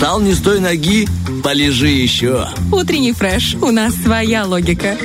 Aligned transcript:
Встал 0.00 0.18
не 0.20 0.32
с 0.32 0.40
той 0.40 0.60
ноги, 0.60 1.06
полежи 1.44 1.88
еще. 1.88 2.48
Утренний 2.72 3.12
фреш. 3.12 3.54
У 3.60 3.70
нас 3.70 3.94
своя 3.96 4.46
логика. 4.46 4.96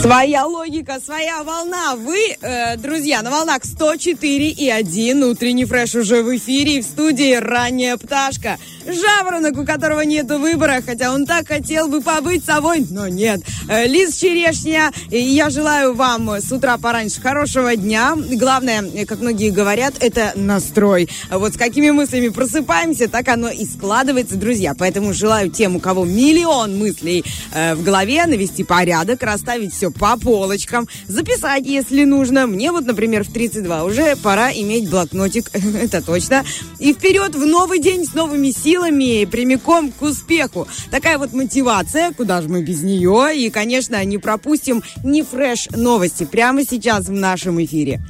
Своя 0.00 0.46
логика, 0.46 1.00
своя 1.04 1.42
волна. 1.42 1.96
Вы, 1.96 2.36
э, 2.40 2.76
друзья, 2.76 3.22
на 3.22 3.32
волнах 3.32 3.64
104 3.64 4.50
и 4.50 4.70
1. 4.70 5.24
Утренний 5.24 5.64
фреш 5.64 5.96
уже 5.96 6.22
в 6.22 6.36
эфире. 6.36 6.76
И 6.76 6.82
в 6.82 6.84
студии 6.84 7.34
ранняя 7.34 7.96
пташка. 7.96 8.58
Жаворонок, 8.86 9.58
у 9.58 9.66
которого 9.66 10.00
нет 10.02 10.30
выбора, 10.30 10.82
хотя 10.86 11.12
он 11.12 11.26
так 11.26 11.48
хотел 11.48 11.88
бы 11.88 12.00
побыть 12.00 12.44
собой, 12.44 12.86
но 12.88 13.08
нет. 13.08 13.42
Э, 13.68 13.86
Лиз 13.86 14.16
Черешня, 14.16 14.92
я 15.10 15.50
желаю 15.50 15.94
вам 15.94 16.30
с 16.30 16.50
утра 16.52 16.78
пораньше 16.78 17.20
хорошего 17.20 17.74
дня. 17.74 18.14
Главное, 18.16 18.82
э, 18.82 19.04
как 19.04 19.20
многие 19.20 19.50
говорят, 19.50 19.94
это 20.00 20.32
настрой. 20.36 21.08
Вот 21.30 21.54
с 21.54 21.56
какими 21.56 21.90
мыслями 21.90 22.28
просыпаемся, 22.28 23.08
так 23.08 23.28
оно 23.28 23.48
и 23.48 23.66
складывается, 23.66 24.27
друзья. 24.36 24.74
Поэтому 24.78 25.12
желаю 25.12 25.50
тем, 25.50 25.76
у 25.76 25.80
кого 25.80 26.04
миллион 26.04 26.78
мыслей 26.78 27.24
э, 27.52 27.74
в 27.74 27.82
голове, 27.82 28.26
навести 28.26 28.64
порядок, 28.64 29.22
расставить 29.22 29.74
все 29.74 29.90
по 29.90 30.16
полочкам, 30.16 30.88
записать, 31.06 31.66
если 31.66 32.04
нужно. 32.04 32.46
Мне 32.46 32.72
вот, 32.72 32.84
например, 32.84 33.24
в 33.24 33.32
32 33.32 33.84
уже 33.84 34.16
пора 34.16 34.52
иметь 34.52 34.90
блокнотик, 34.90 35.50
это 35.54 36.02
точно. 36.02 36.44
И 36.78 36.92
вперед 36.92 37.34
в 37.34 37.46
новый 37.46 37.80
день 37.80 38.06
с 38.06 38.14
новыми 38.14 38.50
силами, 38.50 39.24
прямиком 39.24 39.92
к 39.92 40.02
успеху. 40.02 40.66
Такая 40.90 41.18
вот 41.18 41.32
мотивация, 41.32 42.12
куда 42.12 42.42
же 42.42 42.48
мы 42.48 42.62
без 42.62 42.82
нее. 42.82 43.32
И, 43.34 43.50
конечно, 43.50 44.02
не 44.04 44.18
пропустим 44.18 44.82
ни 45.04 45.22
фреш 45.22 45.68
новости 45.70 46.24
прямо 46.24 46.64
сейчас 46.64 47.06
в 47.06 47.12
нашем 47.12 47.62
эфире. 47.64 48.00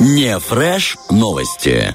Не 0.00 0.38
фреш 0.38 0.96
новости. 1.10 1.94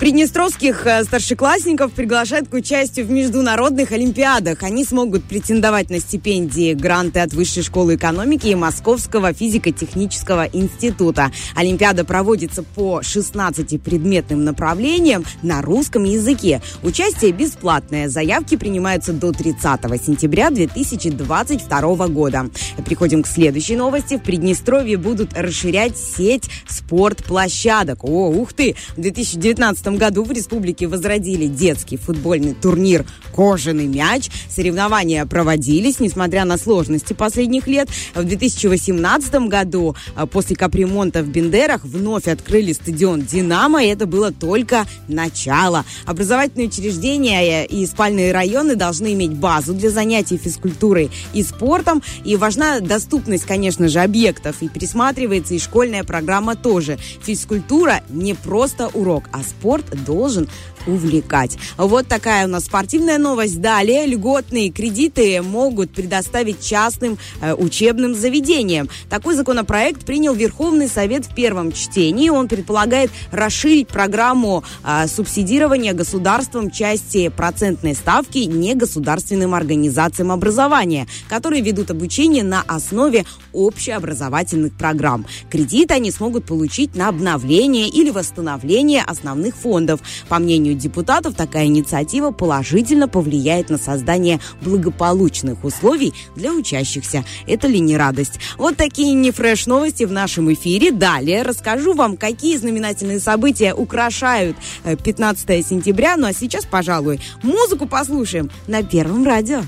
Приднестровских 0.00 0.86
э, 0.86 1.04
старшеклассников 1.04 1.92
приглашают 1.92 2.48
к 2.48 2.54
участию 2.54 3.04
в 3.04 3.10
международных 3.10 3.92
олимпиадах. 3.92 4.62
Они 4.62 4.82
смогут 4.82 5.24
претендовать 5.24 5.90
на 5.90 6.00
стипендии, 6.00 6.72
гранты 6.72 7.20
от 7.20 7.34
Высшей 7.34 7.62
школы 7.62 7.96
экономики 7.96 8.46
и 8.46 8.54
Московского 8.54 9.34
физико-технического 9.34 10.46
института. 10.54 11.30
Олимпиада 11.54 12.06
проводится 12.06 12.62
по 12.62 13.02
16 13.02 13.82
предметным 13.82 14.42
направлениям 14.42 15.22
на 15.42 15.60
русском 15.60 16.04
языке. 16.04 16.62
Участие 16.82 17.32
бесплатное. 17.32 18.08
Заявки 18.08 18.56
принимаются 18.56 19.12
до 19.12 19.32
30 19.32 19.60
сентября 20.02 20.48
2022 20.48 22.08
года. 22.08 22.48
Приходим 22.86 23.22
к 23.22 23.26
следующей 23.26 23.76
новости. 23.76 24.16
В 24.16 24.22
Приднестровье 24.22 24.96
будут 24.96 25.34
расширять 25.36 25.98
сеть 25.98 26.48
спортплощадок. 26.66 28.02
О, 28.02 28.30
ух 28.30 28.54
ты! 28.54 28.76
В 28.96 29.00
2019 29.40 29.98
году 29.98 30.22
в 30.22 30.30
республике 30.30 30.86
возродили 30.86 31.46
детский 31.46 31.96
футбольный 31.96 32.52
турнир 32.54 33.06
«Кожаный 33.34 33.86
мяч». 33.86 34.28
Соревнования 34.50 35.24
проводились, 35.24 35.98
несмотря 35.98 36.44
на 36.44 36.58
сложности 36.58 37.14
последних 37.14 37.66
лет. 37.66 37.88
В 38.14 38.22
2018 38.22 39.34
году 39.48 39.96
а, 40.14 40.26
после 40.26 40.56
капремонта 40.56 41.22
в 41.22 41.28
Бендерах 41.28 41.84
вновь 41.84 42.28
открыли 42.28 42.72
стадион 42.74 43.22
«Динамо», 43.22 43.82
и 43.82 43.88
это 43.88 44.06
было 44.06 44.30
только 44.30 44.86
начало. 45.08 45.86
Образовательные 46.04 46.68
учреждения 46.68 47.64
и 47.64 47.86
спальные 47.86 48.32
районы 48.32 48.76
должны 48.76 49.14
иметь 49.14 49.32
базу 49.32 49.72
для 49.72 49.90
занятий 49.90 50.36
физкультурой 50.36 51.10
и 51.32 51.42
спортом. 51.42 52.02
И 52.24 52.36
важна 52.36 52.80
доступность, 52.80 53.44
конечно 53.44 53.88
же, 53.88 54.00
объектов. 54.00 54.56
И 54.60 54.68
присматривается 54.68 55.54
и 55.54 55.58
школьная 55.58 56.04
программа 56.04 56.56
тоже. 56.56 56.98
Физкультура 57.22 58.02
не 58.10 58.34
просто 58.34 58.88
урок, 58.88 59.29
а 59.32 59.42
спорт 59.42 59.84
должен 60.04 60.48
увлекать. 60.86 61.56
Вот 61.76 62.06
такая 62.06 62.46
у 62.46 62.48
нас 62.48 62.64
спортивная 62.64 63.18
новость. 63.18 63.60
Далее 63.60 64.06
льготные 64.06 64.70
кредиты 64.70 65.42
могут 65.42 65.92
предоставить 65.92 66.64
частным 66.64 67.18
э, 67.40 67.54
учебным 67.54 68.14
заведениям. 68.14 68.88
Такой 69.08 69.34
законопроект 69.34 70.04
принял 70.04 70.34
Верховный 70.34 70.88
Совет 70.88 71.26
в 71.26 71.34
первом 71.34 71.72
чтении. 71.72 72.30
Он 72.30 72.48
предполагает 72.48 73.10
расширить 73.30 73.88
программу 73.88 74.64
э, 74.84 75.06
субсидирования 75.06 75.92
государством 75.92 76.70
части 76.70 77.28
процентной 77.28 77.94
ставки 77.94 78.38
негосударственным 78.38 79.54
организациям 79.54 80.32
образования, 80.32 81.06
которые 81.28 81.62
ведут 81.62 81.90
обучение 81.90 82.44
на 82.44 82.62
основе 82.62 83.24
общеобразовательных 83.52 84.72
программ. 84.74 85.26
Кредит 85.50 85.90
они 85.90 86.10
смогут 86.10 86.44
получить 86.44 86.94
на 86.94 87.08
обновление 87.08 87.88
или 87.88 88.10
восстановление 88.10 89.02
основных 89.02 89.56
фондов. 89.56 90.00
По 90.28 90.38
мнению 90.38 90.69
депутатов, 90.74 91.34
такая 91.34 91.66
инициатива 91.66 92.30
положительно 92.30 93.08
повлияет 93.08 93.70
на 93.70 93.78
создание 93.78 94.40
благополучных 94.60 95.64
условий 95.64 96.14
для 96.36 96.52
учащихся. 96.52 97.24
Это 97.46 97.68
ли 97.68 97.80
не 97.80 97.96
радость? 97.96 98.40
Вот 98.58 98.76
такие 98.76 99.12
нефреш 99.14 99.66
новости 99.66 100.04
в 100.04 100.12
нашем 100.12 100.52
эфире. 100.52 100.90
Далее 100.92 101.42
расскажу 101.42 101.94
вам, 101.94 102.16
какие 102.16 102.56
знаменательные 102.56 103.20
события 103.20 103.74
украшают 103.74 104.56
15 104.84 105.50
э, 105.50 105.62
сентября. 105.62 106.16
Ну 106.16 106.26
а 106.26 106.32
сейчас, 106.32 106.64
пожалуй, 106.64 107.20
музыку 107.42 107.86
послушаем 107.86 108.50
на 108.66 108.82
Первом 108.82 109.24
радио. 109.24 109.62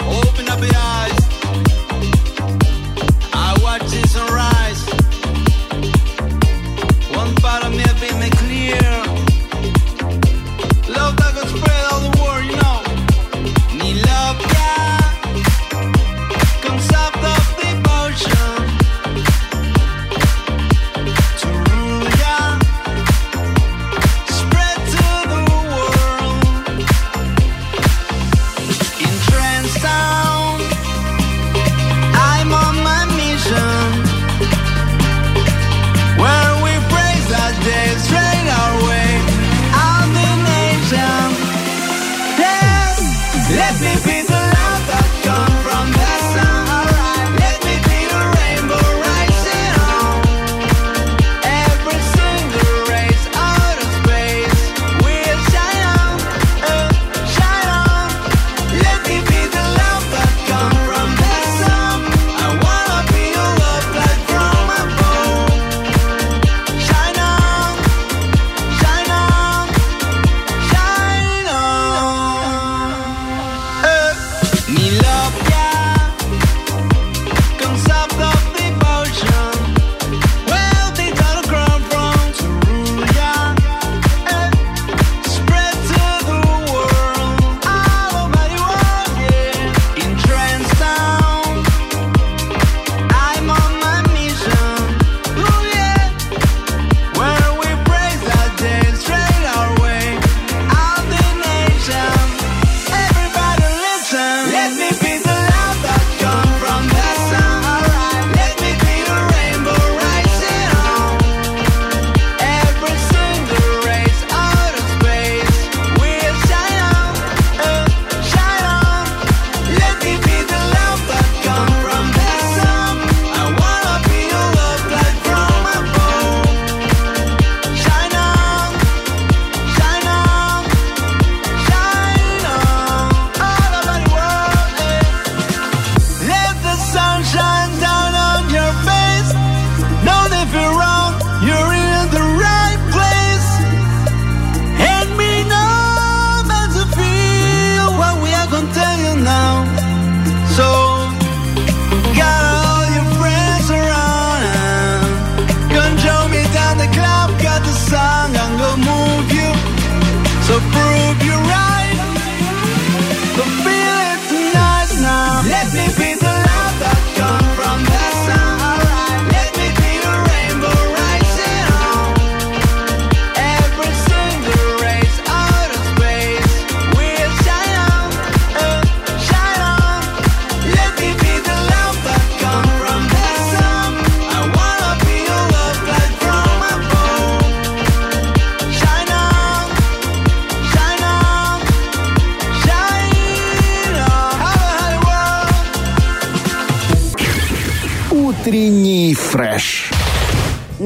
Open 0.00 0.48
up 0.48 0.60
your 0.60 0.74
eyes. 0.74 1.19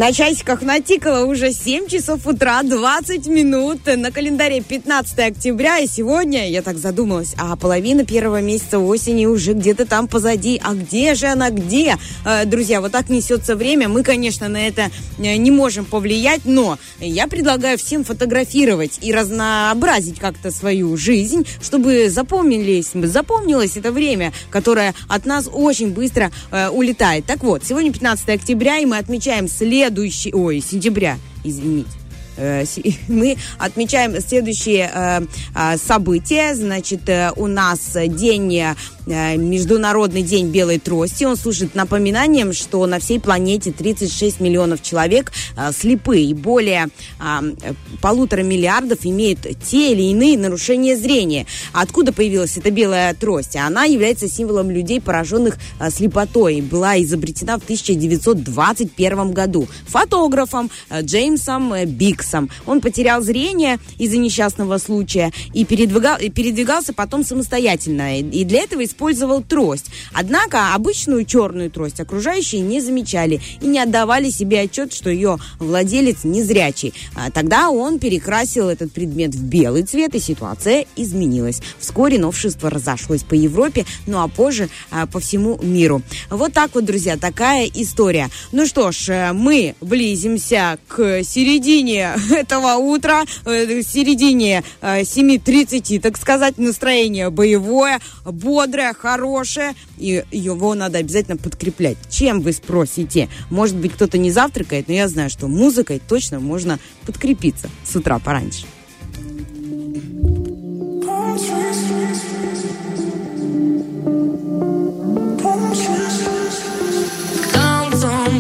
На 0.05 0.13
часиках 0.45 0.63
натикало 0.63 1.25
уже 1.25 1.53
7 1.53 1.89
часов 1.89 2.27
утра, 2.27 2.63
20 2.63 3.27
минут. 3.29 3.81
На 3.87 4.11
календаре 4.11 4.61
15 4.61 5.19
октября. 5.19 5.79
И 5.79 5.87
сегодня 5.87 6.51
я 6.51 6.61
так 6.61 6.77
задумалась, 6.77 7.35
а 7.39 7.57
половина 7.57 8.05
первого 8.05 8.43
месяца 8.43 8.79
осени 8.79 9.27
уже 9.27 9.55
где-то 9.55 9.87
там 9.87 10.07
позади. 10.07 10.61
А 10.63 10.75
где 10.75 11.15
же 11.15 11.27
она, 11.27 11.51
где? 11.51 11.97
Э, 12.27 12.45
друзья, 12.45 12.81
вот 12.81 12.93
так 12.93 13.09
несется 13.09 13.57
время. 13.57 13.89
Мы, 13.89 14.03
конечно, 14.03 14.49
на 14.49 14.67
это 14.67 14.91
э, 15.19 15.37
не 15.37 15.51
можем 15.51 15.87
повлиять, 15.87 16.43
но 16.45 16.79
я 17.01 17.27
предлагаю 17.27 17.79
всем 17.79 18.05
фотографировать 18.05 18.99
и 19.01 19.13
разнообразить 19.13 20.19
как-то 20.19 20.51
свою 20.51 20.97
жизнь, 20.97 21.47
чтобы 21.63 22.11
запомнились, 22.11 22.91
запомнилось 22.93 23.77
это 23.77 23.93
время, 23.93 24.33
которое 24.51 24.95
от 25.09 25.25
нас 25.25 25.49
очень 25.51 25.93
быстро 25.93 26.31
э, 26.51 26.69
улетает. 26.69 27.25
Так 27.25 27.43
вот, 27.43 27.65
сегодня 27.65 27.93
15 27.93 28.29
октября, 28.29 28.79
и 28.79 28.85
мы 28.85 28.99
отмечаем 28.99 29.49
след 29.49 29.95
следующий, 29.95 30.34
ой, 30.35 30.61
сентября, 30.61 31.19
извините, 31.45 31.91
мы 33.09 33.37
отмечаем 33.59 34.21
следующие 34.21 34.91
э, 34.93 35.21
а, 35.55 35.77
события. 35.77 36.55
Значит, 36.55 37.09
э, 37.09 37.31
у 37.37 37.47
нас 37.47 37.97
день, 38.09 38.75
Международный 39.07 40.23
день 40.23 40.49
белой 40.49 40.79
трости. 40.79 41.25
Он 41.25 41.37
служит 41.37 41.75
напоминанием, 41.75 42.55
что 42.55 42.87
на 42.87 42.99
всей 42.99 43.21
планете 43.21 43.71
36 43.71 44.41
миллионов 44.41 44.81
человек 44.83 45.31
слепые. 45.79 46.25
И 46.25 46.35
более 46.35 46.89
а, 47.19 47.43
полутора 48.01 48.43
миллиардов 48.43 49.01
имеют 49.05 49.41
те 49.63 49.93
или 49.93 50.03
иные 50.05 50.39
нарушения 50.39 50.97
зрения. 50.97 51.47
Откуда 51.73 52.13
появилась 52.13 52.57
эта 52.57 52.71
белая 52.71 53.13
трость? 53.15 53.57
Она 53.57 53.85
является 53.85 54.27
символом 54.27 54.71
людей, 54.71 55.03
пораженных 55.03 55.59
слепотой. 55.91 56.63
Была 56.63 57.01
изобретена 57.03 57.59
в 57.59 57.65
1921 57.65 59.33
году 59.33 59.69
фотографом 59.87 60.71
Джеймсом 60.91 61.75
Бикс 61.85 62.24
Феликсом. 62.25 62.51
Он 62.67 62.81
потерял 62.81 63.23
зрение 63.23 63.79
из-за 63.99 64.17
несчастного 64.17 64.79
случая 64.79 65.33
и 65.53 65.65
передвигал, 65.65 66.19
передвигался 66.19 66.93
потом 66.93 67.25
самостоятельно. 67.25 68.21
И 68.21 68.45
для 68.45 68.63
этого 68.63 68.85
использовал 68.85 69.43
трость. 69.43 69.87
Однако 70.13 70.75
обычную 70.75 71.25
черную 71.25 71.71
трость 71.71 72.01
окружающие 72.01 72.61
не 72.61 72.81
замечали 72.81 73.41
и 73.61 73.67
не 73.67 73.79
отдавали 73.79 74.31
себе 74.31 74.61
отчет, 74.61 74.93
что 74.93 75.11
ее 75.11 75.39
владелец 75.59 76.25
незрячий. 76.25 76.95
А 77.15 77.31
тогда 77.31 77.71
он 77.71 77.99
перекрасил 77.99 78.69
этот 78.69 78.93
предмет 78.93 79.35
в 79.35 79.43
белый 79.45 79.83
цвет, 79.83 80.15
и 80.15 80.21
ситуация 80.21 80.87
изменилась. 80.97 81.61
Вскоре 81.79 82.19
новшество 82.19 82.71
разошлось 82.71 83.23
по 83.23 83.35
Европе, 83.35 83.85
ну 84.07 84.21
а 84.21 84.29
позже 84.29 84.69
а, 84.91 85.07
по 85.07 85.21
всему 85.21 85.59
миру. 85.63 86.03
Вот 86.31 86.53
так 86.53 86.75
вот, 86.75 86.85
друзья, 86.85 87.17
такая 87.17 87.69
история. 87.75 88.31
Ну 88.53 88.67
что 88.67 88.93
ж, 88.93 89.09
э, 89.09 89.33
мы 89.33 89.75
близимся 89.81 90.79
к 90.89 91.23
середине 91.25 92.14
этого 92.31 92.75
утра, 92.77 93.25
э, 93.45 93.81
в 93.81 93.83
середине 93.83 94.63
7.30, 94.83 95.97
э, 95.97 96.01
так 96.01 96.17
сказать, 96.17 96.59
настроение 96.59 97.31
боевое, 97.31 98.01
бодрое, 98.25 98.93
хорошее, 98.93 99.75
и 99.99 100.25
его 100.31 100.75
надо 100.75 100.99
обязательно 100.99 101.37
подкреплять. 101.37 101.97
Чем 102.11 102.41
вы 102.41 102.53
спросите? 102.53 103.29
Может 103.51 103.77
быть, 103.77 103.93
кто-то 103.93 104.19
не 104.19 104.31
завтракает, 104.31 104.89
но 104.89 104.95
я 104.95 105.09
знаю, 105.09 105.31
что 105.31 105.49
музыкой 105.49 106.01
точно 106.07 106.41
можно 106.41 106.79
подкрепиться 107.07 107.71
с 107.85 107.97
утра 107.97 108.19
пораньше. 108.19 108.67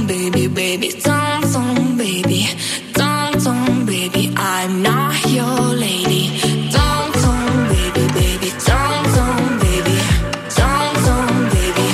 baby, 0.06 0.48
baby, 0.48 0.90
baby. 1.96 2.44
I'm 4.64 4.80
not 4.80 5.14
your 5.28 5.76
lady. 5.76 6.40
Don't 6.72 7.12
baby, 7.68 8.04
baby. 8.16 8.48
Don't 8.64 9.60
baby. 9.60 9.98
Don't 10.56 10.96
baby. 11.52 11.88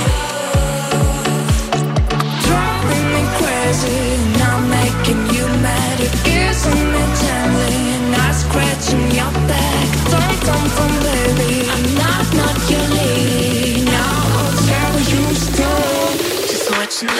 Driving 2.46 3.06
me 3.14 3.22
crazy, 3.42 3.98
not 4.38 4.60
making 4.70 5.22
you 5.34 5.46
mad. 5.66 5.98
Me 6.94 7.02
gently, 7.22 7.82
not 8.14 8.34
scratching 8.38 9.06
your 9.18 9.32
back. 9.50 9.88
Don't 10.14 10.38
baby. 11.02 11.66
I'm 11.74 11.84
not, 11.98 12.26
not 12.38 12.56
your 12.70 12.86
lady. 12.94 13.84
Now 13.84 14.14
I'll 14.38 14.54
tell 14.70 14.94
you. 15.10 15.22
Just 16.46 16.70
watch 16.70 17.02
and 17.02 17.10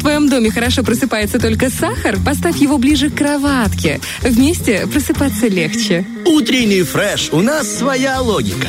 в 0.00 0.02
твоем 0.02 0.30
доме 0.30 0.50
хорошо 0.50 0.82
просыпается 0.82 1.38
только 1.38 1.68
сахар, 1.68 2.16
поставь 2.24 2.56
его 2.56 2.78
ближе 2.78 3.10
к 3.10 3.16
кроватке. 3.16 4.00
Вместе 4.22 4.86
просыпаться 4.86 5.46
легче. 5.46 6.06
Утренний 6.24 6.82
фреш. 6.82 7.28
У 7.32 7.42
нас 7.42 7.68
своя 7.70 8.18
логика. 8.22 8.68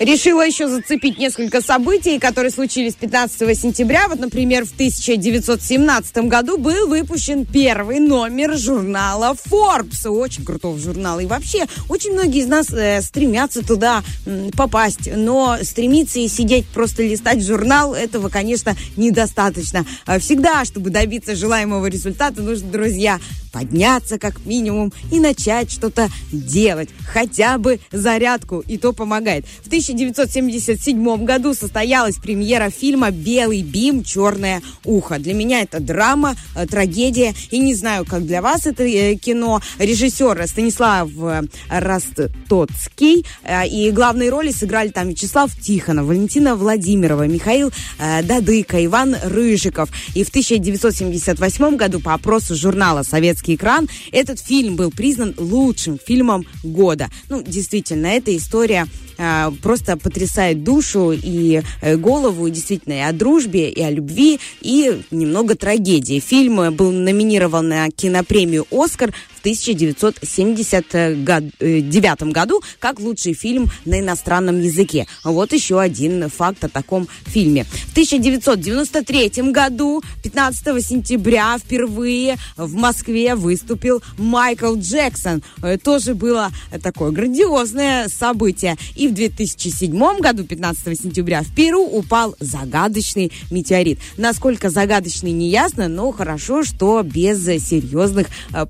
Решила 0.00 0.46
еще 0.46 0.66
зацепить 0.66 1.18
несколько 1.18 1.60
событий, 1.60 2.18
которые 2.18 2.50
случились 2.50 2.94
15 2.94 3.58
сентября. 3.58 4.08
Вот, 4.08 4.18
например, 4.18 4.64
в 4.64 4.72
1917 4.72 6.16
году 6.24 6.56
был 6.56 6.88
выпущен 6.88 7.44
первый 7.44 8.00
номер 8.00 8.56
журнала 8.56 9.36
Forbes. 9.50 10.08
Очень 10.08 10.46
крутого 10.46 10.78
журнала. 10.78 11.20
И 11.20 11.26
вообще, 11.26 11.66
очень 11.90 12.12
многие 12.12 12.40
из 12.40 12.46
нас 12.46 12.72
э, 12.72 13.02
стремятся 13.02 13.62
туда 13.62 14.02
м, 14.24 14.50
попасть. 14.52 15.10
Но 15.14 15.58
стремиться 15.62 16.18
и 16.18 16.28
сидеть, 16.28 16.66
просто 16.68 17.02
листать 17.02 17.44
журнал, 17.44 17.92
этого, 17.92 18.30
конечно, 18.30 18.74
недостаточно. 18.96 19.84
А 20.06 20.18
Всегда, 20.18 20.64
чтобы 20.64 20.88
добиться 20.88 21.36
желаемого 21.36 21.84
результата, 21.84 22.40
нужно, 22.40 22.70
друзья, 22.70 23.20
подняться 23.52 24.18
как 24.18 24.44
минимум 24.46 24.92
и 25.12 25.20
начать 25.20 25.70
что-то 25.70 26.08
делать. 26.32 26.88
Хотя 27.12 27.58
бы 27.58 27.80
зарядку, 27.90 28.60
и 28.60 28.78
то 28.78 28.92
помогает. 28.92 29.44
В 29.62 29.68
1977 29.92 31.24
году 31.24 31.54
состоялась 31.54 32.16
премьера 32.16 32.70
фильма 32.70 33.10
«Белый 33.10 33.62
бим. 33.62 34.04
Черное 34.04 34.62
ухо». 34.84 35.18
Для 35.18 35.34
меня 35.34 35.62
это 35.62 35.80
драма, 35.80 36.36
э, 36.54 36.66
трагедия, 36.66 37.34
и 37.50 37.58
не 37.58 37.74
знаю, 37.74 38.04
как 38.04 38.24
для 38.26 38.40
вас 38.40 38.66
это 38.66 38.84
э, 38.84 39.16
кино. 39.16 39.60
Режиссер 39.78 40.46
Станислав 40.46 41.10
э, 41.20 41.42
Ростоцкий, 41.68 43.26
и 43.70 43.90
главные 43.90 44.30
роли 44.30 44.52
сыграли 44.52 44.88
там 44.90 45.08
Вячеслав 45.08 45.50
Тихонов, 45.60 46.06
Валентина 46.06 46.54
Владимирова, 46.54 47.26
Михаил 47.26 47.72
Дадыка, 47.98 48.84
Иван 48.84 49.16
Рыжиков. 49.22 49.90
И 50.14 50.24
в 50.24 50.28
1978 50.28 51.76
году 51.76 52.00
по 52.00 52.14
опросу 52.14 52.54
журнала 52.54 53.02
«Советский 53.02 53.56
экран» 53.56 53.88
этот 54.12 54.40
фильм 54.40 54.76
был 54.76 54.90
признан 54.90 55.34
лучшим 55.36 55.98
фильмом 55.98 56.46
года. 56.62 57.08
Ну, 57.28 57.42
действительно, 57.42 58.06
эта 58.06 58.36
история 58.36 58.86
э, 59.20 59.50
просто 59.62 59.96
потрясает 59.96 60.64
душу 60.64 61.12
и 61.12 61.62
э, 61.82 61.96
голову, 61.96 62.46
и 62.46 62.50
действительно, 62.50 62.94
и 62.94 63.00
о 63.00 63.12
дружбе, 63.12 63.70
и 63.70 63.82
о 63.82 63.90
любви, 63.90 64.40
и 64.60 65.02
немного 65.10 65.54
трагедии. 65.54 66.20
Фильм 66.20 66.74
был 66.74 66.90
номинирован 66.90 67.68
на 67.68 67.90
кинопремию 67.90 68.66
«Оскар» 68.70 69.12
в 69.40 69.42
1979 69.42 72.22
году 72.24 72.62
как 72.78 73.00
лучший 73.00 73.32
фильм 73.32 73.70
на 73.86 74.00
иностранном 74.00 74.60
языке. 74.60 75.06
Вот 75.24 75.54
еще 75.54 75.80
один 75.80 76.28
факт 76.28 76.62
о 76.64 76.68
таком 76.68 77.08
фильме. 77.24 77.64
В 77.64 77.92
1993 77.92 79.50
году, 79.50 80.02
15 80.22 80.86
сентября, 80.86 81.56
впервые 81.58 82.36
в 82.56 82.74
Москве 82.74 83.34
выступил 83.34 84.02
Майкл 84.18 84.76
Джексон. 84.76 85.42
Э, 85.62 85.78
Тоже 85.78 86.14
было 86.14 86.50
такое 86.82 87.10
грандиозное 87.10 88.08
событие. 88.08 88.76
И 88.94 89.08
в 89.08 89.14
2007 89.14 90.20
году, 90.20 90.44
15 90.44 91.00
сентября, 91.00 91.40
в 91.42 91.54
Перу 91.54 91.82
упал 91.82 92.36
загадочный 92.40 93.32
метеорит. 93.50 94.00
Насколько 94.18 94.68
загадочный, 94.68 95.32
не 95.32 95.48
ясно, 95.48 95.88
но 95.88 96.12
хорошо, 96.12 96.62
что 96.62 97.02
без 97.02 97.42
серьезных 97.44 98.26
э, 98.52 98.66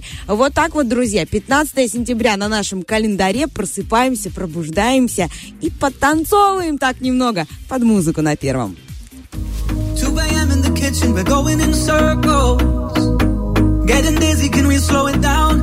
последствий. 0.00 0.04
Вот 0.26 0.54
так 0.54 0.74
вот, 0.74 0.88
друзья, 0.88 1.26
15 1.26 1.90
сентября 1.90 2.36
на 2.36 2.48
нашем 2.48 2.82
календаре 2.82 3.46
просыпаемся, 3.46 4.30
пробуждаемся 4.30 5.28
и 5.60 5.70
подтанцовываем 5.70 6.78
так 6.78 7.00
немного 7.00 7.46
под 7.68 7.82
музыку 7.82 8.22
на 8.22 8.36
первом. 8.36 8.76
2 9.96 10.22
a.m. 10.22 10.50
in 10.50 10.62
the 10.62 10.74
kitchen, 10.74 11.12
we're 11.14 11.24
going 11.24 11.60
in 11.60 11.74
circles. 11.74 12.60
Getting 13.86 14.18
dizzy, 14.18 14.48
can 14.48 14.66
we 14.66 14.78
slow 14.78 15.06
it 15.08 15.20
down? 15.20 15.60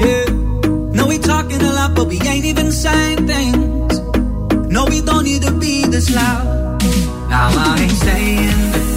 Yeah. 0.00 0.30
No, 0.92 1.06
we 1.06 1.18
talking 1.18 1.60
a 1.60 1.72
lot, 1.72 1.94
but 1.94 2.06
we 2.08 2.18
ain't 2.20 2.44
even 2.44 2.72
saying 2.72 3.26
things. 3.26 4.00
No, 4.70 4.86
we 4.86 5.00
don't 5.02 5.24
need 5.24 5.42
to 5.42 5.52
be 5.52 5.84
this 5.86 6.10
loud. 6.14 6.80
Now 7.28 7.50
I 7.54 7.78
ain't 7.80 7.92
saying 7.92 8.89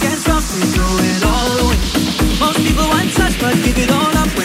gets 0.00 0.26
rough, 0.26 0.48
they 0.54 0.66
throw 0.72 0.96
it 1.10 1.24
all 1.24 1.52
away. 1.64 1.78
Most 2.40 2.58
people 2.66 2.88
want 2.88 3.12
touch, 3.12 3.38
but 3.40 3.54
give 3.62 3.78
it 3.78 3.90
all 3.90 4.16
up 4.16 4.41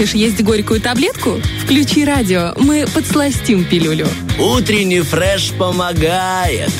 хочешь 0.00 0.14
есть 0.14 0.42
горькую 0.42 0.80
таблетку? 0.80 1.38
Включи 1.62 2.06
радио, 2.06 2.54
мы 2.56 2.86
подсластим 2.86 3.66
пилюлю. 3.66 4.08
Утренний 4.38 5.00
фреш 5.00 5.52
помогает. 5.58 6.70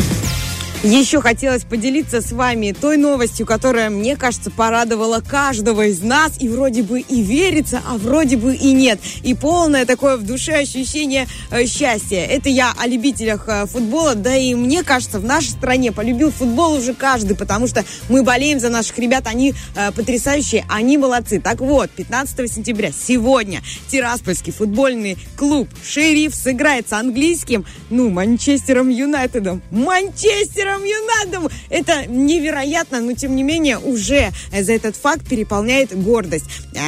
Еще 0.83 1.21
хотелось 1.21 1.65
поделиться 1.65 2.23
с 2.23 2.33
вами 2.33 2.73
той 2.73 2.97
новостью, 2.97 3.45
которая, 3.45 3.91
мне 3.91 4.17
кажется, 4.17 4.51
порадовала 4.51 5.21
каждого 5.21 5.85
из 5.85 6.01
нас. 6.01 6.41
И 6.41 6.49
вроде 6.49 6.83
бы 6.83 7.01
и 7.01 7.21
верится, 7.21 7.83
а 7.87 7.99
вроде 7.99 8.39
бы 8.39 8.55
и 8.55 8.73
нет. 8.73 8.99
И 9.23 9.35
полное 9.35 9.85
такое 9.85 10.17
в 10.17 10.25
душе 10.25 10.55
ощущение 10.55 11.29
счастья. 11.67 12.19
Это 12.19 12.49
я 12.49 12.73
о 12.79 12.87
любителях 12.87 13.45
э, 13.49 13.67
футбола. 13.67 14.15
Да 14.15 14.37
и 14.37 14.55
мне 14.55 14.83
кажется, 14.83 15.19
в 15.19 15.25
нашей 15.25 15.51
стране 15.51 15.93
полюбил 15.93 16.31
футбол 16.31 16.75
уже 16.75 16.95
каждый, 16.95 17.37
потому 17.37 17.67
что 17.67 17.85
мы 18.09 18.23
болеем 18.23 18.61
за 18.61 18.69
наших 18.69 18.99
ребят. 18.99 19.27
Они 19.27 19.55
э, 19.77 19.93
потрясающие, 19.93 20.65
они 20.69 20.99
молодцы. 20.99 21.41
Так 21.41 21.61
вот, 21.61 21.91
15 21.91 22.53
сентября, 22.53 22.91
сегодня, 22.93 23.63
Тираспольский 23.89 24.53
футбольный 24.53 25.19
клуб 25.37 25.69
«Шериф» 25.85 26.35
сыграет 26.35 26.89
с 26.89 26.93
английским, 26.93 27.65
ну, 27.91 28.11
Манчестером 28.11 28.89
Юнайтедом. 28.89 29.63
Манчестером 29.71 30.83
Юнайтедом! 30.85 31.49
Это 31.69 32.07
невероятно, 32.07 33.01
но 33.01 33.13
тем 33.13 33.35
не 33.37 33.43
менее 33.43 33.79
уже 33.79 34.31
за 34.53 34.73
этот 34.73 34.97
факт 34.97 35.29
переполняет 35.29 36.01
гордость. 36.01 36.45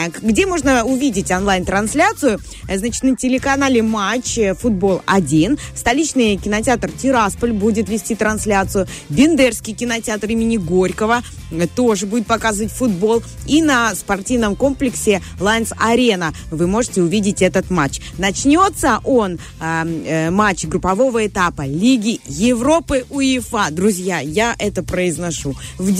Где 0.08 0.46
можно 0.46 0.84
увидеть 0.84 1.30
онлайн-трансляцию? 1.30 2.40
Э, 2.68 2.78
Значит, 2.78 3.02
на 3.02 3.16
телеканале 3.16 3.82
«Матч» 3.82 4.38
э, 4.38 4.54
«Футбол 4.54 5.02
1». 5.06 5.58
Столичный 5.74 6.36
кинотеатр 6.36 6.90
«Тирасполь» 6.90 7.52
будет 7.52 7.88
вести 7.88 8.14
трансляцию. 8.14 8.86
Бендерский 9.08 9.74
кинотеатр 9.74 10.26
имени 10.30 10.56
Горького 10.56 11.22
э, 11.50 11.66
тоже 11.66 12.06
будет 12.06 12.26
показывать 12.26 12.72
футбол. 12.72 13.22
И 13.46 13.62
на 13.62 13.94
спортивном 13.94 14.56
комплексе 14.56 15.22
«Лайнс 15.40 15.72
Арена» 15.78 16.32
вы 16.50 16.66
можете 16.66 17.02
увидеть 17.02 17.42
этот 17.42 17.70
матч. 17.70 18.00
Начнется 18.18 19.00
он, 19.04 19.38
э, 19.60 19.84
э, 20.06 20.30
матч 20.30 20.64
группового 20.64 21.26
этапа 21.26 21.62
Лиги 21.62 22.20
Европы 22.26 23.04
УЕФА. 23.10 23.68
Друзья, 23.70 24.20
я 24.20 24.54
это 24.58 24.82
произношу. 24.82 25.54
В 25.78 25.92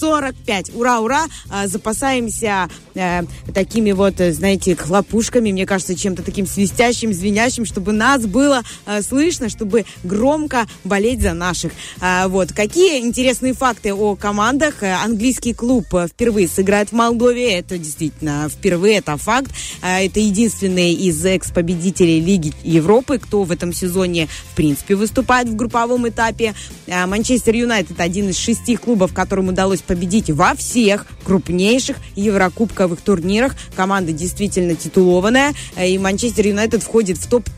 19.45. 0.00 0.76
Ура, 0.76 1.00
ура! 1.00 1.24
А, 1.50 1.66
запасаемся 1.66 2.68
э, 2.94 3.22
такими 3.52 3.92
вот, 3.92 4.20
э, 4.20 4.32
знаете, 4.32 4.76
хлопушками, 4.76 5.52
мне 5.52 5.66
кажется, 5.66 5.94
чем-то 5.94 6.22
таким 6.22 6.46
свистящим, 6.46 7.12
звенящим, 7.12 7.64
чтобы 7.64 7.92
нас 7.92 8.26
было 8.26 8.62
э, 8.86 9.02
слышно, 9.02 9.48
чтобы 9.48 9.84
громко 10.02 10.66
болеть 10.84 11.20
за 11.22 11.32
наших. 11.32 11.72
А, 12.00 12.28
вот. 12.28 12.52
Какие 12.52 13.00
интересные 13.00 13.54
факты 13.54 13.92
о 13.94 14.16
командах? 14.16 14.82
Э, 14.82 14.94
Английский 14.94 15.54
клуб 15.54 15.86
э, 15.94 16.08
впервые 16.08 16.48
сыграет 16.48 16.90
в 16.90 16.92
Молдове. 16.92 17.52
Это 17.52 17.78
действительно 17.78 18.48
впервые, 18.48 18.98
это 18.98 19.16
факт. 19.16 19.50
А, 19.82 20.00
Это 20.00 20.20
единственный 20.20 20.92
из 20.92 21.24
экс-победителей 21.24 22.20
Лиги 22.20 22.52
Европы, 22.62 23.18
кто 23.18 23.44
в 23.44 23.50
этом 23.50 23.72
сезоне, 23.72 24.28
в 24.52 24.56
принципе, 24.56 24.94
выступает 24.94 25.48
в 25.48 25.56
групповом 25.56 26.08
этапе. 26.08 26.54
Манчестер 26.86 27.54
Юнайтед 27.54 28.00
один 28.00 28.28
из 28.28 28.36
шести 28.36 28.76
клубов, 28.76 29.12
которым 29.12 29.48
удалось 29.48 29.80
победить 29.80 29.93
во 30.30 30.54
всех 30.54 31.06
крупнейших 31.24 31.96
еврокубковых 32.16 33.00
турнирах. 33.00 33.54
Команда 33.76 34.12
действительно 34.12 34.74
титулованная. 34.74 35.54
Э, 35.76 35.88
И 35.88 35.98
Манчестер 35.98 36.46
Юнайтед 36.46 36.82
входит 36.82 37.18
в 37.18 37.28
топ 37.28 37.48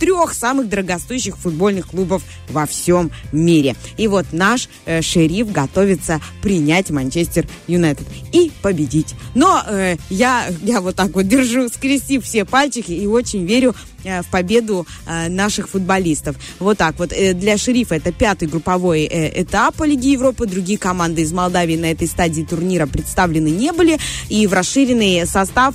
трех 0.00 0.34
самых 0.34 0.68
дорогостоящих 0.68 1.36
футбольных 1.36 1.88
клубов 1.88 2.22
во 2.48 2.66
всем 2.66 3.12
мире. 3.32 3.76
И 3.98 4.08
вот 4.08 4.26
наш 4.32 4.68
э, 4.86 5.02
шериф 5.02 5.52
готовится 5.52 6.20
принять 6.42 6.90
Манчестер 6.90 7.46
Юнайтед 7.68 8.06
и 8.32 8.50
победить. 8.62 9.14
Но 9.34 9.62
э, 9.66 9.96
я, 10.08 10.46
я 10.62 10.80
вот 10.80 10.96
так 10.96 11.10
вот 11.14 11.28
держу, 11.28 11.68
скрестив 11.68 12.24
все 12.24 12.44
пальчики 12.44 12.92
и 12.92 13.06
очень 13.06 13.44
верю 13.44 13.74
э, 14.04 14.22
в 14.22 14.26
победу 14.30 14.86
э, 15.06 15.28
наших 15.28 15.68
футболистов. 15.68 16.36
Вот 16.58 16.78
так 16.78 16.98
вот. 16.98 17.12
Э, 17.12 17.34
Для 17.34 17.58
шерифа 17.58 17.96
это 17.96 18.10
пятый 18.10 18.48
групповой 18.48 19.06
этап 19.06 19.80
Лиги 19.84 20.08
Европы. 20.08 20.46
Другие 20.46 20.78
команды 20.78 21.22
из 21.22 21.32
Молдавии 21.32 21.76
на 21.76 21.92
этой 21.92 22.08
стадии 22.08 22.42
турнира 22.42 22.86
представлены 22.86 23.48
не 23.48 23.72
были. 23.72 23.98
И 24.28 24.46
в 24.46 24.52
расширенный 24.54 25.26
состав 25.26 25.74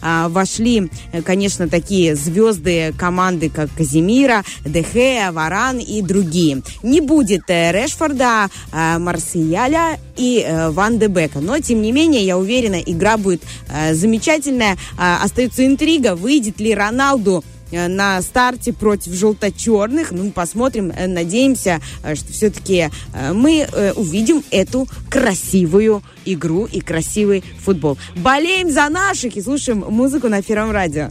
а, 0.00 0.28
вошли, 0.28 0.90
конечно, 1.24 1.68
такие 1.68 2.14
звезды 2.14 2.94
команды, 2.96 3.50
как 3.58 3.70
Казимира, 3.76 4.44
Дехея, 4.64 5.32
Варан 5.32 5.80
и 5.80 6.00
другие. 6.00 6.62
Не 6.84 7.00
будет 7.00 7.42
э, 7.48 7.72
Решфорда, 7.72 8.48
э, 8.72 8.98
Марсияля 8.98 9.98
и 10.16 10.44
э, 10.46 10.70
Ван 10.70 11.00
де 11.00 11.08
Бека. 11.08 11.40
Но, 11.40 11.58
тем 11.58 11.82
не 11.82 11.90
менее, 11.90 12.24
я 12.24 12.38
уверена, 12.38 12.76
игра 12.76 13.16
будет 13.16 13.42
замечательная. 13.92 14.76
А, 14.96 15.24
Остается 15.24 15.66
интрига, 15.66 16.14
выйдет 16.14 16.60
ли 16.60 16.72
Роналду 16.72 17.42
на 17.72 18.22
старте 18.22 18.72
против 18.72 19.12
желто-черных. 19.12 20.12
Ну, 20.12 20.30
посмотрим, 20.30 20.92
надеемся, 20.96 21.80
что 22.14 22.32
все-таки 22.32 22.88
мы 23.34 23.68
увидим 23.94 24.42
эту 24.50 24.88
красивую 25.10 26.02
игру 26.24 26.64
и 26.64 26.80
красивый 26.80 27.44
футбол. 27.62 27.98
Болеем 28.16 28.70
за 28.70 28.88
наших 28.88 29.36
и 29.36 29.42
слушаем 29.42 29.80
музыку 29.80 30.28
на 30.28 30.42
Первом 30.42 30.70
радио. 30.70 31.10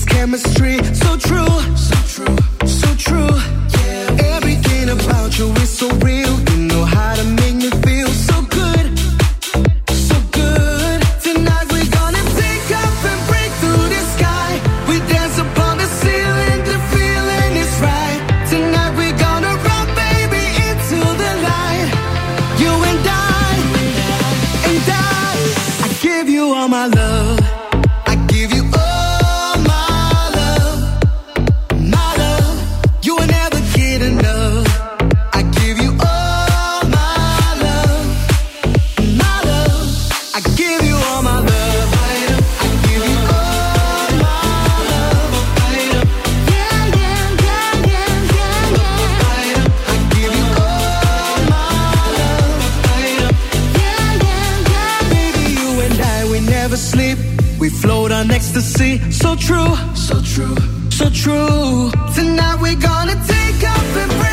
say 0.00 0.14
chemistry. 0.14 0.76
So 0.94 1.16
true, 1.16 1.46
so 1.76 1.96
true, 2.06 2.36
so 2.66 2.94
true. 2.96 3.36
Yeah. 3.84 4.36
Everything 4.36 4.90
about 4.90 5.38
you 5.38 5.50
is 5.62 5.70
so 5.70 5.88
real. 5.98 6.09
Ecstasy. 58.80 59.10
So 59.10 59.36
true, 59.36 59.76
so 59.94 60.20
true, 60.22 60.56
so 60.90 61.10
true. 61.10 61.90
Tonight 62.14 62.58
we're 62.60 62.76
gonna 62.76 63.14
take 63.26 63.62
off 63.68 63.96
and 63.96 64.10
break 64.20 64.29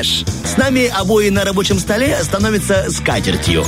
Фреш. 0.00 0.24
С 0.44 0.56
нами 0.56 0.86
обои 0.86 1.28
на 1.28 1.44
рабочем 1.44 1.78
столе 1.78 2.16
становятся 2.22 2.90
скатертью. 2.90 3.64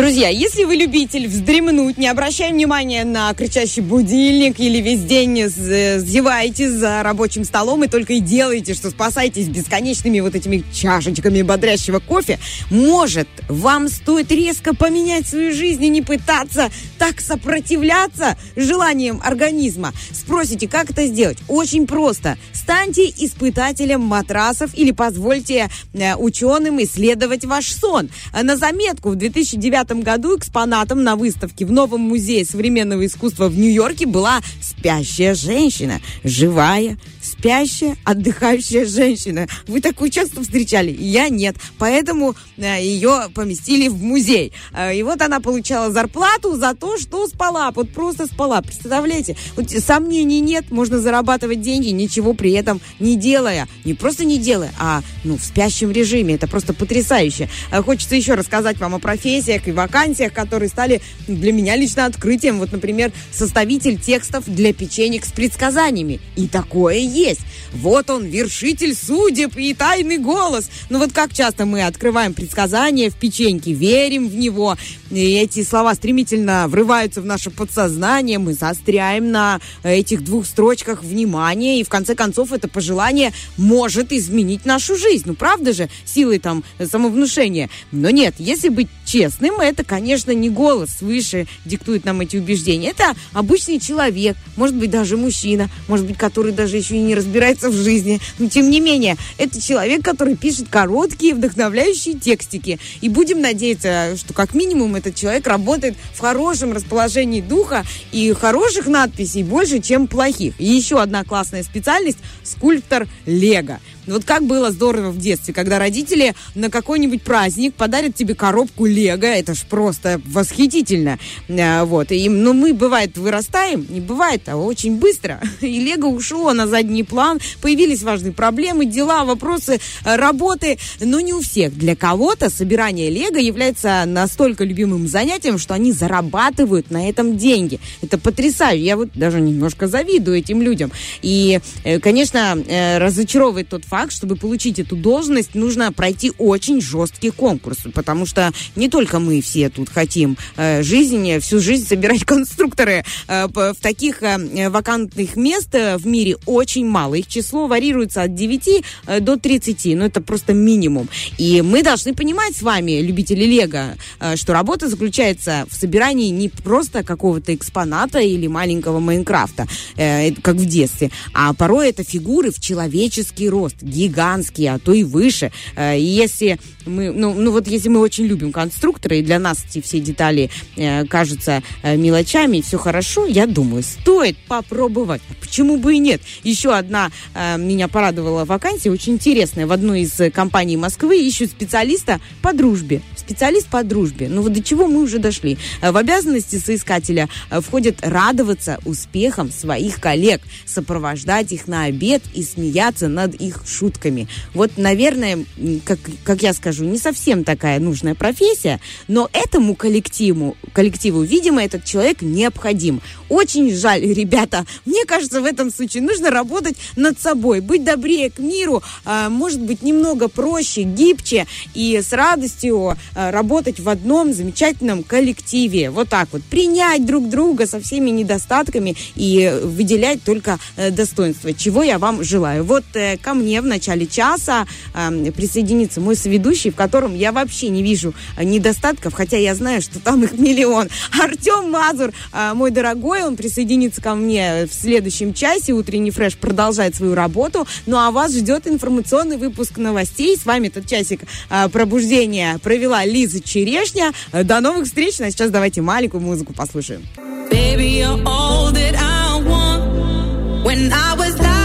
Друзья, 0.00 0.30
если 0.30 0.64
вы 0.64 0.76
любитель 0.76 1.28
вздремнуть, 1.28 1.98
не 1.98 2.08
обращая 2.08 2.52
внимания 2.52 3.04
на 3.04 3.34
кричащий 3.34 3.82
будильник 3.82 4.58
или 4.58 4.78
весь 4.80 5.02
день 5.02 5.46
зеваете 5.46 6.70
за 6.70 7.02
рабочим 7.02 7.44
столом 7.44 7.84
и 7.84 7.86
только 7.86 8.14
и 8.14 8.20
делаете, 8.20 8.72
что 8.72 8.88
спасаетесь 8.88 9.48
бесконечными 9.48 10.20
вот 10.20 10.34
этими 10.34 10.64
чашечками 10.72 11.42
бодрящего 11.42 11.98
кофе, 11.98 12.38
может, 12.70 13.28
вам 13.46 13.90
стоит 13.90 14.32
резко 14.32 14.74
поменять 14.74 15.28
свою 15.28 15.52
жизнь 15.52 15.84
и 15.84 15.90
не 15.90 16.00
пытаться 16.00 16.70
так 16.98 17.20
сопротивляться 17.20 18.38
желаниям 18.56 19.20
организма. 19.22 19.92
Спросите, 20.12 20.66
как 20.66 20.90
это 20.92 21.06
сделать? 21.08 21.36
Очень 21.46 21.86
просто. 21.86 22.38
Станьте 22.54 23.04
испытателем 23.04 24.00
матрасов 24.00 24.70
или 24.74 24.92
позвольте 24.92 25.68
э, 25.92 26.14
ученым 26.14 26.82
исследовать 26.82 27.44
ваш 27.44 27.70
сон. 27.70 28.08
На 28.32 28.56
заметку, 28.56 29.10
в 29.10 29.16
2009 29.16 29.89
году 29.94 30.36
экспонатом 30.36 31.02
на 31.02 31.16
выставке 31.16 31.66
в 31.66 31.72
Новом 31.72 32.00
музее 32.00 32.44
современного 32.44 33.04
искусства 33.04 33.48
в 33.48 33.58
Нью-Йорке 33.58 34.06
была 34.06 34.40
спящая 34.60 35.34
женщина. 35.34 36.00
Живая, 36.24 36.98
спящая, 37.40 37.96
отдыхающая 38.04 38.84
женщина. 38.84 39.48
Вы 39.66 39.80
такую 39.80 40.10
часто 40.10 40.42
встречали? 40.42 40.94
Я 40.98 41.30
нет. 41.30 41.56
Поэтому 41.78 42.34
э, 42.58 42.82
ее 42.82 43.28
поместили 43.34 43.88
в 43.88 44.02
музей. 44.02 44.52
Э, 44.74 44.94
И 44.94 45.02
вот 45.02 45.22
она 45.22 45.40
получала 45.40 45.90
зарплату 45.90 46.56
за 46.56 46.74
то, 46.74 46.98
что 46.98 47.26
спала. 47.26 47.70
Вот 47.74 47.90
просто 47.92 48.26
спала. 48.26 48.60
Представляете? 48.60 49.36
Вот 49.56 49.70
сомнений 49.70 50.40
нет. 50.40 50.70
Можно 50.70 50.98
зарабатывать 51.00 51.62
деньги, 51.62 51.88
ничего 51.88 52.34
при 52.34 52.52
этом 52.52 52.78
не 52.98 53.16
делая. 53.16 53.68
Не 53.84 53.94
просто 53.94 54.24
не 54.26 54.38
делая, 54.38 54.72
а 54.78 55.00
ну, 55.24 55.38
в 55.38 55.42
спящем 55.42 55.90
режиме. 55.90 56.34
Это 56.34 56.46
просто 56.46 56.74
потрясающе. 56.74 57.48
Э, 57.72 57.82
Хочется 57.82 58.16
еще 58.16 58.34
рассказать 58.34 58.78
вам 58.78 58.94
о 58.94 58.98
профессиях 58.98 59.66
и 59.66 59.72
вакансиях, 59.72 60.34
которые 60.34 60.68
стали 60.68 61.00
для 61.26 61.52
меня 61.52 61.74
лично 61.74 62.04
открытием. 62.04 62.58
Вот, 62.58 62.70
например, 62.72 63.12
составитель 63.32 63.98
текстов 63.98 64.44
для 64.46 64.74
печенек 64.74 65.24
с 65.24 65.32
предсказаниями. 65.32 66.20
И 66.36 66.46
такое 66.46 66.96
есть. 66.98 67.29
Вот 67.72 68.10
он, 68.10 68.24
вершитель 68.24 68.94
судеб 68.94 69.56
и 69.56 69.74
тайный 69.74 70.18
голос. 70.18 70.70
Ну 70.88 70.98
вот 70.98 71.12
как 71.12 71.32
часто 71.32 71.66
мы 71.66 71.82
открываем 71.82 72.34
предсказания 72.34 73.10
в 73.10 73.16
печеньке, 73.16 73.72
верим 73.72 74.28
в 74.28 74.34
него, 74.34 74.76
и 75.10 75.34
эти 75.34 75.62
слова 75.64 75.94
стремительно 75.94 76.68
врываются 76.68 77.20
в 77.20 77.26
наше 77.26 77.50
подсознание, 77.50 78.38
мы 78.38 78.54
заостряем 78.54 79.30
на 79.30 79.60
этих 79.82 80.24
двух 80.24 80.46
строчках 80.46 81.02
внимание, 81.02 81.80
и 81.80 81.84
в 81.84 81.88
конце 81.88 82.14
концов 82.14 82.52
это 82.52 82.68
пожелание 82.68 83.32
может 83.56 84.12
изменить 84.12 84.64
нашу 84.64 84.96
жизнь. 84.96 85.24
Ну 85.26 85.34
правда 85.34 85.72
же, 85.72 85.88
силой 86.04 86.38
там 86.38 86.64
самовнушения. 86.84 87.70
Но 87.92 88.10
нет, 88.10 88.34
если 88.38 88.68
быть 88.68 88.88
честным, 89.10 89.60
это, 89.60 89.82
конечно, 89.84 90.30
не 90.30 90.48
голос 90.48 90.90
свыше 90.98 91.46
диктует 91.64 92.04
нам 92.04 92.20
эти 92.20 92.36
убеждения. 92.36 92.90
Это 92.90 93.14
обычный 93.32 93.80
человек, 93.80 94.36
может 94.56 94.76
быть, 94.76 94.90
даже 94.90 95.16
мужчина, 95.16 95.68
может 95.88 96.06
быть, 96.06 96.16
который 96.16 96.52
даже 96.52 96.76
еще 96.76 96.96
и 96.96 97.00
не 97.00 97.14
разбирается 97.14 97.70
в 97.70 97.74
жизни. 97.74 98.20
Но, 98.38 98.48
тем 98.48 98.70
не 98.70 98.80
менее, 98.80 99.16
это 99.38 99.60
человек, 99.60 100.04
который 100.04 100.36
пишет 100.36 100.68
короткие, 100.68 101.34
вдохновляющие 101.34 102.14
текстики. 102.14 102.78
И 103.00 103.08
будем 103.08 103.40
надеяться, 103.40 104.16
что 104.16 104.32
как 104.32 104.54
минимум 104.54 104.94
этот 104.94 105.14
человек 105.16 105.46
работает 105.46 105.96
в 106.14 106.20
хорошем 106.20 106.72
расположении 106.72 107.40
духа 107.40 107.84
и 108.12 108.32
хороших 108.32 108.86
надписей 108.86 109.42
больше, 109.42 109.80
чем 109.80 110.06
плохих. 110.06 110.54
И 110.58 110.66
еще 110.66 111.00
одна 111.00 111.24
классная 111.24 111.62
специальность– 111.62 112.18
скульптор 112.44 113.08
Лего. 113.26 113.80
Вот 114.06 114.24
как 114.24 114.44
было 114.44 114.70
здорово 114.70 115.10
в 115.10 115.18
детстве, 115.18 115.54
когда 115.54 115.78
родители 115.78 116.34
на 116.54 116.70
какой-нибудь 116.70 117.22
праздник 117.22 117.74
подарят 117.74 118.14
тебе 118.14 118.34
коробку 118.34 118.86
Лего, 118.86 119.26
это 119.26 119.54
ж 119.54 119.62
просто 119.68 120.20
восхитительно. 120.26 121.18
А, 121.48 121.84
Вот, 121.84 122.10
и, 122.12 122.28
ну, 122.28 122.52
мы, 122.52 122.72
бывает, 122.72 123.16
вырастаем, 123.16 123.86
не 123.88 124.00
бывает, 124.00 124.48
а 124.48 124.56
очень 124.56 124.98
быстро. 124.98 125.40
И 125.60 125.80
Лего 125.80 126.06
ушло 126.06 126.52
на 126.52 126.66
задний 126.66 127.04
план, 127.04 127.38
появились 127.60 128.02
важные 128.02 128.32
проблемы, 128.32 128.86
дела, 128.86 129.24
вопросы, 129.24 129.80
э, 130.04 130.16
работы, 130.16 130.78
но 131.00 131.20
не 131.20 131.32
у 131.32 131.40
всех. 131.40 131.76
Для 131.76 131.94
кого-то 131.96 132.50
собирание 132.50 133.10
Лего 133.10 133.38
является 133.38 134.04
настолько 134.06 134.64
любимым 134.64 135.08
занятием, 135.08 135.58
что 135.58 135.74
они 135.74 135.92
зарабатывают 135.92 136.90
на 136.90 137.08
этом 137.08 137.36
деньги. 137.36 137.80
Это 138.02 138.18
потрясающе. 138.18 138.84
Я 138.84 138.96
вот 138.96 139.10
даже 139.14 139.40
немножко 139.40 139.88
завидую 139.88 140.38
этим 140.38 140.62
людям. 140.62 140.90
И, 141.22 141.60
э, 141.84 141.98
конечно, 142.00 142.56
э, 142.66 142.98
разочаровывает 142.98 143.68
тот 143.68 143.84
факт, 143.90 144.12
чтобы 144.12 144.36
получить 144.36 144.78
эту 144.78 144.94
должность, 144.94 145.54
нужно 145.54 145.92
пройти 145.92 146.32
очень 146.38 146.80
жесткий 146.80 147.30
конкурс, 147.30 147.78
потому 147.92 148.24
что 148.24 148.52
не 148.76 148.88
только 148.88 149.18
мы 149.18 149.40
все 149.40 149.68
тут 149.68 149.88
хотим 149.88 150.36
э, 150.56 150.82
жизнь, 150.82 151.40
всю 151.40 151.58
жизнь 151.58 151.86
собирать 151.88 152.24
конструкторы. 152.34 153.04
Э, 153.26 153.48
в 153.48 153.74
таких 153.80 154.22
э, 154.22 154.68
вакантных 154.68 155.34
мест 155.34 155.74
э, 155.74 155.96
в 155.96 156.06
мире 156.06 156.36
очень 156.46 156.86
мало. 156.86 157.14
Их 157.16 157.26
число 157.26 157.66
варьируется 157.66 158.22
от 158.22 158.34
9 158.34 158.84
э, 159.06 159.20
до 159.20 159.36
30, 159.36 159.96
но 159.96 160.04
это 160.04 160.20
просто 160.20 160.52
минимум. 160.52 161.08
И 161.36 161.60
мы 161.60 161.82
должны 161.82 162.14
понимать 162.14 162.56
с 162.56 162.62
вами, 162.62 163.00
любители 163.00 163.44
Лего, 163.44 163.96
э, 164.20 164.36
что 164.36 164.52
работа 164.52 164.88
заключается 164.88 165.66
в 165.68 165.74
собирании 165.74 166.30
не 166.30 166.48
просто 166.48 167.02
какого-то 167.02 167.52
экспоната 167.54 168.20
или 168.20 168.46
маленького 168.46 169.00
Майнкрафта, 169.00 169.66
э, 169.96 170.30
как 170.42 170.56
в 170.56 170.64
детстве, 170.64 171.10
а 171.34 171.52
порой 171.54 171.90
это 171.90 172.04
фигуры 172.04 172.52
в 172.52 172.60
человеческий 172.60 173.48
рост, 173.48 173.79
гигантские, 173.82 174.72
а 174.74 174.78
то 174.78 174.92
и 174.92 175.04
выше. 175.04 175.52
Э, 175.76 175.98
И 175.98 176.02
если 176.02 176.58
мы, 176.86 177.10
ну, 177.12 177.34
ну 177.34 177.52
вот 177.52 177.68
если 177.68 177.88
мы 177.88 178.00
очень 178.00 178.24
любим 178.26 178.52
конструкторы, 178.52 179.18
и 179.18 179.22
для 179.22 179.38
нас 179.38 179.64
эти 179.68 179.80
все 179.80 180.00
детали 180.00 180.50
э, 180.76 181.04
кажутся 181.06 181.62
э, 181.82 181.96
мелочами, 181.96 182.60
все 182.60 182.78
хорошо, 182.78 183.26
я 183.26 183.46
думаю, 183.46 183.82
стоит 183.82 184.36
попробовать. 184.48 185.22
А 185.30 185.34
Почему 185.40 185.76
бы 185.78 185.94
и 185.94 185.98
нет? 185.98 186.22
Еще 186.44 186.72
одна 186.72 187.10
э, 187.34 187.58
меня 187.58 187.88
порадовала 187.88 188.44
вакансия, 188.44 188.90
очень 188.90 189.14
интересная. 189.14 189.66
В 189.66 189.72
одной 189.72 190.02
из 190.02 190.18
э, 190.20 190.30
компаний 190.30 190.76
Москвы 190.76 191.20
ищут 191.20 191.50
специалиста 191.50 192.20
по 192.42 192.52
дружбе. 192.52 193.02
Специалист 193.16 193.68
по 193.68 193.82
дружбе. 193.82 194.28
Ну 194.28 194.42
вот 194.42 194.52
до 194.52 194.62
чего 194.62 194.86
мы 194.86 195.02
уже 195.02 195.18
дошли. 195.18 195.58
Э, 195.82 195.92
В 195.92 195.96
обязанности 195.96 196.56
соискателя 196.56 197.28
входит 197.50 197.98
радоваться 198.02 198.78
успехам 198.84 199.50
своих 199.50 200.00
коллег, 200.00 200.40
сопровождать 200.66 201.52
их 201.52 201.66
на 201.68 201.84
обед 201.84 202.22
и 202.34 202.42
смеяться 202.42 203.08
над 203.08 203.34
их 203.34 203.62
шутками. 203.70 204.28
Вот, 204.54 204.72
наверное, 204.76 205.44
как, 205.84 205.98
как 206.24 206.42
я 206.42 206.52
скажу, 206.52 206.84
не 206.84 206.98
совсем 206.98 207.44
такая 207.44 207.78
нужная 207.80 208.14
профессия, 208.14 208.80
но 209.08 209.28
этому 209.32 209.74
коллективу, 209.74 210.56
коллективу, 210.72 211.22
видимо, 211.22 211.62
этот 211.62 211.84
человек 211.84 212.22
необходим. 212.22 213.00
Очень 213.28 213.74
жаль, 213.74 214.02
ребята. 214.14 214.66
Мне 214.84 215.04
кажется, 215.04 215.40
в 215.40 215.44
этом 215.44 215.70
случае 215.70 216.02
нужно 216.02 216.30
работать 216.30 216.76
над 216.96 217.20
собой, 217.20 217.60
быть 217.60 217.84
добрее 217.84 218.30
к 218.30 218.38
миру, 218.38 218.82
а, 219.04 219.28
может 219.28 219.60
быть, 219.60 219.82
немного 219.82 220.28
проще, 220.28 220.82
гибче 220.82 221.46
и 221.74 222.00
с 222.02 222.12
радостью 222.12 222.96
а, 223.14 223.30
работать 223.30 223.80
в 223.80 223.88
одном 223.88 224.32
замечательном 224.32 225.02
коллективе. 225.02 225.90
Вот 225.90 226.08
так 226.08 226.28
вот. 226.32 226.42
Принять 226.42 227.06
друг 227.06 227.28
друга 227.28 227.66
со 227.66 227.80
всеми 227.80 228.10
недостатками 228.10 228.96
и 229.14 229.60
выделять 229.62 230.22
только 230.22 230.58
э, 230.76 230.90
достоинства, 230.90 231.52
чего 231.54 231.82
я 231.82 231.98
вам 231.98 232.22
желаю. 232.24 232.64
Вот 232.64 232.84
э, 232.94 233.16
ко 233.16 233.34
мне 233.34 233.59
в 233.60 233.66
начале 233.66 234.06
часа 234.06 234.66
э, 234.94 235.32
присоединится 235.32 236.00
мой 236.00 236.16
соведущий, 236.16 236.70
в 236.70 236.76
котором 236.76 237.14
я 237.14 237.32
вообще 237.32 237.68
не 237.68 237.82
вижу 237.82 238.14
э, 238.36 238.44
недостатков, 238.44 239.14
хотя 239.14 239.36
я 239.36 239.54
знаю, 239.54 239.82
что 239.82 240.00
там 240.00 240.24
их 240.24 240.32
миллион. 240.38 240.88
Артем 241.20 241.70
Мазур, 241.70 242.12
э, 242.32 242.52
мой 242.54 242.70
дорогой, 242.70 243.22
он 243.24 243.36
присоединится 243.36 244.00
ко 244.00 244.14
мне 244.14 244.66
в 244.66 244.74
следующем 244.74 245.34
часе. 245.34 245.72
Утренний 245.72 246.10
фреш 246.10 246.36
продолжает 246.36 246.94
свою 246.94 247.14
работу. 247.14 247.66
Ну 247.86 247.96
а 247.98 248.10
вас 248.10 248.32
ждет 248.34 248.66
информационный 248.66 249.36
выпуск 249.36 249.78
новостей. 249.78 250.36
С 250.36 250.44
вами 250.46 250.68
этот 250.68 250.88
часик 250.88 251.22
э, 251.50 251.68
пробуждения 251.68 252.58
провела 252.58 253.04
Лиза 253.04 253.40
Черешня. 253.40 254.12
Э, 254.32 254.44
До 254.44 254.60
новых 254.60 254.86
встреч. 254.86 255.18
Ну, 255.18 255.26
а 255.26 255.30
сейчас 255.30 255.50
давайте 255.50 255.82
маленькую 255.82 256.20
музыку 256.22 256.52
послушаем. 256.52 257.02
Baby, 257.50 257.98
you're 258.00 258.22
all 258.24 258.70
that 258.72 258.94
I 258.96 259.40
want. 259.42 260.64
When 260.64 260.92
I 260.92 261.14
was 261.16 261.38
lying 261.38 261.59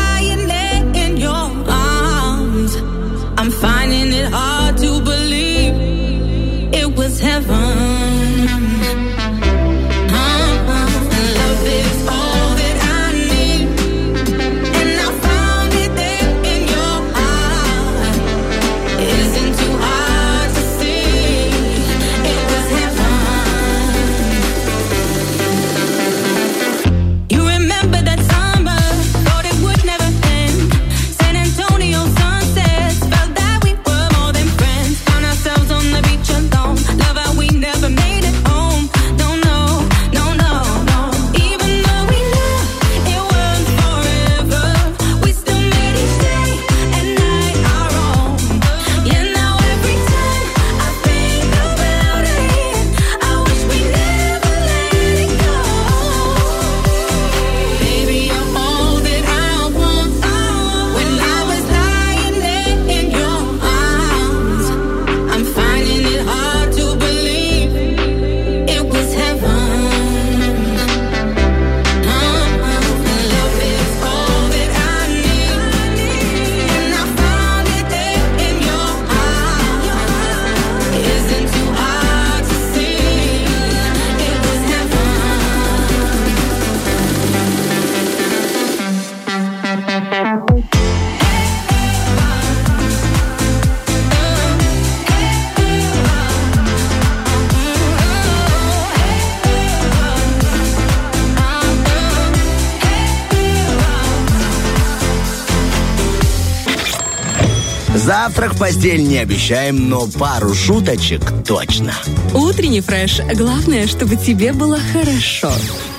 Завтрак 108.26 108.56
в 108.56 108.58
постель 108.58 109.04
не 109.04 109.20
обещаем, 109.20 109.88
но 109.88 110.08
пару 110.08 110.56
шуточек 110.56 111.22
точно. 111.48 111.94
Утренний 112.34 112.82
фреш. 112.82 113.20
Главное, 113.36 113.86
чтобы 113.86 114.16
тебе 114.16 114.52
было 114.52 114.80
хорошо. 114.92 115.52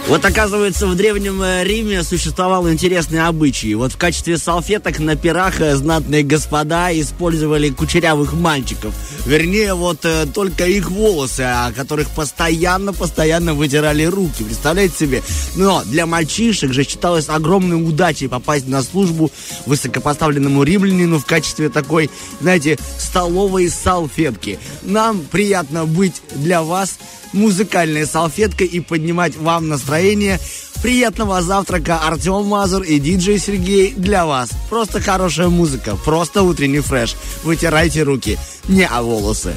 Вот 0.08 0.24
оказывается, 0.24 0.86
в 0.86 0.94
Древнем 0.94 1.42
э, 1.42 1.64
Риме 1.64 2.04
существовал 2.04 2.70
интересный 2.70 3.26
обычай. 3.26 3.74
Вот 3.74 3.92
в 3.92 3.96
качестве 3.96 4.38
салфеток 4.38 5.00
на 5.00 5.16
пирах 5.16 5.60
э, 5.60 5.74
знатные 5.74 6.22
господа 6.22 6.92
использовали 6.92 7.70
кучерявых 7.70 8.32
мальчиков. 8.34 8.94
Вернее, 9.26 9.74
вот 9.74 10.04
э, 10.04 10.26
только 10.32 10.64
их 10.64 10.92
волосы, 10.92 11.40
о 11.40 11.72
которых 11.72 12.08
постоянно-постоянно 12.10 13.54
вытирали 13.54 14.04
руки. 14.04 14.44
Представляете 14.44 14.96
себе? 14.96 15.22
Но 15.56 15.82
для 15.84 16.06
мальчишек 16.06 16.72
же 16.72 16.84
считалось 16.84 17.28
огромной 17.28 17.84
удачей 17.84 18.28
попасть 18.28 18.68
на 18.68 18.84
службу 18.84 19.32
высокопоставленному 19.66 20.62
римлянину 20.62 21.18
в 21.18 21.26
качестве 21.26 21.68
такой, 21.68 22.10
знаете, 22.40 22.78
столовой 22.96 23.68
салфетки. 23.68 24.60
Нам 24.82 25.22
приятно 25.22 25.84
быть 25.84 26.22
для 26.36 26.62
вас 26.62 26.96
музыкальной 27.32 28.06
салфеткой 28.06 28.66
и 28.66 28.80
поднимать 28.80 29.36
вам 29.36 29.68
настроение. 29.68 30.38
Приятного 30.82 31.42
завтрака, 31.42 31.98
Артем 31.98 32.44
Мазур 32.46 32.82
и 32.82 32.98
диджей 32.98 33.38
Сергей 33.38 33.92
для 33.92 34.26
вас. 34.26 34.50
Просто 34.68 35.00
хорошая 35.00 35.48
музыка, 35.48 35.96
просто 36.04 36.42
утренний 36.42 36.80
фреш. 36.80 37.16
Вытирайте 37.44 38.02
руки, 38.02 38.38
не 38.68 38.86
о 38.86 39.02
волосы. 39.02 39.54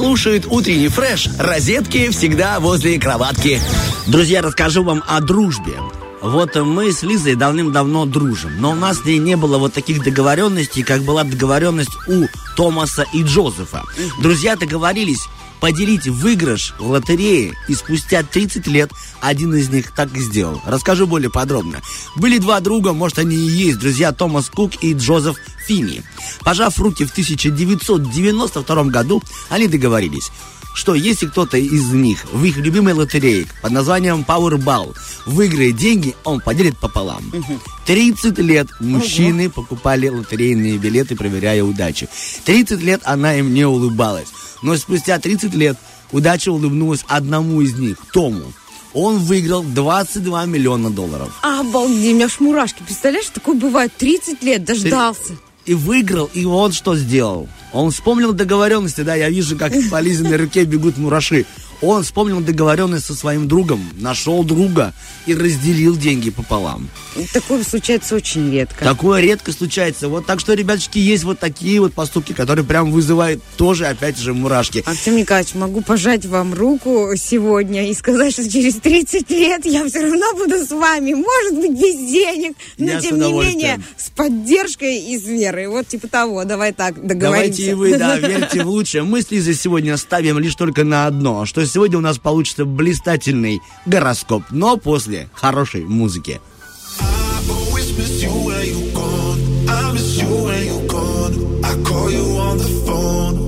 Слушает 0.00 0.46
утренний 0.48 0.88
фреш, 0.88 1.28
розетки 1.38 2.08
всегда 2.08 2.58
возле 2.58 2.98
кроватки. 2.98 3.60
Друзья, 4.06 4.40
расскажу 4.40 4.82
вам 4.82 5.04
о 5.06 5.20
дружбе. 5.20 5.74
Вот 6.22 6.56
мы 6.56 6.90
с 6.90 7.02
Лизой 7.02 7.34
давным-давно 7.34 8.06
дружим, 8.06 8.62
но 8.62 8.72
у 8.72 8.74
нас 8.74 9.00
с 9.00 9.04
ней 9.04 9.18
не 9.18 9.36
было 9.36 9.58
вот 9.58 9.74
таких 9.74 10.02
договоренностей, 10.02 10.82
как 10.82 11.02
была 11.02 11.22
договоренность 11.24 11.94
у 12.08 12.24
Томаса 12.56 13.04
и 13.12 13.22
Джозефа. 13.22 13.82
Друзья 14.22 14.56
договорились 14.56 15.28
поделить 15.60 16.08
выигрыш 16.08 16.74
в 16.78 16.90
лотерее, 16.90 17.54
и 17.68 17.74
спустя 17.74 18.22
30 18.22 18.66
лет 18.66 18.90
один 19.20 19.54
из 19.54 19.68
них 19.68 19.92
так 19.92 20.14
и 20.16 20.20
сделал. 20.20 20.60
Расскажу 20.66 21.06
более 21.06 21.30
подробно. 21.30 21.80
Были 22.16 22.38
два 22.38 22.60
друга, 22.60 22.92
может 22.92 23.18
они 23.18 23.36
и 23.36 23.50
есть 23.50 23.78
друзья 23.78 24.12
Томас 24.12 24.48
Кук 24.48 24.82
и 24.82 24.94
Джозеф 24.94 25.36
Финни. 25.66 26.02
Пожав 26.40 26.78
руки 26.78 27.04
в 27.04 27.12
1992 27.12 28.84
году, 28.84 29.22
они 29.50 29.68
договорились. 29.68 30.30
что 30.72 30.94
если 30.94 31.26
кто-то 31.26 31.56
из 31.58 31.88
них 31.92 32.24
в 32.32 32.44
их 32.44 32.56
любимой 32.56 32.94
лотерее 32.94 33.46
под 33.60 33.72
названием 33.72 34.24
Powerball 34.26 34.96
выиграет 35.26 35.76
деньги, 35.76 36.14
он 36.24 36.40
поделит 36.40 36.78
пополам. 36.78 37.32
30 37.86 38.38
лет 38.38 38.68
мужчины 38.80 39.50
покупали 39.50 40.08
лотерейные 40.08 40.78
билеты, 40.78 41.16
проверяя 41.16 41.64
удачу. 41.64 42.06
30 42.44 42.80
лет 42.82 43.00
она 43.04 43.36
им 43.36 43.52
не 43.52 43.64
улыбалась. 43.64 44.28
Но 44.62 44.76
спустя 44.76 45.18
30 45.18 45.54
лет 45.54 45.76
удача 46.12 46.50
улыбнулась 46.50 47.04
одному 47.08 47.60
из 47.60 47.74
них, 47.74 47.96
Тому. 48.12 48.42
Он 48.92 49.18
выиграл 49.18 49.62
22 49.62 50.46
миллиона 50.46 50.90
долларов. 50.90 51.30
Обалдеть, 51.42 52.12
у 52.12 52.14
меня 52.14 52.26
аж 52.26 52.40
мурашки. 52.40 52.82
Представляешь, 52.82 53.26
такое 53.26 53.54
бывает 53.54 53.92
30 53.96 54.42
лет, 54.42 54.64
дождался. 54.64 55.36
И 55.64 55.74
выиграл, 55.74 56.28
и 56.34 56.44
он 56.44 56.72
что 56.72 56.96
сделал? 56.96 57.48
Он 57.72 57.92
вспомнил 57.92 58.32
договоренности, 58.32 59.02
да, 59.02 59.14
я 59.14 59.30
вижу, 59.30 59.56
как 59.56 59.72
по 59.90 60.00
Лизиной 60.00 60.36
руке 60.36 60.64
бегут 60.64 60.96
мураши. 60.96 61.46
Он 61.82 62.02
вспомнил 62.02 62.40
договоренность 62.40 63.06
со 63.06 63.14
своим 63.14 63.48
другом, 63.48 63.88
нашел 63.98 64.44
друга 64.44 64.92
и 65.26 65.34
разделил 65.34 65.96
деньги 65.96 66.30
пополам. 66.30 66.88
Такое 67.32 67.64
случается 67.64 68.16
очень 68.16 68.52
редко. 68.52 68.84
Такое 68.84 69.20
редко 69.20 69.52
случается. 69.52 70.08
Вот 70.08 70.26
так 70.26 70.40
что, 70.40 70.54
ребяточки, 70.54 70.98
есть 70.98 71.24
вот 71.24 71.38
такие 71.38 71.80
вот 71.80 71.94
поступки, 71.94 72.32
которые 72.32 72.64
прям 72.64 72.92
вызывают 72.92 73.42
тоже, 73.56 73.86
опять 73.86 74.18
же, 74.18 74.34
мурашки. 74.34 74.82
Артем 74.86 75.16
Николаевич, 75.16 75.54
могу 75.54 75.80
пожать 75.80 76.26
вам 76.26 76.54
руку 76.54 77.10
сегодня 77.16 77.88
и 77.90 77.94
сказать, 77.94 78.32
что 78.32 78.48
через 78.48 78.74
30 78.76 79.30
лет 79.30 79.64
я 79.64 79.86
все 79.86 80.02
равно 80.02 80.34
буду 80.34 80.64
с 80.64 80.70
вами. 80.70 81.14
Может 81.14 81.54
быть, 81.54 81.72
без 81.72 81.96
денег, 81.96 82.56
но 82.78 82.92
Я 82.92 83.00
тем 83.00 83.18
не 83.18 83.32
менее 83.32 83.80
с 83.96 84.10
поддержкой 84.10 84.98
и 84.98 85.18
с 85.18 85.24
верой. 85.24 85.68
Вот 85.68 85.88
типа 85.88 86.08
того. 86.08 86.44
Давай 86.44 86.72
так 86.72 86.94
договоримся. 86.94 87.20
Давайте 87.20 87.70
и 87.70 87.74
вы, 87.74 87.96
да, 87.96 88.16
верьте 88.18 88.64
в 88.64 88.68
лучшее. 88.68 89.02
Мы 89.02 89.22
с 89.22 89.30
Лизой 89.30 89.54
сегодня 89.54 89.96
ставим 89.96 90.38
лишь 90.38 90.54
только 90.54 90.84
на 90.84 91.06
одно, 91.06 91.46
что 91.46 91.64
сегодня 91.70 91.98
у 91.98 92.02
нас 92.02 92.18
получится 92.18 92.64
блистательный 92.64 93.60
гороскоп, 93.86 94.44
но 94.50 94.76
после 94.76 95.28
хорошей 95.32 95.84
музыки. 95.84 96.40
I 101.62 101.74
call 101.84 102.10
you 102.10 102.36
on 102.36 102.58
the 102.58 102.68
phone. 102.84 103.39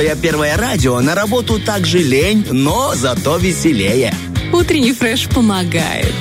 Слушая 0.00 0.16
первое 0.16 0.56
радио, 0.56 0.98
на 1.00 1.14
работу 1.14 1.60
также 1.60 1.98
лень, 1.98 2.46
но 2.50 2.94
зато 2.94 3.36
веселее. 3.36 4.14
Утренний 4.50 4.94
фреш 4.94 5.28
помогает. 5.28 6.14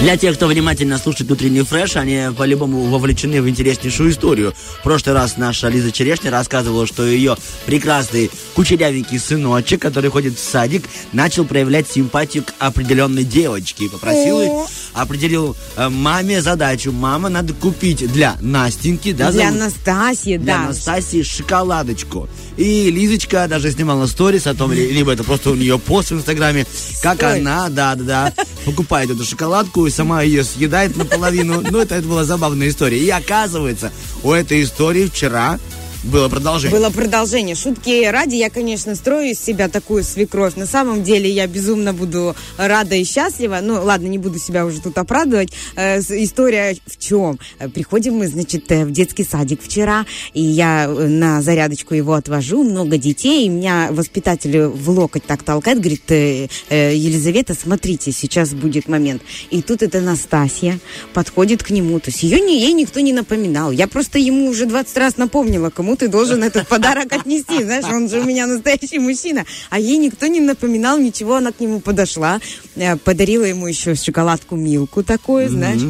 Для 0.00 0.16
тех, 0.16 0.34
кто 0.36 0.46
внимательно 0.48 0.98
слушает 0.98 1.30
утренний 1.30 1.62
фреш, 1.62 1.96
они 1.96 2.34
по-любому 2.36 2.82
вовлечены 2.86 3.40
в 3.40 3.48
интереснейшую 3.48 4.10
историю. 4.10 4.52
В 4.80 4.82
прошлый 4.82 5.14
раз 5.14 5.36
наша 5.36 5.68
Лиза 5.68 5.90
Черешня 5.92 6.30
рассказывала, 6.32 6.86
что 6.86 7.06
ее 7.06 7.36
прекрасный 7.64 8.30
кучерявенький 8.54 9.18
сыночек, 9.20 9.80
который 9.80 10.10
ходит 10.10 10.36
в 10.36 10.42
садик, 10.42 10.84
начал 11.12 11.44
проявлять 11.46 11.88
симпатию 11.88 12.42
к 12.44 12.52
определенной 12.58 13.24
девочке. 13.24 13.84
И 13.84 13.88
попросил, 13.88 14.40
ее- 14.40 14.66
определил 14.92 15.56
э, 15.76 15.88
маме 15.88 16.42
задачу. 16.42 16.92
Мама, 16.92 17.28
надо 17.30 17.54
купить 17.54 18.06
для 18.12 18.36
Настеньки, 18.40 19.12
да, 19.12 19.30
Для 19.30 19.46
зовут? 19.46 19.62
Анастасии, 19.62 20.36
для 20.36 20.54
да. 20.56 20.64
Анастасии 20.64 21.22
шоколадочку. 21.22 22.28
И 22.56 22.90
Лизочка 22.90 23.46
даже 23.48 23.70
снимала 23.70 24.06
сторис 24.06 24.46
о 24.46 24.54
том, 24.54 24.72
ли- 24.72 24.90
либо 24.90 25.12
это 25.12 25.24
просто 25.24 25.50
у 25.50 25.54
нее 25.54 25.78
пост 25.78 26.10
в 26.10 26.14
Инстаграме, 26.14 26.66
как 27.02 27.16
Стой. 27.18 27.40
она, 27.40 27.68
да-да-да, 27.68 28.32
покупает 28.64 29.10
эту 29.10 29.24
шоколадку 29.24 29.86
и 29.86 29.90
сама 29.90 30.22
ее 30.22 30.42
съедает 30.42 30.96
наполовину. 30.96 31.62
Ну, 31.70 31.78
это, 31.78 31.96
это 31.96 32.08
была 32.08 32.24
забавная 32.24 32.68
история. 32.68 32.98
И 32.98 33.10
оказывается, 33.10 33.92
у 34.22 34.32
этой 34.32 34.62
истории 34.62 35.06
вчера 35.06 35.58
было 36.06 36.28
продолжение. 36.28 36.78
Было 36.78 36.90
продолжение. 36.90 37.54
Шутки 37.54 38.04
ради, 38.06 38.36
я, 38.36 38.50
конечно, 38.50 38.94
строю 38.94 39.30
из 39.30 39.40
себя 39.40 39.68
такую 39.68 40.04
свекровь. 40.04 40.56
На 40.56 40.66
самом 40.66 41.02
деле 41.02 41.28
я 41.28 41.46
безумно 41.46 41.92
буду 41.92 42.34
рада 42.56 42.94
и 42.94 43.04
счастлива. 43.04 43.58
Ну, 43.62 43.82
ладно, 43.82 44.06
не 44.06 44.18
буду 44.18 44.38
себя 44.38 44.64
уже 44.64 44.80
тут 44.80 44.96
оправдывать. 44.98 45.52
Э, 45.74 46.00
история 46.00 46.76
в 46.86 46.98
чем? 46.98 47.38
Э, 47.58 47.68
Приходим 47.68 48.14
мы, 48.14 48.28
значит, 48.28 48.70
э, 48.70 48.84
в 48.84 48.92
детский 48.92 49.24
садик 49.24 49.62
вчера, 49.62 50.06
и 50.32 50.42
я 50.42 50.86
э, 50.86 51.08
на 51.08 51.42
зарядочку 51.42 51.94
его 51.94 52.14
отвожу, 52.14 52.62
много 52.62 52.96
детей, 52.98 53.46
и 53.46 53.48
меня 53.48 53.88
воспитатель 53.90 54.66
в 54.66 54.90
локоть 54.90 55.24
так 55.24 55.42
толкает, 55.42 55.80
говорит, 55.80 56.10
«Э, 56.10 56.48
Елизавета, 56.70 57.54
смотрите, 57.54 58.12
сейчас 58.12 58.54
будет 58.54 58.88
момент. 58.88 59.22
И 59.50 59.62
тут 59.62 59.82
эта 59.82 60.00
Настасья 60.00 60.78
подходит 61.14 61.62
к 61.62 61.70
нему, 61.70 61.98
то 62.00 62.10
есть 62.10 62.22
ее 62.22 62.38
ей 62.38 62.72
никто 62.72 63.00
не 63.00 63.12
напоминал. 63.12 63.70
Я 63.70 63.86
просто 63.88 64.18
ему 64.18 64.48
уже 64.48 64.66
20 64.66 64.96
раз 64.96 65.16
напомнила, 65.16 65.70
кому 65.70 65.95
ты 65.96 66.08
должен 66.08 66.42
этот 66.44 66.68
подарок 66.68 67.12
отнести. 67.12 67.62
Знаешь, 67.64 67.84
он 67.84 68.08
же 68.08 68.20
у 68.20 68.24
меня 68.24 68.46
настоящий 68.46 68.98
мужчина. 68.98 69.44
А 69.70 69.78
ей 69.78 69.96
никто 69.98 70.26
не 70.26 70.40
напоминал 70.40 70.98
ничего, 70.98 71.36
она 71.36 71.52
к 71.52 71.60
нему 71.60 71.80
подошла, 71.80 72.40
э, 72.76 72.96
подарила 72.96 73.44
ему 73.44 73.66
еще 73.66 73.94
шоколадку 73.94 74.56
Милку 74.56 75.02
такую, 75.02 75.48
знаешь. 75.48 75.82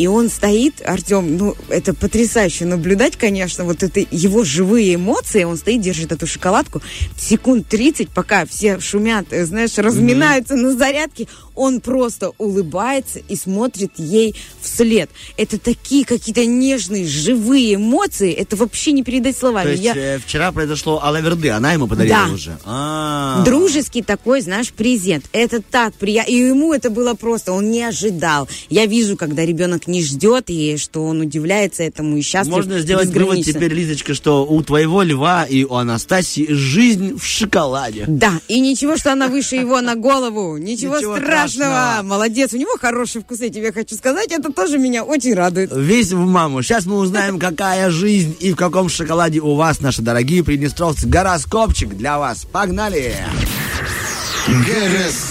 И 0.00 0.06
он 0.06 0.30
стоит, 0.30 0.80
Артем, 0.86 1.36
ну, 1.36 1.54
это 1.68 1.92
потрясающе 1.92 2.64
наблюдать, 2.64 3.16
конечно, 3.16 3.64
вот 3.64 3.82
это 3.82 4.00
его 4.10 4.44
живые 4.44 4.94
эмоции. 4.94 5.44
Он 5.44 5.58
стоит, 5.58 5.82
держит 5.82 6.10
эту 6.10 6.26
шоколадку 6.26 6.80
секунд 7.18 7.68
30, 7.68 8.08
пока 8.08 8.46
все 8.46 8.80
шумят, 8.80 9.26
э, 9.30 9.44
знаешь, 9.44 9.76
разминаются 9.76 10.54
на 10.56 10.72
зарядке. 10.72 11.28
Он 11.54 11.82
просто 11.82 12.32
улыбается 12.38 13.18
и 13.28 13.36
смотрит 13.36 13.92
ей 13.98 14.34
вслед. 14.62 15.10
Это 15.36 15.58
такие 15.58 16.06
какие-то 16.06 16.46
нежные, 16.46 17.06
живые 17.06 17.74
эмоции. 17.74 18.32
Это 18.32 18.56
вообще 18.56 18.92
не 18.92 19.02
передать 19.02 19.36
словами. 19.36 19.64
То 19.66 19.70
есть 19.72 19.82
Я- 19.84 19.94
э, 19.94 20.18
вчера 20.18 20.50
произошло 20.52 21.02
Алаверды, 21.02 21.50
она 21.50 21.74
ему 21.74 21.86
подарила 21.86 22.24
Да. 22.26 22.32
уже. 22.32 22.56
А. 22.64 23.42
Дружеский 23.44 24.02
такой, 24.02 24.40
знаешь, 24.40 24.72
презент. 24.72 25.26
Это 25.32 25.60
так 25.60 25.92
приятно. 25.92 26.30
И 26.30 26.36
ему 26.36 26.72
это 26.72 26.88
было 26.88 27.12
просто, 27.12 27.52
он 27.52 27.70
не 27.70 27.82
ожидал. 27.82 28.48
Я 28.70 28.86
вижу, 28.86 29.18
когда 29.18 29.44
ребенок 29.44 29.86
не 29.90 30.02
ждет, 30.02 30.44
и 30.48 30.76
что 30.76 31.04
он 31.04 31.20
удивляется 31.20 31.82
этому 31.82 32.16
и 32.16 32.22
счастлив. 32.22 32.54
Можно 32.54 32.80
сделать 32.80 33.08
вывод 33.08 33.44
теперь, 33.44 33.72
Лизочка, 33.72 34.14
что 34.14 34.46
у 34.46 34.62
твоего 34.62 35.02
льва 35.02 35.44
и 35.44 35.64
у 35.64 35.74
Анастасии 35.74 36.46
жизнь 36.50 37.18
в 37.18 37.24
шоколаде. 37.24 38.04
Да, 38.06 38.40
и 38.48 38.60
ничего, 38.60 38.96
что 38.96 39.12
она 39.12 39.28
выше 39.28 39.56
его 39.56 39.80
на 39.80 39.94
голову. 39.96 40.56
Ничего, 40.56 40.96
Ничего 40.96 41.16
страшного. 41.16 41.70
страшного. 41.70 42.02
Молодец, 42.02 42.52
у 42.52 42.56
него 42.56 42.70
хороший 42.80 43.22
вкус, 43.22 43.40
я 43.40 43.50
тебе 43.50 43.72
хочу 43.72 43.96
сказать. 43.96 44.30
Это 44.30 44.52
тоже 44.52 44.78
меня 44.78 45.04
очень 45.04 45.34
радует. 45.34 45.70
Весь 45.74 46.12
в 46.12 46.18
маму. 46.18 46.62
Сейчас 46.62 46.86
мы 46.86 46.96
узнаем, 46.96 47.38
какая 47.40 47.90
жизнь 47.90 48.36
и 48.40 48.52
в 48.52 48.56
каком 48.56 48.88
шоколаде 48.88 49.40
у 49.40 49.54
вас, 49.54 49.80
наши 49.80 50.02
дорогие 50.02 50.44
приднестровцы. 50.44 51.06
Гороскопчик 51.06 51.96
для 51.96 52.18
вас. 52.18 52.46
Погнали! 52.50 53.14
Гороскоп. 54.46 55.29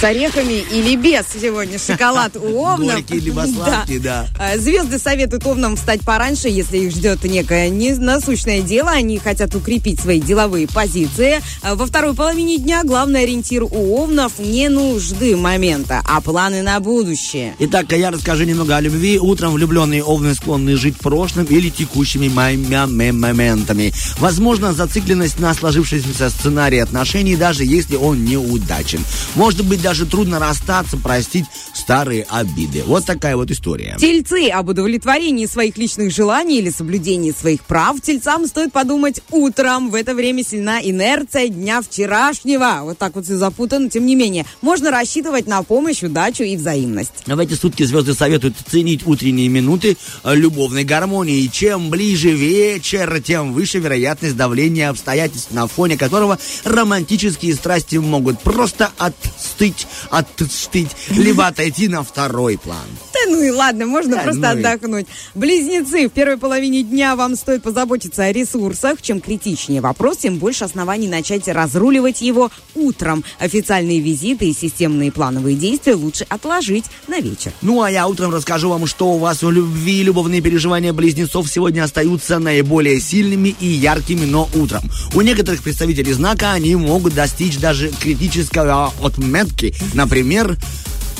С 0.00 0.04
орехами 0.04 0.64
или 0.70 0.96
без 0.96 1.24
сегодня 1.40 1.78
шоколад 1.78 2.36
у 2.36 2.64
овнов. 2.64 2.94
Горький 2.94 3.20
либо 3.20 3.46
сладкий, 3.54 3.98
да. 3.98 4.26
А, 4.38 4.56
Звезды 4.58 4.98
советуют 4.98 5.46
овнам 5.46 5.76
встать 5.76 6.00
пораньше, 6.02 6.48
если 6.48 6.78
их 6.78 6.92
ждет 6.92 7.24
некое 7.24 7.70
насущное 7.98 8.62
дело. 8.62 8.90
Они 8.90 9.18
хотят 9.18 9.54
укрепить 9.54 10.00
свои 10.00 10.20
деловые 10.20 10.68
позиции. 10.68 11.40
А 11.62 11.74
Во 11.74 11.86
второй 11.86 12.14
половине 12.14 12.58
дня 12.58 12.82
главный 12.84 13.22
ориентир 13.22 13.64
у 13.64 13.96
овнов 13.96 14.38
не 14.38 14.68
нужды 14.68 15.36
момента, 15.36 16.02
а 16.04 16.20
планы 16.20 16.62
на 16.62 16.78
будущее. 16.80 17.54
Итак, 17.58 17.92
я 17.92 18.10
расскажу 18.10 18.44
немного 18.44 18.76
о 18.76 18.80
любви. 18.80 19.18
Утром 19.18 19.52
влюбленные 19.52 20.02
овны 20.02 20.34
склонны 20.34 20.76
жить 20.76 20.96
прошлым 20.98 21.46
или 21.46 21.68
текущими 21.68 22.28
моментами. 22.28 23.92
Возможно, 24.18 24.72
зацикленность 24.72 25.38
на 25.38 25.54
сложившемся 25.54 26.30
сценарии 26.30 26.78
отношений, 26.78 27.36
даже 27.36 27.64
если 27.64 27.96
он 27.96 28.24
неудачен. 28.24 29.04
Может 29.34 29.64
быть, 29.64 29.80
даже 29.80 30.04
трудно 30.04 30.38
расстаться, 30.38 30.98
простить 30.98 31.46
старые 31.72 32.26
обиды. 32.28 32.82
Вот 32.86 33.06
такая 33.06 33.34
вот 33.34 33.50
история. 33.50 33.96
Тельцы 33.98 34.48
об 34.48 34.68
удовлетворении 34.68 35.46
своих 35.46 35.78
личных 35.78 36.12
желаний 36.12 36.58
или 36.58 36.68
соблюдении 36.68 37.32
своих 37.32 37.62
прав 37.62 38.00
тельцам 38.00 38.46
стоит 38.46 38.72
подумать 38.72 39.22
утром. 39.30 39.90
В 39.90 39.94
это 39.94 40.14
время 40.14 40.44
сильна 40.44 40.82
инерция 40.82 41.48
дня 41.48 41.80
вчерашнего. 41.80 42.80
Вот 42.82 42.98
так 42.98 43.14
вот 43.14 43.24
все 43.24 43.36
запутано. 43.36 43.88
Тем 43.88 44.04
не 44.04 44.16
менее, 44.16 44.44
можно 44.60 44.90
рассчитывать 44.90 45.46
на 45.46 45.62
помощь, 45.62 46.02
удачу 46.02 46.42
и 46.42 46.56
взаимность. 46.56 47.12
В 47.26 47.38
эти 47.38 47.54
сутки 47.54 47.84
звезды 47.84 48.12
советуют 48.12 48.56
ценить 48.70 49.06
утренние 49.06 49.48
минуты 49.48 49.96
э, 50.24 50.34
любовной 50.34 50.84
гармонии. 50.84 51.46
Чем 51.46 51.88
ближе 51.88 52.30
вечер, 52.30 53.22
тем 53.22 53.54
выше 53.54 53.78
вероятность 53.78 54.36
давления 54.36 54.90
обстоятельств, 54.90 55.52
на 55.52 55.66
фоне 55.66 55.96
которого 55.96 56.38
романтические 56.64 57.54
страсти 57.54 57.96
могут 57.96 58.40
просто 58.40 58.90
отстыть, 59.26 59.86
отстыть, 60.10 60.90
либо 61.10 61.46
отойти 61.46 61.88
на 61.88 62.02
второй 62.02 62.58
план. 62.58 62.78
Да 63.12 63.30
ну 63.30 63.42
и 63.42 63.50
ладно, 63.50 63.86
можно 63.86 64.16
Да 64.16 64.22
просто 64.22 64.40
ну 64.40 64.46
и- 64.46 64.64
отдохнуть. 64.64 65.06
Близнецы, 65.34 66.08
в 66.08 66.12
первой 66.12 66.38
половине 66.38 66.82
дня 66.82 67.14
вам 67.16 67.36
стоит 67.36 67.62
позаботиться 67.62 68.24
о 68.24 68.32
ресурсах. 68.32 69.00
Чем 69.02 69.20
критичнее 69.20 69.80
вопрос, 69.80 70.18
тем 70.18 70.38
больше 70.38 70.64
оснований 70.64 71.08
начать 71.08 71.46
разруливать 71.48 72.20
его 72.22 72.50
утром. 72.74 73.24
Официальные 73.38 74.00
визиты 74.00 74.48
и 74.48 74.54
системные 74.54 75.12
плановые 75.12 75.56
действия 75.56 75.94
лучше 75.94 76.26
отложить 76.28 76.84
на 77.08 77.20
вечер. 77.20 77.52
Ну, 77.62 77.82
а 77.82 77.90
я 77.90 78.06
утром 78.08 78.32
расскажу 78.32 78.68
вам, 78.70 78.86
что 78.86 79.10
у 79.12 79.18
вас 79.18 79.42
у 79.42 79.50
любви 79.50 80.00
и 80.00 80.02
любовные 80.02 80.40
переживания 80.40 80.92
близнецов 80.92 81.48
сегодня 81.48 81.84
остаются 81.84 82.38
наиболее 82.38 83.00
сильными 83.00 83.54
и 83.60 83.66
яркими, 83.66 84.24
но 84.24 84.48
утром. 84.54 84.82
У 85.14 85.20
некоторых 85.20 85.62
представителей 85.62 86.12
знака 86.12 86.52
они 86.52 86.74
могут 86.76 87.14
достичь 87.14 87.58
даже 87.58 87.90
критического 88.00 88.92
отметки, 89.12 89.74
например, 89.94 90.56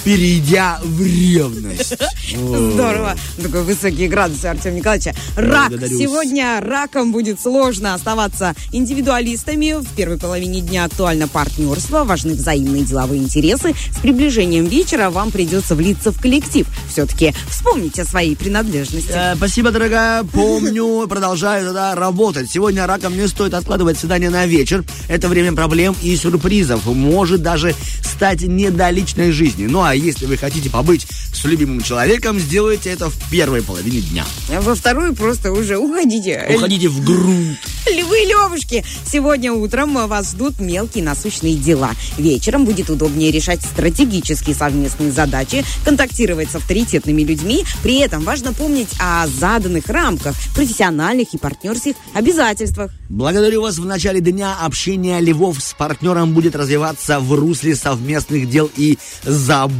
перейдя 0.05 0.79
в 0.83 1.03
ревность. 1.03 1.97
Здорово. 2.37 3.17
Такой 3.41 3.63
высокие 3.63 4.09
градусы 4.09 4.47
Артема 4.47 4.77
Николаевича. 4.77 5.15
Рак. 5.37 5.71
Благодарю. 5.71 5.99
Сегодня 5.99 6.61
раком 6.61 7.13
будет 7.13 7.41
сложно 7.41 7.95
оставаться 7.95 8.55
индивидуалистами. 8.73 9.81
В 9.81 9.87
первой 9.95 10.19
половине 10.19 10.61
дня 10.61 10.85
актуально 10.85 11.29
партнерство, 11.29 12.05
важны 12.05 12.33
взаимные 12.33 12.85
деловые 12.85 13.23
интересы. 13.23 13.75
С 13.91 13.99
приближением 14.01 14.67
вечера 14.67 15.11
вам 15.11 15.31
придется 15.31 15.75
влиться 15.75 16.13
в 16.13 16.21
коллектив. 16.21 16.67
Все-таки 16.91 17.35
вспомните 17.49 18.03
о 18.03 18.05
своей 18.05 18.37
принадлежности. 18.37 19.13
Э, 19.13 19.35
Спасибо, 19.37 19.71
дорогая. 19.71 20.25
Помню, 20.25 21.07
продолжаю 21.09 21.67
тогда 21.67 21.95
работать. 21.95 22.51
Сегодня 22.51 22.87
раком 22.87 23.17
не 23.17 23.29
стоит 23.29 23.55
откладывать 23.55 23.99
свидание 23.99 24.31
на 24.31 24.47
вечер. 24.47 24.85
Это 25.09 25.29
время 25.29 25.53
проблем 25.53 25.95
и 26.03 26.17
сюрпризов. 26.17 26.87
Может 26.87 27.43
даже 27.43 27.75
стать 28.03 28.43
не 28.43 28.71
до 28.71 28.91
личной 28.91 29.33
жизни. 29.33 29.67
Ну 29.67 29.83
а 29.83 29.92
если 29.95 30.27
вы 30.27 30.37
хотите 30.37 30.71
побыть 30.71 31.07
с 31.33 31.45
любимым 31.45 31.81
человеком, 31.81 32.39
сделайте 32.39 32.91
это 32.91 33.11
в 33.11 33.31
первой 33.31 33.63
половине 33.63 34.01
дня. 34.01 34.25
А 34.51 34.61
Во 34.61 34.75
вторую 34.75 35.15
просто 35.15 35.53
уже 35.53 35.77
уходите. 35.79 36.47
Уходите 36.55 36.89
в 36.89 37.05
грунт. 37.05 37.59
Львы 37.91 38.19
левушки, 38.27 38.85
сегодня 39.05 39.53
утром 39.53 39.95
вас 40.07 40.31
ждут 40.31 40.61
мелкие 40.61 41.03
насущные 41.03 41.57
дела. 41.57 41.91
Вечером 42.17 42.65
будет 42.65 42.91
удобнее 42.91 43.31
решать 43.31 43.61
стратегические 43.63 44.55
совместные 44.55 45.11
задачи, 45.11 45.65
контактировать 45.85 46.51
с 46.51 46.55
авторитетными 46.55 47.23
людьми. 47.23 47.65
При 47.83 47.99
этом 47.99 48.23
важно 48.23 48.53
помнить 48.53 48.91
о 49.01 49.27
заданных 49.27 49.89
рамках, 49.89 50.37
профессиональных 50.55 51.35
и 51.35 51.39
партнерских 51.39 51.97
обязательствах. 52.15 52.93
Благодарю 53.09 53.63
вас. 53.63 53.79
В 53.79 53.85
начале 53.85 54.21
дня 54.21 54.57
общение 54.61 55.21
львов 55.21 55.63
с 55.63 55.75
партнером 55.75 56.35
будет 56.35 56.55
развиваться 56.55 57.19
в 57.21 57.33
русле 57.35 57.75
совместных 57.75 58.49
дел 58.49 58.71
и 58.77 58.99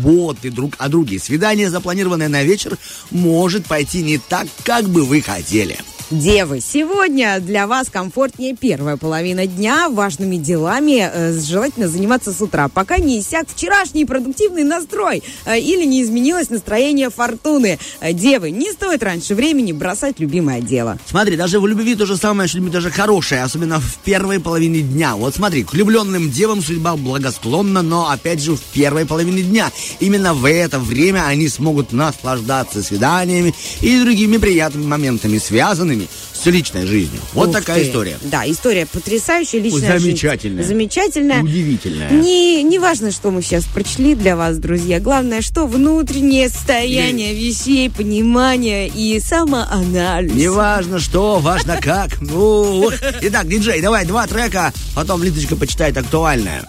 заботы 0.03 0.51
друг 0.51 0.75
о 0.79 0.89
друге. 0.89 1.19
Свидание, 1.19 1.71
запланированное 1.71 2.29
на 2.29 2.43
вечер, 2.43 2.79
может 3.11 3.67
пойти 3.67 4.03
не 4.03 4.19
так, 4.19 4.47
как 4.65 4.89
бы 4.89 5.05
вы 5.05 5.23
хотели. 5.23 5.79
Девы, 6.13 6.61
сегодня 6.61 7.41
для 7.41 7.67
вас 7.67 7.89
комфортнее 7.89 8.55
первая 8.55 8.99
половина 8.99 9.47
дня. 9.47 9.89
Важными 9.89 10.37
делами 10.37 11.11
э, 11.11 11.33
желательно 11.41 11.89
заниматься 11.89 12.35
с 12.35 12.41
утра, 12.43 12.69
пока 12.69 12.99
не 12.99 13.19
иссяк 13.19 13.47
вчерашний 13.49 14.05
продуктивный 14.05 14.63
настрой 14.63 15.23
э, 15.47 15.59
или 15.59 15.87
не 15.87 16.03
изменилось 16.03 16.51
настроение 16.51 17.09
фортуны. 17.09 17.79
Э, 18.01 18.13
девы, 18.13 18.51
не 18.51 18.73
стоит 18.73 19.03
раньше 19.03 19.35
времени 19.35 19.73
бросать 19.73 20.21
любимое 20.21 20.61
дело. 20.61 20.99
Смотри, 21.07 21.39
даже 21.39 21.59
в 21.59 21.67
любви 21.67 21.95
то 21.95 22.05
же 22.05 22.19
самое, 22.19 22.47
что 22.47 22.61
даже 22.61 22.91
хорошее, 22.91 23.43
особенно 23.43 23.81
в 23.81 23.97
первой 24.05 24.39
половине 24.39 24.83
дня. 24.83 25.17
Вот 25.17 25.35
смотри, 25.35 25.65
к 25.65 25.73
влюбленным 25.73 26.31
девам 26.31 26.61
судьба 26.61 26.95
благосклонна, 26.97 27.81
но 27.81 28.11
опять 28.11 28.43
же 28.43 28.55
в 28.55 28.61
первой 28.61 29.07
половине 29.07 29.45
дня. 29.45 29.73
Именно 29.99 30.35
в 30.35 30.45
это 30.45 30.79
время 30.79 31.25
они 31.25 31.49
смогут 31.49 31.95
наслаждаться 31.95 32.83
свиданиями 32.83 33.55
и 33.81 33.99
другими 33.99 34.37
приятными 34.37 34.85
моментами, 34.85 35.39
связанными 35.39 36.02
с 36.33 36.47
личной 36.47 36.87
жизнью. 36.87 37.21
Вот 37.33 37.49
Ух 37.49 37.55
такая 37.55 37.81
ты. 37.81 37.89
история. 37.89 38.19
Да, 38.23 38.49
история 38.51 38.87
потрясающая, 38.87 39.61
личная 39.61 39.93
жизнь. 39.99 40.07
Замечательная. 40.07 40.65
Замечательная. 40.65 41.43
Удивительная. 41.43 42.11
Не, 42.11 42.63
не 42.63 42.79
важно, 42.79 43.11
что 43.11 43.31
мы 43.31 43.43
сейчас 43.43 43.65
прочли 43.65 44.15
для 44.15 44.37
вас, 44.37 44.59
друзья. 44.59 45.01
Главное, 45.01 45.41
что 45.43 45.67
внутреннее 45.67 46.49
состояние 46.49 47.35
вещей, 47.35 47.91
понимание 47.91 48.89
и 48.89 49.21
самоанализ. 49.21 50.33
Не 50.33 50.49
важно 50.49 50.99
что, 50.99 51.39
важно 51.39 51.79
как. 51.81 52.21
Ну, 52.21 52.91
итак, 53.21 53.49
диджей, 53.49 53.81
давай 53.81 54.05
два 54.05 54.27
трека, 54.27 54.73
потом 54.95 55.23
Лидочка 55.23 55.57
почитает 55.57 55.97
актуальное. 55.97 56.65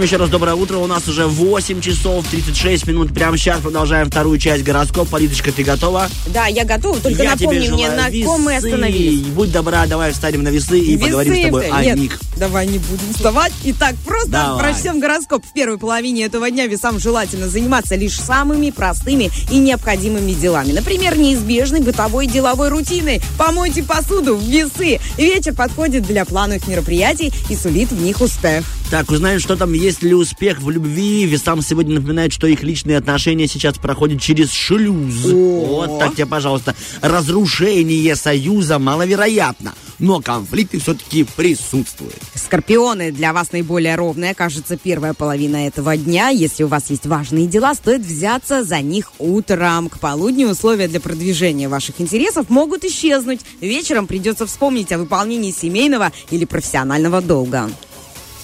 Всем 0.00 0.06
еще 0.06 0.16
раз 0.16 0.30
доброе 0.30 0.54
утро. 0.54 0.78
У 0.78 0.86
нас 0.86 1.06
уже 1.08 1.26
8 1.26 1.82
часов 1.82 2.26
36 2.26 2.86
минут. 2.86 3.12
Прямо 3.12 3.36
сейчас 3.36 3.60
продолжаем 3.60 4.06
вторую 4.06 4.38
часть 4.38 4.64
гороскопа. 4.64 5.18
Лидочка, 5.18 5.52
ты 5.52 5.62
готова? 5.62 6.08
Да, 6.28 6.46
я 6.46 6.64
готова, 6.64 6.98
только 7.00 7.22
Я 7.22 7.32
напомни 7.32 7.68
мне, 7.68 7.90
на 7.90 8.10
ком 8.24 8.40
мы 8.40 8.54
весы. 8.54 8.64
остановились. 8.68 9.26
Будь 9.26 9.52
добра, 9.52 9.84
давай 9.84 10.12
встанем 10.12 10.42
на 10.42 10.48
весы 10.48 10.78
и 10.78 10.92
Весы 10.96 11.04
поговорим 11.04 11.34
с 11.34 11.42
тобой 11.42 11.64
ты. 11.66 11.70
о 11.70 11.84
Нет, 11.84 11.98
них. 11.98 12.20
Давай 12.40 12.66
не 12.66 12.78
будем 12.78 13.12
вставать. 13.12 13.52
Итак, 13.64 13.94
просто 14.04 14.30
Давай. 14.30 14.72
прочтем 14.72 14.98
гороскоп. 14.98 15.44
В 15.44 15.52
первой 15.52 15.78
половине 15.78 16.24
этого 16.24 16.50
дня 16.50 16.66
весам 16.66 16.98
желательно 16.98 17.48
заниматься 17.48 17.96
лишь 17.96 18.18
самыми 18.18 18.70
простыми 18.70 19.30
и 19.52 19.58
необходимыми 19.58 20.32
делами. 20.32 20.72
Например, 20.72 21.16
неизбежной 21.18 21.80
бытовой 21.80 22.24
и 22.24 22.28
деловой 22.28 22.70
рутиной. 22.70 23.20
Помойте 23.38 23.82
посуду 23.82 24.36
в 24.36 24.42
весы. 24.42 24.98
Вечер 25.18 25.54
подходит 25.54 26.04
для 26.04 26.24
плановых 26.24 26.66
мероприятий 26.66 27.30
и 27.50 27.54
сулит 27.54 27.92
в 27.92 28.02
них 28.02 28.22
успех. 28.22 28.64
Так, 28.90 29.10
узнаем, 29.10 29.38
что 29.38 29.54
там, 29.54 29.74
есть 29.74 30.02
ли 30.02 30.14
успех 30.14 30.60
в 30.62 30.70
любви. 30.70 31.26
Весам 31.26 31.60
сегодня 31.60 31.96
напоминает, 31.96 32.32
что 32.32 32.46
их 32.46 32.62
личные 32.62 32.96
отношения 32.96 33.46
сейчас 33.46 33.76
проходят 33.76 34.20
через 34.20 34.50
шлюз. 34.50 35.26
Вот 35.26 35.98
так 35.98 36.14
тебе, 36.14 36.26
пожалуйста. 36.26 36.74
Разрушение 37.02 38.16
союза 38.16 38.78
маловероятно, 38.78 39.74
но 40.00 40.20
конфликты 40.20 40.80
все-таки 40.80 41.24
присутствуют. 41.24 42.16
Скорпионы, 42.34 43.12
для 43.12 43.32
вас 43.32 43.52
наиболее 43.52 43.94
ровная, 43.94 44.34
кажется, 44.34 44.76
первая 44.76 45.14
половина 45.14 45.68
этого 45.68 45.96
дня. 45.96 46.30
Если 46.30 46.64
у 46.64 46.68
вас 46.68 46.90
есть 46.90 47.06
важные 47.06 47.46
дела, 47.46 47.74
стоит 47.74 48.00
взяться 48.00 48.64
за 48.64 48.80
них 48.80 49.12
утром. 49.18 49.88
К 49.88 50.00
полудню 50.00 50.48
условия 50.48 50.88
для 50.88 51.00
продвижения 51.00 51.68
ваших 51.68 52.00
интересов 52.00 52.48
могут 52.48 52.84
исчезнуть. 52.84 53.40
Вечером 53.60 54.06
придется 54.06 54.46
вспомнить 54.46 54.90
о 54.92 54.98
выполнении 54.98 55.52
семейного 55.52 56.12
или 56.30 56.44
профессионального 56.44 57.20
долга. 57.20 57.70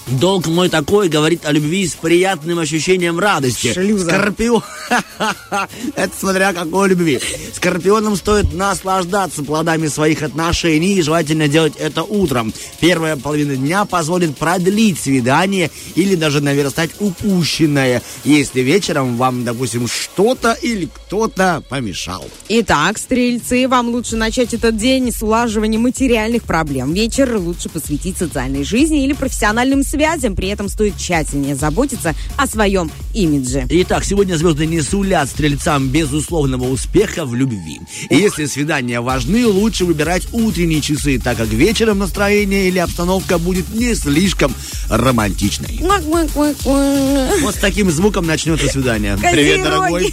Долг 0.07 0.47
мой 0.47 0.69
такой 0.69 1.09
говорит 1.09 1.45
о 1.45 1.51
любви 1.51 1.87
с 1.87 1.95
приятным 1.95 2.61
ощущением 2.61 3.19
радости. 3.19 3.73
Шлюза. 3.73 4.09
Скорпион. 4.09 4.63
Это 5.97 6.13
смотря 6.17 6.53
какой 6.53 6.91
любви. 6.91 7.19
Скорпионам 7.53 8.15
стоит 8.15 8.55
наслаждаться 8.55 9.43
плодами 9.43 9.89
своих 9.89 10.23
отношений 10.23 10.95
и 10.95 11.03
желательно 11.03 11.49
делать 11.49 11.75
это 11.77 12.05
утром. 12.05 12.55
Первая 12.79 13.17
половина 13.17 13.57
дня 13.57 13.85
позволит 13.85 14.37
продлить 14.37 15.01
свидание 15.01 15.73
или 15.97 16.15
даже 16.15 16.41
наверстать 16.41 16.91
упущенное, 17.01 18.01
если 18.23 18.61
вечером 18.61 19.17
вам, 19.17 19.45
допустим, 19.45 19.89
что-то 19.89 20.53
или 20.53 20.87
кто-то 20.87 21.65
помешал. 21.69 22.25
Итак, 22.49 22.99
стрельцы, 22.99 23.67
вам 23.67 23.89
лучше 23.89 24.15
начать 24.15 24.55
этот 24.55 24.77
день 24.77 25.11
с 25.11 25.21
улаживания 25.21 25.81
материальных 25.81 26.45
проблем. 26.45 26.93
Вечер 26.93 27.37
лучше 27.39 27.69
посвятить 27.69 28.19
социальной 28.19 28.63
жизни 28.63 29.05
или 29.05 29.13
профессиональным 29.13 29.83
связям. 29.83 29.96
При 29.97 30.49
этом 30.49 30.69
стоит 30.69 30.97
тщательнее 30.99 31.55
заботиться 31.55 32.15
о 32.37 32.47
своем 32.47 32.91
имидже. 33.15 33.67
Итак, 33.69 34.05
сегодня 34.05 34.37
звезды 34.37 34.67
не 34.67 34.83
сулят 34.83 35.29
стрельцам 35.29 35.89
безусловного 35.89 36.65
успеха 36.65 37.25
в 37.25 37.35
любви. 37.35 37.81
И 38.11 38.17
если 38.17 38.45
свидания 38.47 39.01
важны, 39.01 39.47
лучше 39.47 39.87
выбирать 39.87 40.29
утренние 40.33 40.83
часы, 40.83 41.19
так 41.19 41.39
как 41.39 41.49
вечером 41.49 41.99
настроение 41.99 42.69
или 42.69 42.79
обстановка 42.79 43.39
будет 43.39 43.73
не 43.75 43.95
слишком 43.95 44.55
романтичной. 44.91 45.81
Вот 45.83 47.55
с 47.55 47.59
таким 47.59 47.91
звуком 47.91 48.27
начнется 48.27 48.69
свидание. 48.69 49.17
Привет, 49.17 49.63
дорогой. 49.63 50.13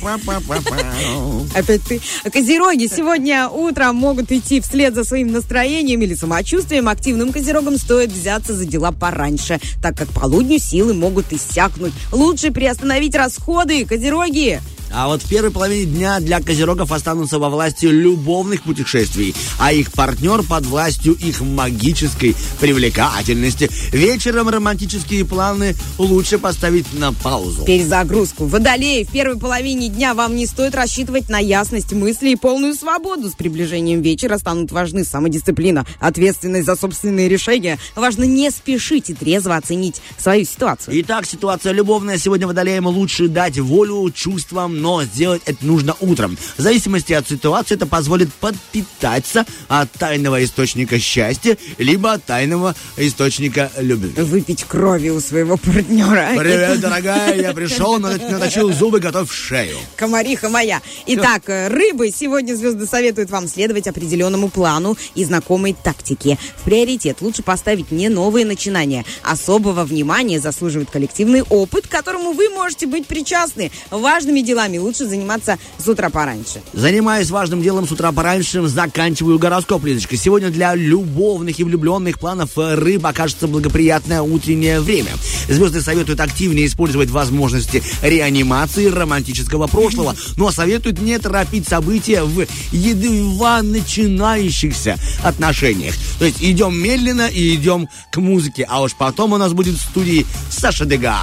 Опять 1.54 1.82
ты. 1.84 2.00
Козероги 2.32 2.88
сегодня 2.88 3.50
утром 3.50 3.98
могут 3.98 4.32
идти 4.32 4.62
вслед 4.62 4.96
за 4.96 5.04
своим 5.04 5.32
настроением 5.32 6.02
или 6.02 6.16
самочувствием. 6.16 6.88
Активным 6.88 7.34
козерогам 7.34 7.78
стоит 7.78 8.12
взяться 8.12 8.54
за 8.56 8.66
дела 8.66 8.92
пораньше, 8.92 9.60
так 9.82 9.98
как 9.98 10.10
полудню 10.10 10.60
силы 10.60 10.94
могут 10.94 11.32
иссякнуть. 11.32 11.94
Лучше 12.12 12.52
приостановить 12.52 13.16
расходы, 13.16 13.86
козероги. 13.86 14.60
А 14.96 15.08
вот 15.08 15.24
в 15.24 15.28
первой 15.28 15.50
половине 15.50 15.86
дня 15.86 16.20
для 16.20 16.40
козерогов 16.40 16.92
останутся 16.92 17.40
во 17.40 17.50
власти 17.50 17.88
любовных 17.88 18.62
путешествий, 18.62 19.34
а 19.58 19.74
их 19.74 19.92
партнер 19.92 20.44
под 20.44 20.68
властью 20.68 21.14
их 21.14 21.42
магической 21.42 22.36
привлекательности. 22.60 23.72
Вечером 23.92 24.50
романтические 24.50 25.26
планы 25.26 25.76
лучше 25.98 26.38
поставить 26.38 26.94
на 26.94 27.12
паузу. 27.12 27.66
Перезагрузку. 27.66 28.46
Водолеи, 28.46 29.04
в 29.04 29.12
первой 29.12 29.40
половине 29.40 29.90
дня 29.90 30.14
вам 30.14 30.36
не 30.36 30.46
стоит 30.46 30.76
рассчитывать 30.76 31.28
на 31.28 31.40
ясность 31.40 31.92
мыслей 31.94 32.34
и 32.34 32.36
полную 32.36 32.76
свободу. 32.76 33.32
С 33.32 33.34
приближением 33.34 34.02
вечера 34.02 34.38
станут 34.38 34.72
важны 34.72 35.04
самодисциплина, 35.04 35.88
ответственность 36.00 36.68
за 36.68 36.76
собственные 36.76 37.30
решения. 37.30 37.80
Важно 37.96 38.26
не 38.26 38.52
спешить 38.52 39.10
и 39.10 39.16
трезво 39.16 39.56
оценить 39.56 40.02
свою 40.20 40.46
ситуацию. 40.46 41.02
Итак, 41.02 41.26
ситуация 41.26 41.72
любовная. 41.72 42.20
Сегодня 42.20 42.46
водолеям 42.46 42.86
лучше 42.86 43.28
дать 43.28 43.58
волю 43.58 44.12
чувствам, 44.12 44.83
но 44.84 45.02
сделать 45.06 45.42
это 45.46 45.66
нужно 45.66 45.96
утром. 46.02 46.38
В 46.58 46.62
зависимости 46.62 47.14
от 47.14 47.28
ситуации 47.30 47.76
это 47.76 47.86
позволит 47.86 48.34
подпитаться 48.34 49.46
от 49.70 49.90
тайного 49.94 50.44
источника 50.44 51.00
счастья, 51.00 51.58
либо 51.78 52.12
от 52.12 52.26
тайного 52.26 52.76
источника 52.98 53.72
любви. 53.78 54.12
Выпить 54.22 54.66
крови 54.66 55.08
у 55.10 55.22
своего 55.22 55.56
партнера. 55.56 56.32
Привет, 56.38 56.82
дорогая, 56.82 57.34
я 57.42 57.54
пришел, 57.54 57.98
нат- 57.98 58.30
наточил 58.30 58.74
зубы, 58.74 59.00
готов 59.00 59.32
в 59.32 59.34
шею. 59.34 59.78
Комариха 59.96 60.50
моя. 60.50 60.82
Итак, 61.08 61.44
э, 61.48 61.70
рыбы, 61.70 62.12
сегодня 62.12 62.54
звезды 62.54 62.86
советуют 62.86 63.30
вам 63.32 63.48
следовать 63.48 63.88
определенному 63.88 64.50
плану 64.50 64.98
и 65.16 65.24
знакомой 65.24 65.78
тактике. 65.82 66.38
В 66.58 66.64
приоритет 66.64 67.22
лучше 67.22 67.42
поставить 67.42 67.90
не 67.92 68.10
новые 68.10 68.46
начинания. 68.46 69.06
Особого 69.24 69.86
внимания 69.86 70.42
заслуживает 70.42 70.92
коллективный 70.92 71.44
опыт, 71.44 71.88
к 71.88 71.90
которому 71.90 72.34
вы 72.34 72.50
можете 72.50 72.86
быть 72.86 73.08
причастны. 73.08 73.72
Важными 73.92 74.42
делами 74.42 74.73
лучше 74.80 75.08
заниматься 75.08 75.58
с 75.78 75.88
утра 75.88 76.10
пораньше. 76.10 76.62
Занимаюсь 76.74 77.30
важным 77.30 77.62
делом 77.62 77.88
с 77.88 77.92
утра 77.92 78.12
пораньше, 78.12 78.68
заканчиваю 78.68 79.40
гороскоп, 79.40 79.86
Лизочка. 79.86 80.18
Сегодня 80.18 80.50
для 80.50 80.76
любовных 80.76 81.60
и 81.60 81.64
влюбленных 81.64 82.20
планов 82.20 82.58
э, 82.58 82.76
рыб 82.76 83.06
окажется 83.06 83.48
благоприятное 83.48 84.22
утреннее 84.22 84.80
время. 84.80 85.12
Звезды 85.48 85.82
советуют 85.82 86.20
активнее 86.20 86.68
использовать 86.68 87.10
возможности 87.10 87.84
реанимации 88.02 88.88
романтического 88.88 89.68
прошлого, 89.68 90.16
но 90.38 90.52
советуют 90.52 91.02
не 91.02 91.18
торопить 91.20 91.68
события 91.68 92.24
в 92.24 92.46
едва 92.72 93.62
начинающихся 93.62 94.98
отношениях. 95.24 95.96
То 96.20 96.26
есть 96.26 96.38
идем 96.42 96.76
медленно 96.76 97.28
и 97.28 97.56
идем 97.56 97.88
к 98.12 98.18
музыке, 98.18 98.66
а 98.70 98.82
уж 98.82 98.96
потом 98.96 99.34
у 99.34 99.38
нас 99.38 99.54
будет 99.54 99.76
в 99.76 99.82
студии 99.82 100.26
Саша 100.50 100.86
Дега. 100.86 101.18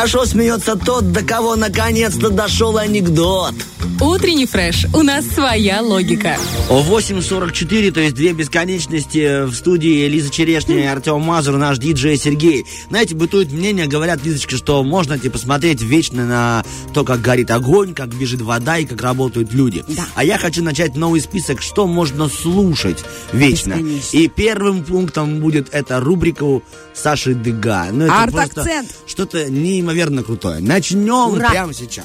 Хорошо 0.00 0.24
смеется 0.24 0.76
тот, 0.76 1.12
до 1.12 1.22
кого 1.22 1.56
наконец-то 1.56 2.30
дошел 2.30 2.78
анекдот. 2.78 3.52
Утренний 4.00 4.46
фреш. 4.46 4.86
У 4.94 5.02
нас 5.02 5.26
своя 5.26 5.82
логика. 5.82 6.38
О 6.70 6.80
8.44, 6.80 7.90
то 7.90 8.00
есть 8.00 8.14
две 8.14 8.32
бесконечности 8.32 9.44
в 9.44 9.54
студии 9.54 10.08
Лиза 10.08 10.30
Черешня 10.30 10.84
и 10.84 10.86
Артем 10.86 11.20
Мазур, 11.20 11.58
наш 11.58 11.76
диджей 11.76 12.16
Сергей. 12.16 12.64
Знаете, 12.88 13.14
бытует 13.14 13.52
мнение, 13.52 13.86
говорят, 13.86 14.24
Лизочка, 14.24 14.56
что 14.56 14.82
можно 14.82 15.18
типа 15.18 15.36
смотреть 15.36 15.82
вечно 15.82 16.24
на 16.24 16.64
то, 16.94 17.04
как 17.04 17.20
горит 17.20 17.50
огонь, 17.50 17.92
как 17.92 18.08
бежит 18.08 18.40
вода 18.40 18.78
и 18.78 18.86
как 18.86 19.02
работают 19.02 19.52
люди. 19.52 19.84
Да. 19.86 20.06
А 20.14 20.24
я 20.24 20.38
хочу 20.38 20.62
начать 20.62 20.96
новый 20.96 21.20
список, 21.20 21.60
что 21.60 21.86
можно 21.86 22.30
слушать 22.30 23.04
вечно. 23.34 23.74
Бесконечно. 23.74 24.16
И 24.16 24.28
первым 24.28 24.82
пунктом 24.82 25.40
будет 25.40 25.68
эта 25.72 26.00
рубрика 26.00 26.62
Саши 26.94 27.34
Дега. 27.34 27.86
Ну, 27.92 28.04
это 28.06 28.30
просто 28.30 28.60
Арт-акцент. 28.62 28.90
Что-то 29.06 29.50
неимоверно 29.50 30.22
крутое. 30.22 30.60
Начнем 30.60 31.34
Ура. 31.34 31.50
прямо 31.50 31.72
сейчас. 31.74 32.04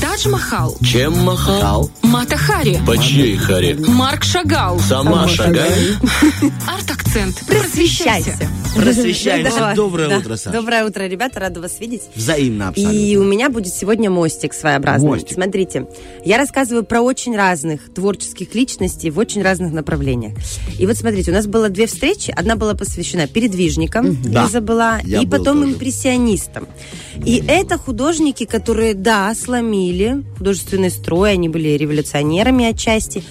Тадж 0.00 0.28
Махал. 0.28 0.76
Чем 0.82 1.16
махал? 1.18 1.90
Мата 2.02 2.36
Хари. 2.36 2.80
По 2.84 2.98
чьей 2.98 3.36
харе? 3.36 3.76
Марк 3.76 4.24
Шагал. 4.24 4.80
Сама 4.80 5.28
шагай. 5.28 5.96
Арт-акцент. 6.66 7.40
Просвещайся. 7.46 8.36
Просвещаемся. 8.74 9.56
Давай. 9.58 9.76
Доброе 9.76 10.18
утро, 10.18 10.36
Саша. 10.36 10.56
Доброе 10.56 10.84
утро, 10.84 11.02
ребята, 11.06 11.40
рада 11.40 11.60
вас 11.60 11.78
видеть. 11.80 12.02
Взаимно 12.14 12.68
абсолютно. 12.68 12.96
И 12.96 13.16
у 13.16 13.24
меня 13.24 13.50
будет 13.50 13.72
сегодня 13.74 14.10
мостик 14.10 14.54
своеобразный. 14.54 15.08
Мостик. 15.10 15.34
Смотрите, 15.34 15.86
я 16.24 16.38
рассказываю 16.38 16.84
про 16.84 17.02
очень 17.02 17.36
разных 17.36 17.92
творческих 17.92 18.54
личностей 18.54 19.10
в 19.10 19.18
очень 19.18 19.42
разных 19.42 19.72
направлениях. 19.72 20.32
И 20.78 20.86
вот 20.86 20.96
смотрите, 20.96 21.30
у 21.30 21.34
нас 21.34 21.46
было 21.46 21.68
две 21.68 21.86
встречи. 21.86 22.32
Одна 22.34 22.56
была 22.56 22.74
посвящена 22.74 23.26
передвижникам, 23.26 24.16
Да. 24.22 24.44
Лиза 24.44 24.60
была, 24.60 25.00
Я 25.04 25.20
и 25.20 25.26
был 25.26 25.38
потом 25.38 25.60
тоже. 25.60 25.72
импрессионистам. 25.74 26.66
И 27.24 27.42
это 27.46 27.76
художники, 27.78 28.44
которые, 28.44 28.94
да, 28.94 29.34
сломили 29.34 30.24
художественный 30.38 30.90
строй, 30.90 31.32
они 31.32 31.48
были 31.48 31.68
революционерами 31.70 32.64
отчасти, 32.70 33.22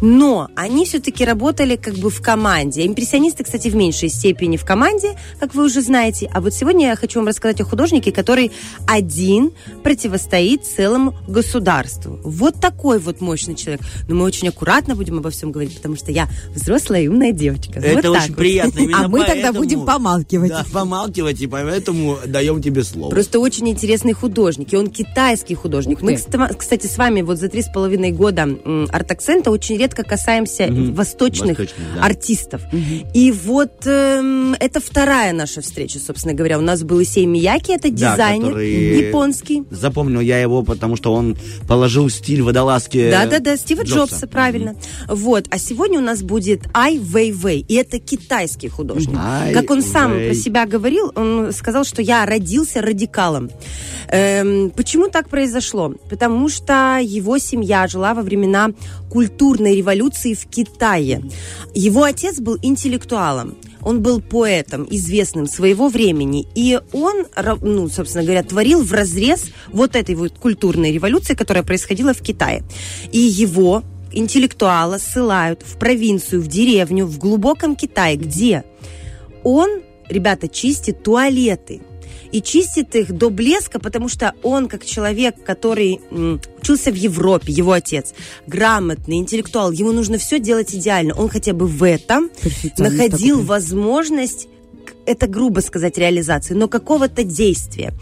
но 0.00 0.48
они 0.54 0.84
все-таки 0.84 1.24
работали 1.24 1.76
как 1.76 1.94
бы 1.94 2.10
в 2.10 2.20
команде. 2.20 2.86
Импрессионисты, 2.86 3.44
кстати, 3.44 3.68
в 3.68 3.76
меньшей 3.76 4.08
степени 4.08 4.56
в 4.56 4.64
команде, 4.64 5.16
как 5.40 5.54
вы 5.54 5.64
уже 5.64 5.80
знаете. 5.80 6.30
А 6.32 6.40
вот 6.40 6.54
сегодня 6.54 6.88
я 6.88 6.96
хочу 6.96 7.18
вам 7.18 7.28
рассказать 7.28 7.60
о 7.60 7.64
художнике, 7.64 8.12
который 8.12 8.52
один 8.86 9.52
противостоит 9.82 10.64
целому 10.64 11.14
государству. 11.26 12.20
Вот 12.24 12.60
такой 12.60 12.98
вот 12.98 13.20
мощный 13.20 13.54
человек. 13.54 13.80
Но 14.08 14.14
мы 14.16 14.24
очень 14.24 14.48
аккуратно 14.48 14.94
будем 14.94 15.18
обо 15.18 15.30
всем 15.30 15.52
говорить, 15.52 15.76
потому 15.76 15.96
что 15.96 16.12
я 16.12 16.28
взрослая 16.54 17.02
и 17.02 17.08
умная 17.08 17.32
девочка. 17.32 17.78
Это 17.78 18.10
Вот 18.10 18.18
очень 18.18 18.28
вот. 18.28 18.36
приятно. 18.36 18.78
Именно 18.80 19.04
А 19.04 19.08
мы 19.08 19.24
тогда 19.24 19.52
будем 19.52 19.84
помалкивать. 19.84 20.50
Да, 20.50 20.64
помалкивать, 20.72 21.40
и 21.40 21.46
поэтому 21.46 22.18
даем 22.26 22.62
тебе 22.62 22.84
слово. 22.84 23.10
Просто 23.10 23.40
очень 23.40 23.68
интересный 23.68 24.12
художник, 24.12 24.72
и 24.72 24.76
он 24.76 24.88
китайский 24.88 25.54
художник. 25.54 26.02
Мы, 26.02 26.16
кстати, 26.16 26.86
с 26.86 26.98
вами 26.98 27.22
вот 27.22 27.38
за 27.38 27.48
три 27.48 27.62
с 27.62 27.68
половиной 27.68 28.12
года 28.12 28.48
арт-акцента 28.90 29.50
очень 29.50 29.76
редко 29.86 30.02
касаемся 30.02 30.66
восточных 30.68 31.58
Восточных, 31.58 31.94
да. 31.94 32.04
артистов. 32.04 32.62
И 33.14 33.30
вот 33.32 33.86
эм, 33.86 34.54
это 34.58 34.80
вторая 34.80 35.32
наша 35.32 35.60
встреча, 35.60 35.98
собственно 36.00 36.34
говоря. 36.34 36.58
У 36.58 36.62
нас 36.62 36.82
был 36.82 37.00
Исей 37.02 37.24
Мияки, 37.26 37.70
это 37.72 37.88
Да, 37.90 38.12
дизайнер 38.12 38.46
который- 38.48 39.06
японский. 39.06 39.62
Запомнил 39.70 40.20
я 40.20 40.40
его, 40.40 40.62
потому 40.62 40.96
что 40.96 41.12
он 41.14 41.36
положил 41.68 42.08
стиль 42.10 42.42
водолазки 42.42 43.10
Да, 43.10 43.26
да, 43.26 43.38
да, 43.38 43.56
Стива 43.56 43.82
Джобса. 43.82 44.14
Джобса, 44.14 44.26
правильно. 44.26 44.74
Вот. 45.08 45.46
А 45.50 45.58
сегодня 45.58 45.98
у 46.00 46.02
нас 46.02 46.22
будет 46.22 46.62
Ай 46.74 46.98
Вэй 46.98 47.30
Вэй. 47.32 47.64
И 47.68 47.74
это 47.74 47.98
китайский 48.00 48.68
художник. 48.68 49.16
Ай 49.16 49.52
как 49.54 49.70
он 49.70 49.82
сам 49.82 50.12
Вэй. 50.12 50.28
про 50.28 50.34
себя 50.34 50.66
говорил, 50.66 51.12
он 51.14 51.52
сказал, 51.52 51.84
что 51.84 52.02
я 52.02 52.26
родился 52.26 52.82
радикалом. 52.82 53.50
Эм, 54.08 54.70
почему 54.70 55.08
так 55.08 55.28
произошло? 55.28 55.94
Потому 56.10 56.48
что 56.48 56.98
его 57.02 57.38
семья 57.38 57.86
жила 57.86 58.14
во 58.14 58.22
времена 58.22 58.70
культурной 59.10 59.76
революции 59.76 60.34
в 60.34 60.46
Китае. 60.46 61.22
Его 61.74 62.04
отец 62.04 62.38
был 62.40 62.58
интеллектуалом. 62.62 63.56
Он 63.82 64.02
был 64.02 64.20
поэтом, 64.20 64.86
известным 64.90 65.46
своего 65.46 65.88
времени. 65.88 66.46
И 66.54 66.80
он, 66.92 67.26
ну, 67.60 67.88
собственно 67.88 68.24
говоря, 68.24 68.42
творил 68.42 68.82
в 68.82 68.92
разрез 68.92 69.46
вот 69.68 69.94
этой 69.94 70.16
вот 70.16 70.38
культурной 70.38 70.92
революции, 70.92 71.34
которая 71.34 71.62
происходила 71.62 72.12
в 72.12 72.20
Китае. 72.20 72.64
И 73.12 73.18
его 73.18 73.84
интеллектуала 74.12 74.98
ссылают 74.98 75.62
в 75.64 75.78
провинцию, 75.78 76.42
в 76.42 76.48
деревню, 76.48 77.06
в 77.06 77.18
глубоком 77.18 77.76
Китае, 77.76 78.16
где 78.16 78.64
он, 79.44 79.82
ребята, 80.08 80.48
чистит 80.48 81.02
туалеты. 81.02 81.80
И 82.32 82.42
чистит 82.42 82.94
их 82.94 83.12
до 83.12 83.30
блеска, 83.30 83.78
потому 83.78 84.08
что 84.08 84.34
он, 84.42 84.68
как 84.68 84.84
человек, 84.84 85.42
который 85.44 86.00
м, 86.10 86.40
учился 86.60 86.90
в 86.90 86.96
Европе, 86.96 87.52
его 87.52 87.72
отец, 87.72 88.12
грамотный, 88.46 89.18
интеллектуал, 89.18 89.70
ему 89.70 89.92
нужно 89.92 90.18
все 90.18 90.38
делать 90.38 90.74
идеально. 90.74 91.14
Он 91.14 91.28
хотя 91.28 91.52
бы 91.52 91.66
в 91.66 91.82
этом 91.82 92.30
находил 92.78 93.36
такой. 93.38 93.46
возможность, 93.46 94.48
это 95.06 95.26
грубо 95.26 95.60
сказать, 95.60 95.98
реализации, 95.98 96.54
но 96.54 96.68
какого-то 96.68 97.22
действия. 97.22 97.92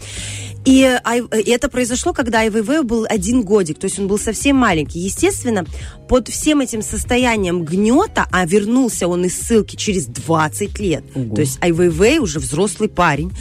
И, 0.65 0.79
и 0.81 1.49
это 1.51 1.69
произошло, 1.69 2.11
когда 2.11 2.39
АйВВ 2.39 2.83
был 2.83 3.05
один 3.07 3.43
годик, 3.43 3.77
то 3.77 3.85
есть 3.85 3.99
он 3.99 4.07
был 4.07 4.17
совсем 4.17 4.55
маленький. 4.57 4.99
Естественно, 4.99 5.63
под 6.09 6.27
всем 6.27 6.59
этим 6.59 6.81
состоянием 6.81 7.63
гнета, 7.63 8.25
а 8.31 8.45
вернулся 8.47 9.07
он 9.07 9.25
из 9.25 9.39
ссылки 9.39 9.75
через 9.75 10.07
20 10.07 10.79
лет, 10.79 11.03
то 11.13 11.41
есть 11.41 11.59
АйВВ 11.61 12.19
уже 12.19 12.39
взрослый 12.39 12.89
парень, 12.89 13.31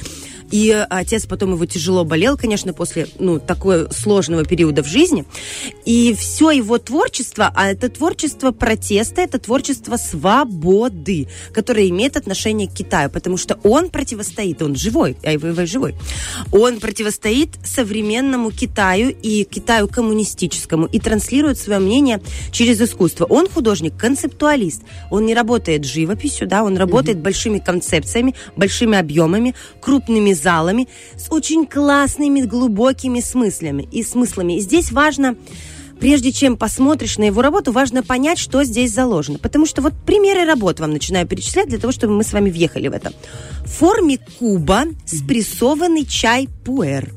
и 0.50 0.70
э, 0.70 0.82
отец 0.90 1.26
потом 1.26 1.52
его 1.52 1.66
тяжело 1.66 2.04
болел, 2.04 2.36
конечно, 2.36 2.72
после 2.72 3.08
ну, 3.18 3.38
такого 3.38 3.88
сложного 3.90 4.44
периода 4.44 4.82
в 4.82 4.86
жизни. 4.86 5.24
И 5.84 6.14
все 6.14 6.50
его 6.50 6.78
творчество, 6.78 7.52
а 7.54 7.70
это 7.70 7.88
творчество 7.88 8.52
протеста, 8.52 9.22
это 9.22 9.38
творчество 9.38 9.96
свободы, 9.96 11.28
которое 11.52 11.88
имеет 11.88 12.16
отношение 12.16 12.68
к 12.68 12.74
Китаю, 12.74 13.10
потому 13.10 13.36
что 13.36 13.58
он 13.62 13.90
противостоит, 13.90 14.62
он 14.62 14.76
живой, 14.76 15.16
АйВВ 15.24 15.66
живой, 15.66 15.94
он 16.52 16.80
противостоит 16.80 17.50
современному 17.64 18.50
Китаю 18.50 19.14
и 19.22 19.44
Китаю 19.44 19.88
коммунистическому 19.88 20.86
и 20.86 20.98
транслирует 20.98 21.58
свое 21.58 21.80
мнение 21.80 22.20
через 22.52 22.80
искусство. 22.80 23.24
Он 23.24 23.48
художник-концептуалист, 23.48 24.82
он 25.10 25.26
не 25.26 25.34
работает 25.34 25.84
живописью, 25.84 26.46
да, 26.46 26.64
он 26.64 26.76
работает 26.76 27.18
большими 27.18 27.58
концепциями, 27.58 28.34
большими 28.56 28.98
объемами, 28.98 29.54
крупными 29.80 30.33
залами, 30.34 30.88
с 31.16 31.30
очень 31.30 31.66
классными, 31.66 32.42
глубокими 32.42 33.20
смыслями 33.20 33.88
и 33.90 34.02
смыслами. 34.02 34.58
И 34.58 34.60
здесь 34.60 34.92
важно 34.92 35.36
Прежде 36.00 36.32
чем 36.32 36.56
посмотришь 36.56 37.18
на 37.18 37.24
его 37.24 37.40
работу, 37.40 37.72
важно 37.72 38.02
понять, 38.02 38.38
что 38.38 38.64
здесь 38.64 38.92
заложено. 38.92 39.38
Потому 39.38 39.64
что 39.64 39.80
вот 39.80 39.94
примеры 40.04 40.44
работ 40.44 40.80
вам 40.80 40.92
начинаю 40.92 41.26
перечислять 41.26 41.68
для 41.68 41.78
того, 41.78 41.92
чтобы 41.92 42.14
мы 42.14 42.24
с 42.24 42.32
вами 42.32 42.50
въехали 42.50 42.88
в 42.88 42.92
это. 42.92 43.12
В 43.64 43.70
форме 43.70 44.18
куба 44.38 44.84
спрессованный 45.06 46.04
чай 46.04 46.48
пуэр. 46.64 47.10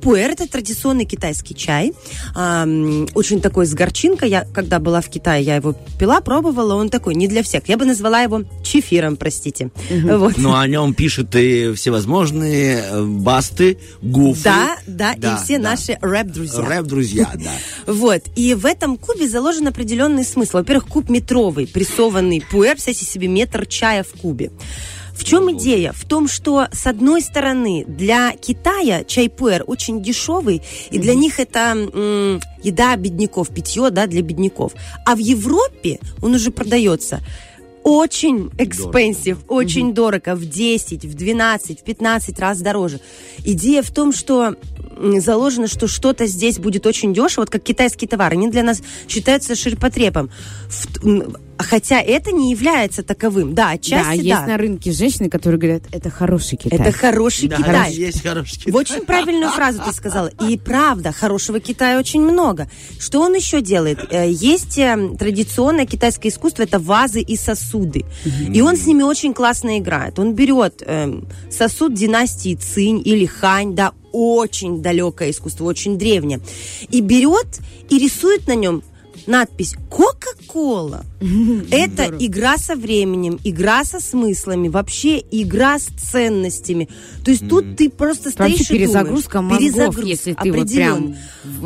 Пуэр– 0.00 0.30
это 0.32 0.48
традиционный 0.48 1.04
китайский 1.04 1.54
чай, 1.54 1.92
очень 2.34 3.40
такой 3.40 3.66
с 3.66 3.74
горчинкой. 3.74 4.30
Я, 4.30 4.46
когда 4.52 4.78
была 4.78 5.00
в 5.00 5.08
Китае, 5.08 5.44
я 5.44 5.56
его 5.56 5.74
пила, 5.98 6.20
пробовала, 6.20 6.74
он 6.74 6.88
такой, 6.88 7.14
не 7.14 7.28
для 7.28 7.42
всех. 7.42 7.68
Я 7.68 7.76
бы 7.76 7.84
назвала 7.84 8.20
его 8.20 8.42
чефиром, 8.62 9.16
простите. 9.16 9.70
Вот. 9.90 10.38
Но 10.38 10.58
о 10.58 10.66
нем 10.66 10.94
пишут 10.94 11.34
и 11.36 11.72
всевозможные 11.74 12.82
э, 12.82 13.04
басты, 13.04 13.78
гуфы. 14.02 14.44
Да, 14.44 14.76
да, 14.86 15.12
и 15.14 15.44
все 15.44 15.58
наши 15.58 15.98
рэп-друзья. 16.00 16.64
Рэп-друзья, 16.64 17.30
да. 17.34 17.50
Вот. 17.86 18.22
И 18.36 18.54
в 18.54 18.66
этом 18.66 18.96
кубе 18.96 19.28
заложен 19.28 19.66
определенный 19.68 20.24
смысл. 20.24 20.58
Во-первых, 20.58 20.86
куб 20.86 21.08
метровый, 21.08 21.66
прессованный 21.66 22.42
пуэр, 22.50 22.72
представьте 22.72 23.04
себе 23.04 23.28
метр 23.28 23.66
чая 23.66 24.02
в 24.02 24.20
кубе. 24.20 24.50
В 25.20 25.24
чем 25.24 25.52
идея? 25.52 25.92
В 25.92 26.06
том, 26.06 26.26
что, 26.28 26.66
с 26.72 26.86
одной 26.86 27.20
стороны, 27.20 27.84
для 27.86 28.32
Китая 28.32 29.04
чай 29.04 29.28
пуэр 29.28 29.64
очень 29.66 30.02
дешевый, 30.02 30.62
и 30.90 30.98
для 30.98 31.14
них 31.14 31.38
это 31.38 31.58
м, 31.92 32.40
еда 32.62 32.96
бедняков, 32.96 33.50
питье 33.50 33.90
да, 33.90 34.06
для 34.06 34.22
бедняков. 34.22 34.72
А 35.04 35.14
в 35.14 35.18
Европе 35.18 36.00
он 36.22 36.34
уже 36.34 36.50
продается 36.50 37.20
очень 37.82 38.50
экспенсив, 38.58 39.38
очень 39.48 39.92
дорого, 39.92 40.34
в 40.34 40.46
10, 40.46 41.04
в 41.04 41.14
12, 41.14 41.80
в 41.80 41.82
15 41.82 42.38
раз 42.38 42.60
дороже. 42.60 43.00
Идея 43.44 43.82
в 43.82 43.90
том, 43.90 44.12
что 44.12 44.54
заложено, 45.18 45.66
что 45.66 45.86
что-то 45.86 46.26
здесь 46.26 46.58
будет 46.58 46.86
очень 46.86 47.12
дешево, 47.12 47.42
вот 47.42 47.50
как 47.50 47.62
китайские 47.62 48.08
товары. 48.08 48.36
Они 48.36 48.48
для 48.48 48.62
нас 48.62 48.82
считаются 49.06 49.54
ширпотребом. 49.54 50.30
В- 50.68 51.38
Хотя 51.62 52.00
это 52.00 52.32
не 52.32 52.50
является 52.50 53.02
таковым. 53.02 53.54
Да, 53.54 53.60
Да, 53.68 53.70
отчасти 53.72 54.16
есть 54.16 54.28
да. 54.40 54.46
на 54.46 54.56
рынке 54.56 54.90
женщины, 54.92 55.28
которые 55.28 55.58
говорят, 55.60 55.82
это 55.92 56.10
хороший 56.10 56.56
Китай. 56.56 56.78
Это 56.78 56.92
хороший 56.92 57.48
Да, 57.48 57.56
Китай. 57.56 57.92
есть 57.92 58.22
хороший 58.22 58.70
В 58.72 58.76
очень 58.76 59.02
правильную 59.04 59.50
фразу 59.50 59.80
ты 59.84 59.92
сказала. 59.92 60.28
И 60.48 60.56
правда, 60.58 61.12
хорошего 61.12 61.60
Китая 61.60 61.98
очень 61.98 62.22
много. 62.22 62.68
Что 62.98 63.20
он 63.20 63.34
еще 63.34 63.60
делает? 63.60 63.98
Э, 64.10 64.30
Есть 64.30 64.78
э, 64.78 64.96
традиционное 65.18 65.86
китайское 65.86 66.30
искусство, 66.32 66.62
это 66.62 66.78
вазы 66.78 67.20
и 67.20 67.36
сосуды. 67.36 68.04
И 68.52 68.60
он 68.60 68.76
с 68.76 68.86
ними 68.86 69.02
очень 69.02 69.34
классно 69.34 69.78
играет. 69.78 70.18
Он 70.18 70.34
берет 70.34 70.82
эм, 70.86 71.28
сосуд 71.50 71.94
династии 71.94 72.54
Цинь 72.54 73.02
или 73.04 73.26
Хань, 73.26 73.74
да, 73.74 73.92
очень 74.12 74.82
далекое 74.82 75.30
искусство, 75.30 75.64
очень 75.64 75.98
древнее. 75.98 76.40
И 76.88 77.00
берет 77.00 77.60
и 77.88 77.98
рисует 77.98 78.46
на 78.46 78.54
нем 78.54 78.82
надпись 79.26 79.74
Кока-кола. 79.88 81.04
Это 81.20 82.14
игра 82.18 82.56
со 82.56 82.76
временем, 82.76 83.38
игра 83.44 83.84
со 83.84 84.00
смыслами, 84.00 84.68
вообще 84.68 85.22
игра 85.30 85.78
с 85.78 85.84
ценностями. 85.84 86.88
То 87.24 87.30
есть 87.30 87.46
тут 87.48 87.76
ты 87.76 87.90
просто 87.90 88.30
стоишь 88.30 88.58
Вообще 88.58 88.74
и 88.74 88.78
перезагрузка 88.78 89.42
мозгов, 89.42 89.60
Перезагрузка, 89.60 90.06
если 90.06 90.32
ты 90.32 90.52
вот 90.52 90.70
прям 90.70 91.16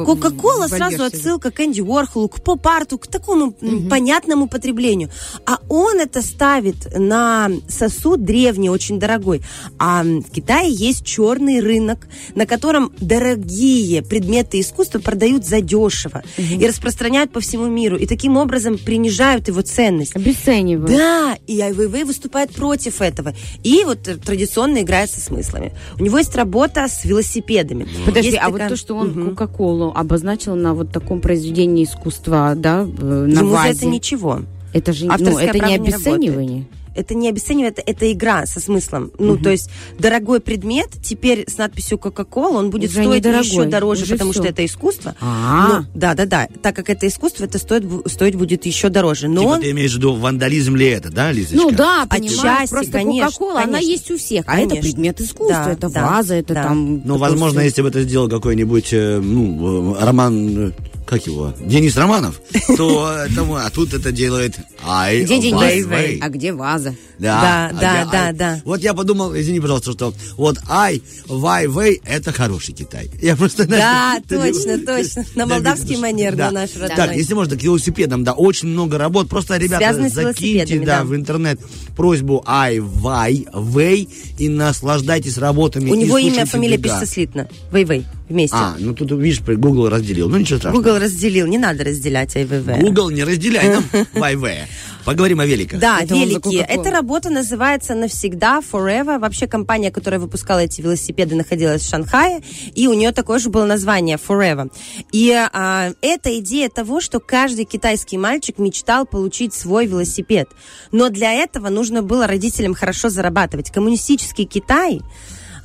Кока-кола 0.04 0.66
сразу 0.66 1.04
отсылка 1.04 1.50
к 1.50 1.60
Энди 1.60 1.80
Уорхолу, 1.80 2.28
к 2.28 2.42
поп-арту, 2.42 2.98
к 2.98 3.06
такому 3.06 3.54
м, 3.60 3.88
понятному 3.88 4.48
потреблению. 4.48 5.10
А 5.46 5.58
он 5.68 6.00
это 6.00 6.20
ставит 6.22 6.98
на 6.98 7.50
сосуд 7.68 8.24
древний, 8.24 8.70
очень 8.70 8.98
дорогой. 8.98 9.42
А 9.78 10.02
в 10.02 10.30
Китае 10.30 10.72
есть 10.72 11.04
черный 11.04 11.60
рынок, 11.60 12.08
на 12.34 12.46
котором 12.46 12.92
дорогие 13.00 14.02
предметы 14.02 14.60
искусства 14.60 14.98
продают 14.98 15.44
задешево 15.46 16.22
и 16.36 16.66
распространяют 16.66 17.32
по 17.32 17.40
всему 17.40 17.66
миру. 17.66 17.96
И 17.96 18.06
таким 18.06 18.36
образом 18.36 18.78
принижают 18.78 19.43
его 19.48 19.62
ценность. 19.62 20.14
Обесценивают. 20.16 20.90
Да, 20.90 21.36
и 21.46 21.60
Айвейвей 21.60 22.04
выступает 22.04 22.52
против 22.52 23.00
этого. 23.00 23.34
И 23.62 23.82
вот 23.84 24.06
э, 24.08 24.16
традиционно 24.16 24.82
играет 24.82 25.10
со 25.10 25.20
смыслами. 25.20 25.72
У 25.98 26.02
него 26.02 26.18
есть 26.18 26.34
работа 26.34 26.86
с 26.88 27.04
велосипедами. 27.04 27.86
Подожди, 28.04 28.30
Есть 28.30 28.38
а 28.42 28.50
такая- 28.50 28.68
вот 28.68 28.68
то, 28.68 28.76
что 28.76 28.96
он. 28.96 29.30
Кока-Колу 29.30 29.92
обозначил 29.94 30.54
на 30.54 30.74
вот 30.74 30.92
таком 30.92 31.20
произведении 31.20 31.84
искусства, 31.84 32.54
да, 32.56 32.82
э, 32.82 32.86
на 32.86 33.38
Ему 33.38 33.50
за 33.50 33.54
вазе. 33.54 33.70
это 33.78 33.86
ничего. 33.86 34.42
Это 34.72 34.92
же 34.92 35.06
ну, 35.06 35.38
это 35.38 35.58
не 35.58 35.66
не 35.66 35.74
обесценивание. 35.76 36.66
Это 36.94 37.14
не 37.14 37.28
обесценивание, 37.28 37.70
это, 37.70 37.82
это 37.84 38.10
игра 38.12 38.46
со 38.46 38.60
смыслом. 38.60 39.10
Ну, 39.18 39.36
то 39.36 39.50
есть 39.50 39.70
дорогой 39.98 40.40
предмет 40.40 40.90
теперь 41.02 41.44
с 41.48 41.58
надписью 41.58 41.98
Coca-Cola, 41.98 42.56
он 42.56 42.70
будет 42.70 42.90
Уже 42.90 43.02
стоить 43.02 43.24
еще 43.24 43.64
дороже, 43.64 44.02
уже 44.02 44.12
потому 44.14 44.32
всё. 44.32 44.42
что 44.42 44.50
это 44.50 44.64
искусство. 44.64 45.14
Ну, 45.20 45.84
да, 45.94 46.14
да, 46.14 46.26
да. 46.26 46.48
Так 46.62 46.76
как 46.76 46.90
это 46.90 47.06
искусство, 47.06 47.44
это 47.44 47.58
стоит, 47.58 47.84
стоить 48.06 48.34
будет 48.34 48.66
еще 48.66 48.88
дороже. 48.88 49.28
Но 49.28 49.40
Типа 49.40 49.50
он... 49.52 49.60
ты 49.60 49.70
имеешь 49.70 49.92
в 49.92 49.96
виду 49.96 50.14
вандализм 50.14 50.76
ли 50.76 50.86
это, 50.86 51.10
да, 51.10 51.32
Лизочка? 51.32 51.56
Ну 51.56 51.70
да, 51.70 52.06
понимаешь, 52.08 52.38
Отчасти, 52.38 52.70
просто 52.70 52.92
конечно, 52.92 53.26
Кока-Кола, 53.30 53.62
она 53.62 53.72
конечно. 53.74 53.90
есть 53.90 54.10
у 54.10 54.18
всех, 54.18 54.44
а 54.46 54.58
это 54.58 54.68
Конечно. 54.70 54.90
предмет 54.90 55.20
искусства, 55.20 55.64
Да, 55.64 55.72
это 55.72 55.88
да, 55.90 56.06
ваза, 56.06 56.34
это 56.34 56.54
да. 56.54 56.62
там... 56.64 57.02
Ну, 57.04 57.16
возможно, 57.16 57.60
если 57.60 57.82
бы 57.82 57.88
это 57.88 58.02
сделал 58.02 58.28
какой-нибудь, 58.28 58.88
э, 58.92 59.20
ну, 59.20 59.94
э, 59.96 60.04
Роман, 60.04 60.68
э, 60.68 60.72
как 61.14 61.26
его, 61.28 61.54
Денис 61.60 61.96
Романов, 61.96 62.40
то 62.76 63.12
этому, 63.12 63.54
а 63.54 63.70
тут 63.70 63.94
это 63.94 64.10
делает 64.10 64.56
Ай? 64.84 65.24
Вай-Вэй. 65.24 66.18
А 66.20 66.28
где 66.28 66.52
ваза? 66.52 66.94
Да, 67.20 67.66
а 67.66 67.72
да, 67.72 67.76
где 68.02 68.10
да, 68.10 68.24
Ай? 68.26 68.32
да. 68.32 68.62
Вот 68.64 68.80
я 68.80 68.94
подумал, 68.94 69.32
извини, 69.36 69.60
пожалуйста, 69.60 69.92
что 69.92 70.12
вот 70.36 70.58
Ай, 70.68 71.02
Вай, 71.26 71.68
Вэй, 71.68 72.00
это 72.04 72.32
хороший 72.32 72.74
Китай. 72.74 73.10
Я 73.22 73.36
просто... 73.36 73.64
Да, 73.66 74.18
точно, 74.28 74.78
точно. 74.78 75.24
На 75.36 75.46
молдавский 75.46 75.96
манер, 75.96 76.34
Да. 76.34 76.46
на 76.46 76.62
наш 76.62 76.70
родной. 76.74 76.96
Так, 76.96 77.14
если 77.14 77.34
можно, 77.34 77.56
к 77.56 77.62
велосипедам, 77.62 78.24
да, 78.24 78.32
очень 78.32 78.68
много 78.68 78.98
работ. 78.98 79.28
Просто, 79.28 79.56
ребята, 79.56 80.08
закиньте, 80.08 80.80
да, 80.80 80.98
да. 80.98 81.04
в 81.04 81.14
интернет 81.14 81.60
просьбу 81.96 82.42
Ай, 82.44 82.80
Вай, 82.80 83.46
Вэй 83.52 84.08
и 84.38 84.48
наслаждайтесь 84.48 85.38
работами. 85.38 85.90
У 85.90 85.94
него 85.94 86.18
имя, 86.18 86.44
фамилия 86.44 86.78
пишется 86.78 87.06
слитно. 87.06 87.48
Вей-вей. 87.70 88.04
Вместе. 88.28 88.56
А, 88.56 88.74
ну 88.78 88.94
тут, 88.94 89.10
видишь, 89.12 89.42
Google 89.42 89.90
разделил. 89.90 90.30
Ну 90.30 90.38
ничего 90.38 90.58
страшного. 90.58 90.82
Google 90.82 90.98
разделил, 90.98 91.46
не 91.46 91.58
надо 91.58 91.84
разделять 91.84 92.34
АйВВ. 92.36 92.80
Google 92.80 93.10
не 93.10 93.22
разделяй 93.22 93.68
нам 93.68 93.84
Вай-Вэй. 94.14 94.60
Поговорим 95.04 95.40
о 95.40 95.46
великах. 95.46 95.78
Да, 95.78 96.00
Это. 96.00 96.14
Coca-Cola. 96.14 96.64
Эта 96.66 96.90
работа 96.90 97.28
называется 97.28 97.94
«Навсегда», 97.94 98.60
«Forever». 98.60 99.18
Вообще 99.18 99.46
компания, 99.46 99.90
которая 99.90 100.18
выпускала 100.18 100.60
эти 100.60 100.80
велосипеды, 100.80 101.34
находилась 101.34 101.82
в 101.82 101.88
Шанхае, 101.90 102.40
и 102.74 102.86
у 102.86 102.94
нее 102.94 103.12
такое 103.12 103.38
же 103.38 103.50
было 103.50 103.66
название 103.66 104.16
«Forever». 104.16 104.72
И 105.12 105.30
а, 105.30 105.90
это 106.00 106.38
идея 106.38 106.70
того, 106.70 107.02
что 107.02 107.20
каждый 107.20 107.66
китайский 107.66 108.16
мальчик 108.16 108.58
мечтал 108.58 109.04
получить 109.04 109.52
свой 109.52 109.84
велосипед. 109.86 110.48
Но 110.90 111.10
для 111.10 111.32
этого 111.32 111.68
нужно 111.68 112.02
было 112.02 112.26
родителям 112.26 112.74
хорошо 112.74 113.10
зарабатывать. 113.10 113.70
Коммунистический 113.70 114.46
Китай... 114.46 115.02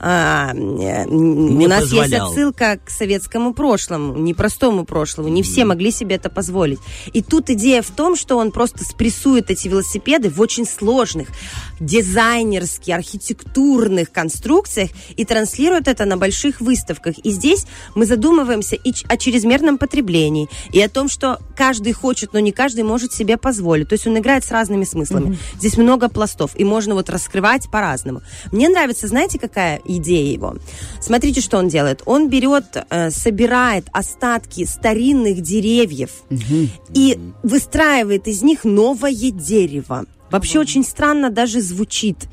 а, 0.01 0.53
э, 0.53 1.05
у 1.07 1.67
нас 1.67 1.83
есть 1.83 1.95
позволял. 1.95 2.29
отсылка 2.29 2.79
к 2.83 2.89
советскому 2.89 3.53
прошлому, 3.53 4.17
непростому 4.17 4.85
прошлому. 4.85 5.27
Не 5.29 5.43
все 5.43 5.65
могли 5.65 5.91
себе 5.91 6.15
это 6.15 6.29
позволить. 6.29 6.79
И 7.11 7.21
тут 7.21 7.49
идея 7.49 7.81
в 7.81 7.89
том, 7.91 8.15
что 8.15 8.37
он 8.37 8.51
просто 8.51 8.85
спрессует 8.85 9.51
эти 9.51 9.67
велосипеды 9.67 10.29
в 10.29 10.39
очень 10.39 10.65
сложных 10.65 11.27
дизайнерских, 11.81 12.95
архитектурных 12.95 14.11
конструкциях 14.11 14.89
и 15.17 15.25
транслирует 15.25 15.87
это 15.87 16.05
на 16.05 16.17
больших 16.17 16.61
выставках. 16.61 17.17
И 17.19 17.31
здесь 17.31 17.65
мы 17.93 18.05
задумываемся 18.05 18.75
и 18.75 18.93
о 19.07 19.17
чрезмерном 19.17 19.77
потреблении, 19.77 20.47
и 20.71 20.81
о 20.81 20.89
том, 20.89 21.09
что 21.09 21.39
каждый 21.57 21.91
хочет, 21.93 22.33
но 22.33 22.39
не 22.39 22.51
каждый 22.51 22.83
может 22.83 23.11
себе 23.11 23.37
позволить. 23.37 23.89
То 23.89 23.93
есть 23.93 24.07
он 24.07 24.17
играет 24.17 24.45
с 24.45 24.51
разными 24.51 24.85
смыслами. 24.85 25.37
Здесь 25.55 25.77
много 25.77 26.07
пластов, 26.07 26.51
и 26.55 26.63
можно 26.63 26.93
вот 26.95 27.09
раскрывать 27.09 27.69
по-разному. 27.69 28.21
Мне 28.51 28.69
нравится, 28.69 29.07
знаете, 29.07 29.39
какая 29.39 29.81
идея 29.97 30.33
его? 30.33 30.55
Смотрите, 31.01 31.41
что 31.41 31.57
он 31.57 31.67
делает. 31.67 32.01
Он 32.05 32.29
берет, 32.29 32.65
э, 32.89 33.09
собирает 33.11 33.87
остатки 33.91 34.65
старинных 34.65 35.41
деревьев 35.41 36.23
и 36.93 37.19
выстраивает 37.43 38.27
из 38.27 38.41
них 38.41 38.63
новое 38.63 39.31
дерево. 39.31 40.05
Вообще 40.31 40.59
очень 40.59 40.83
странно 40.83 41.29
даже 41.29 41.61
звучит. 41.61 42.27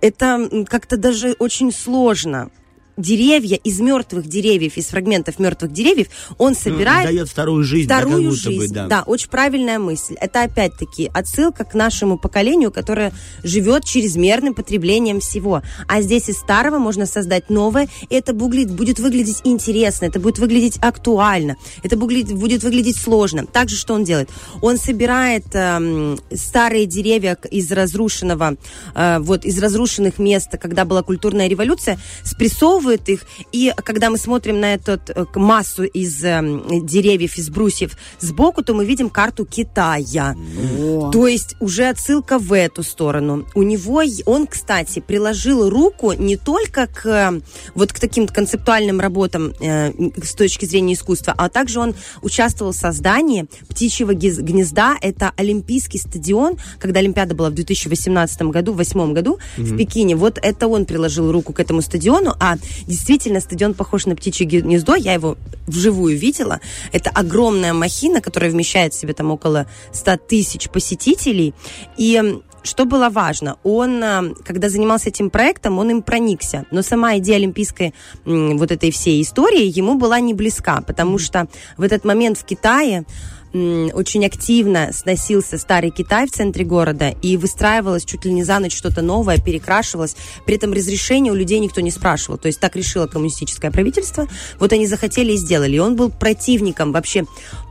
Это 0.00 0.64
как-то 0.66 0.96
даже 0.96 1.34
очень 1.38 1.72
сложно. 1.72 2.50
Деревья 2.98 3.56
из 3.56 3.78
мертвых 3.78 4.26
деревьев, 4.26 4.76
из 4.76 4.86
фрагментов 4.86 5.38
мертвых 5.38 5.72
деревьев, 5.72 6.08
он 6.36 6.56
собирает 6.56 7.06
Дает 7.06 7.28
вторую 7.28 7.62
жизнь. 7.62 7.88
да, 7.88 8.00
вторую 8.00 8.30
бы, 8.30 8.36
жизнь. 8.36 8.74
да. 8.74 8.86
да, 8.88 9.02
очень 9.02 9.30
правильная 9.30 9.78
мысль. 9.78 10.16
Это 10.20 10.42
опять-таки 10.42 11.08
отсылка 11.14 11.64
к 11.64 11.74
нашему 11.74 12.18
поколению, 12.18 12.72
которое 12.72 13.12
живет 13.44 13.84
чрезмерным 13.84 14.52
потреблением 14.52 15.20
всего. 15.20 15.62
А 15.86 16.02
здесь 16.02 16.28
из 16.28 16.38
старого 16.38 16.78
можно 16.78 17.06
создать 17.06 17.50
новое, 17.50 17.88
и 18.10 18.14
это 18.16 18.32
будет, 18.32 18.72
будет 18.72 18.98
выглядеть 18.98 19.42
интересно, 19.44 20.06
это 20.06 20.18
будет 20.18 20.40
выглядеть 20.40 20.78
актуально, 20.80 21.56
это 21.84 21.96
будет, 21.96 22.32
будет 22.32 22.64
выглядеть 22.64 22.96
сложно. 22.96 23.46
Также 23.46 23.76
что 23.76 23.94
он 23.94 24.02
делает? 24.02 24.28
Он 24.60 24.76
собирает 24.76 25.44
эм, 25.52 26.18
старые 26.34 26.86
деревья 26.86 27.38
из 27.48 27.70
разрушенного, 27.70 28.56
э, 28.96 29.18
вот 29.20 29.44
из 29.44 29.56
разрушенных 29.62 30.18
мест, 30.18 30.50
когда 30.60 30.84
была 30.84 31.04
культурная 31.04 31.46
революция, 31.46 32.00
спрессовывает 32.24 32.87
их, 32.90 33.22
и 33.52 33.72
когда 33.76 34.10
мы 34.10 34.18
смотрим 34.18 34.60
на 34.60 34.74
эту 34.74 34.92
э, 34.92 35.24
массу 35.34 35.84
из 35.84 36.22
эм, 36.24 36.86
деревьев, 36.86 37.36
из 37.38 37.50
брусьев 37.50 37.96
сбоку, 38.20 38.62
то 38.62 38.74
мы 38.74 38.84
видим 38.84 39.10
карту 39.10 39.44
Китая. 39.44 40.34
То 41.12 41.26
есть 41.26 41.56
уже 41.60 41.88
отсылка 41.88 42.38
в 42.38 42.52
эту 42.52 42.82
сторону. 42.82 43.46
У 43.54 43.62
него, 43.62 44.02
он, 44.26 44.46
кстати, 44.46 45.00
приложил 45.00 45.68
руку 45.68 46.12
не 46.12 46.36
только 46.36 46.86
к 46.86 47.06
э, 47.06 47.40
вот 47.74 47.92
к 47.92 47.98
таким 47.98 48.26
концептуальным 48.26 49.00
работам 49.00 49.52
э, 49.60 49.92
с 50.22 50.34
точки 50.34 50.64
зрения 50.64 50.94
искусства, 50.94 51.34
а 51.36 51.48
также 51.48 51.80
он 51.80 51.94
участвовал 52.22 52.72
в 52.72 52.76
создании 52.76 53.46
птичьего 53.68 54.12
гнезда. 54.14 54.96
Это 55.00 55.32
Олимпийский 55.36 55.98
стадион, 55.98 56.58
когда 56.78 57.00
Олимпиада 57.00 57.34
была 57.34 57.50
в 57.50 57.54
2018 57.54 58.42
году, 58.42 58.72
в 58.72 58.76
2008 58.76 59.12
году 59.12 59.38
в 59.56 59.76
Пекине. 59.76 60.16
Вот 60.16 60.38
это 60.42 60.68
он 60.68 60.84
приложил 60.84 61.30
руку 61.32 61.52
к 61.52 61.60
этому 61.60 61.82
стадиону, 61.82 62.34
а 62.38 62.56
действительно 62.86 63.40
стадион 63.40 63.74
похож 63.74 64.06
на 64.06 64.16
птичье 64.16 64.46
гнездо. 64.46 64.94
Я 64.94 65.14
его 65.14 65.36
вживую 65.66 66.16
видела. 66.16 66.60
Это 66.92 67.10
огромная 67.10 67.72
махина, 67.72 68.20
которая 68.20 68.50
вмещает 68.50 68.94
в 68.94 68.98
себе 68.98 69.12
там 69.14 69.30
около 69.30 69.66
100 69.92 70.16
тысяч 70.28 70.68
посетителей. 70.70 71.54
И 71.96 72.40
что 72.62 72.84
было 72.84 73.08
важно, 73.08 73.56
он, 73.62 74.02
а, 74.02 74.24
когда 74.44 74.68
занимался 74.68 75.08
этим 75.08 75.30
проектом, 75.30 75.78
он 75.78 75.90
им 75.90 76.02
проникся. 76.02 76.66
Но 76.70 76.82
сама 76.82 77.16
идея 77.18 77.36
олимпийской 77.36 77.94
вот 78.24 78.70
этой 78.70 78.90
всей 78.90 79.22
истории 79.22 79.64
ему 79.64 79.94
была 79.94 80.20
не 80.20 80.34
близка, 80.34 80.80
потому 80.82 81.18
что 81.18 81.48
в 81.76 81.82
этот 81.82 82.04
момент 82.04 82.38
в 82.38 82.44
Китае 82.44 83.04
очень 83.52 84.26
активно 84.26 84.90
сносился 84.92 85.58
старый 85.58 85.90
Китай 85.90 86.26
в 86.26 86.30
центре 86.30 86.64
города 86.64 87.14
и 87.22 87.36
выстраивалось 87.36 88.04
чуть 88.04 88.24
ли 88.24 88.32
не 88.32 88.44
за 88.44 88.58
ночь 88.58 88.76
что-то 88.76 89.02
новое, 89.02 89.38
перекрашивалось. 89.38 90.16
При 90.44 90.56
этом 90.56 90.72
разрешения 90.72 91.30
у 91.30 91.34
людей 91.34 91.58
никто 91.58 91.80
не 91.80 91.90
спрашивал. 91.90 92.38
То 92.38 92.46
есть 92.46 92.60
так 92.60 92.76
решило 92.76 93.06
коммунистическое 93.06 93.70
правительство. 93.70 94.26
Вот 94.58 94.72
они 94.72 94.86
захотели 94.86 95.32
и 95.32 95.36
сделали. 95.36 95.76
И 95.76 95.78
он 95.78 95.96
был 95.96 96.10
противником 96.10 96.92
вообще 96.92 97.24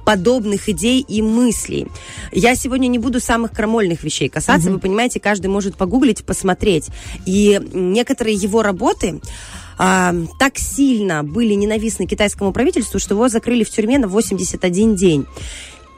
подобных 0.06 0.70
идей 0.70 1.02
и 1.02 1.22
мыслей. 1.22 1.88
Я 2.32 2.56
сегодня 2.56 2.88
не 2.88 2.98
буду 2.98 3.20
самых 3.20 3.52
крамольных 3.52 4.04
вещей 4.04 4.30
касаться. 4.30 4.72
Вы 4.72 4.80
понимаете, 4.80 5.20
каждый 5.20 5.48
может 5.48 5.76
погуглить, 5.76 6.26
посмотреть. 6.26 6.88
И 7.26 7.60
некоторые 7.74 8.36
его 8.36 8.64
работы 8.64 9.20
а, 9.78 10.14
так 10.40 10.58
сильно 10.58 11.24
были 11.24 11.54
ненавистны 11.54 12.08
китайскому 12.08 12.52
правительству, 12.52 13.00
что 13.00 13.14
его 13.14 13.30
закрыли 13.30 13.64
в 13.64 13.70
тюрьме 13.70 14.00
на 14.00 14.08
81 14.08 14.96
день. 14.96 15.26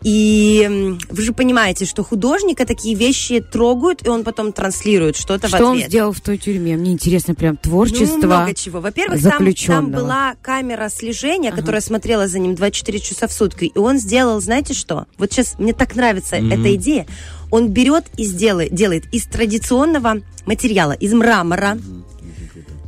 И 0.01 0.97
вы 1.09 1.21
же 1.21 1.33
понимаете, 1.33 1.85
что 1.85 2.03
художника 2.03 2.65
такие 2.65 2.95
вещи 2.95 3.41
трогают, 3.41 4.05
и 4.05 4.09
он 4.09 4.23
потом 4.23 4.53
транслирует 4.53 5.17
что-то 5.17 5.47
в 5.47 5.49
Что 5.49 5.65
он 5.65 5.73
ответ. 5.73 5.89
сделал 5.89 6.13
в 6.13 6.21
той 6.21 6.37
тюрьме? 6.37 6.77
Мне 6.77 6.93
интересно 6.93 7.35
прям 7.35 7.57
творчество 7.57 8.05
Ну, 8.05 8.27
много 8.27 8.53
чего. 8.53 8.79
Во-первых, 8.79 9.21
там, 9.21 9.53
там 9.67 9.91
была 9.91 10.35
камера 10.41 10.89
слежения, 10.89 11.51
которая 11.51 11.81
смотрела 11.81 12.27
за 12.27 12.39
ним 12.39 12.55
24 12.55 12.99
часа 12.99 13.27
в 13.27 13.33
сутки. 13.33 13.65
И 13.65 13.77
он 13.77 13.97
сделал, 13.97 14.39
знаете 14.39 14.73
что? 14.73 15.05
Вот 15.17 15.33
сейчас 15.33 15.59
мне 15.59 15.73
так 15.73 15.95
нравится 15.95 16.37
эта 16.37 16.75
идея. 16.75 17.05
Он 17.51 17.67
берет 17.67 18.05
и 18.15 18.23
сделает, 18.23 18.73
делает 18.73 19.05
из 19.11 19.25
традиционного 19.25 20.21
материала, 20.45 20.93
из 20.93 21.13
мрамора, 21.13 21.77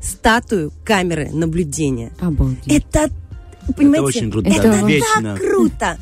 статую 0.02 0.72
камеры 0.84 1.30
наблюдения. 1.32 2.12
Обалдеть. 2.20 2.68
Это, 2.68 3.10
понимаете, 3.78 4.02
очень 4.06 4.32
круто, 4.32 4.50
это 4.50 4.64
да, 4.64 4.72
так 4.80 4.88
вечно. 4.90 5.38
круто. 5.38 5.98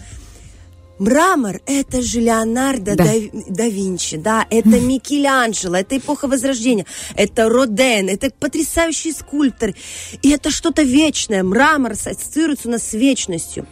Мрамор– 1.00 1.62
это 1.66 2.02
же 2.02 2.20
Леонардо 2.20 2.95
Да. 2.97 3.06
да. 3.06 3.14
да 3.47 3.68
Винчи, 3.70 4.18
да, 4.18 4.45
это 4.50 4.82
Микеланджело, 4.82 5.78
это 5.78 5.97
эпоха 5.97 6.28
Возрождения, 6.28 6.86
это 7.16 7.47
Роден, 7.47 8.10
это 8.10 8.30
потрясающий 8.38 9.14
скульптор. 9.14 9.74
И 10.22 10.30
это 10.30 10.52
что-то 10.52 10.82
вечное. 10.84 11.41
Мрамор 11.43 11.93
ассоциируется 11.93 12.68
у 12.68 12.72
нас 12.72 12.84
с 12.84 12.93
вечностью. 12.93 13.66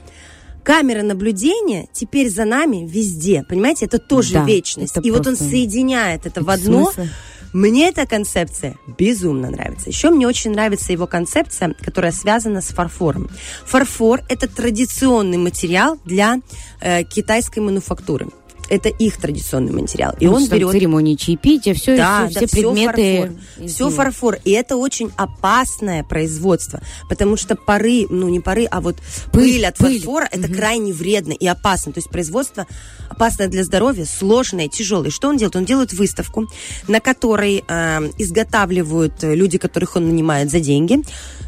Камера 0.64 1.02
наблюдения 1.02 1.88
теперь 1.92 2.30
за 2.30 2.46
нами 2.46 2.88
везде, 2.88 3.44
понимаете, 3.48 3.86
это 3.88 4.00
тоже 4.00 4.34
Да, 4.34 4.46
вечность. 4.46 4.96
это 4.96 5.06
И 5.06 5.12
вот 5.12 5.20
он 5.20 5.36
просто- 5.36 5.46
соединяет 5.50 6.26
это 6.26 6.42
в 6.42 6.50
Это 6.50 6.54
одно. 6.54 6.92
смысл. 6.94 7.10
Мне 7.58 7.88
эта 7.88 8.06
концепция 8.06 8.76
безумно 8.86 9.50
нравится. 9.50 9.90
Еще 9.90 10.12
мне 10.12 10.28
очень 10.28 10.52
нравится 10.52 10.92
его 10.92 11.08
концепция, 11.08 11.74
которая 11.84 12.12
связана 12.12 12.62
с 12.62 12.68
фарфором. 12.68 13.32
Фарфор– 13.66 14.22
это 14.30 14.48
традиционный 14.48 15.40
материал 15.40 15.98
для 16.06 16.36
э, 16.82 17.04
китайской 17.04 17.58
мануфактуры. 17.58 18.28
Это 18.70 18.90
их 18.90 19.18
традиционный 19.18 19.72
материал. 19.72 20.14
И 20.20 20.26
Ну, 20.26 20.34
он 20.34 20.48
берет 20.48 20.72
церемонии 20.72 21.16
чаепития, 21.16 21.74
все, 21.74 21.96
да, 21.98 22.28
все, 22.30 22.42
да, 22.42 22.48
предметы. 22.48 23.22
фарфор. 23.22 23.68
Все 23.68 23.90
фарфор. 23.90 24.38
И 24.44 24.52
это 24.52 24.76
очень 24.76 25.12
опасное 25.16 26.04
производство, 26.04 26.82
потому 27.10 27.38
что 27.38 27.56
пары, 27.56 28.06
ну 28.10 28.30
не 28.30 28.40
пары, 28.40 28.66
а 28.66 28.82
вот 28.82 28.98
пыль, 29.32 29.54
Пыль, 29.54 29.66
от 29.66 29.78
пыль. 29.78 30.00
фарфора 30.00 30.28
это 30.32 30.48
крайне 30.52 30.94
вредно 30.94 31.32
и 31.34 31.48
опасно. 31.48 31.94
То 31.94 32.00
есть 32.00 32.10
производство 32.10 32.68
опасное 33.10 33.48
для 33.48 33.64
здоровья, 33.64 34.06
сложное, 34.06 34.68
тяжелое. 34.68 35.10
Что 35.10 35.30
он 35.30 35.38
делает? 35.38 35.56
Он 35.56 35.66
делает 35.66 35.94
выставку, 35.94 36.48
на 36.88 37.00
которой 37.00 37.64
э, 37.68 38.10
изготавливают 38.18 39.24
люди, 39.24 39.58
которых 39.58 39.96
он 39.96 40.08
нанимает 40.08 40.52
за 40.52 40.60
деньги, 40.60 41.00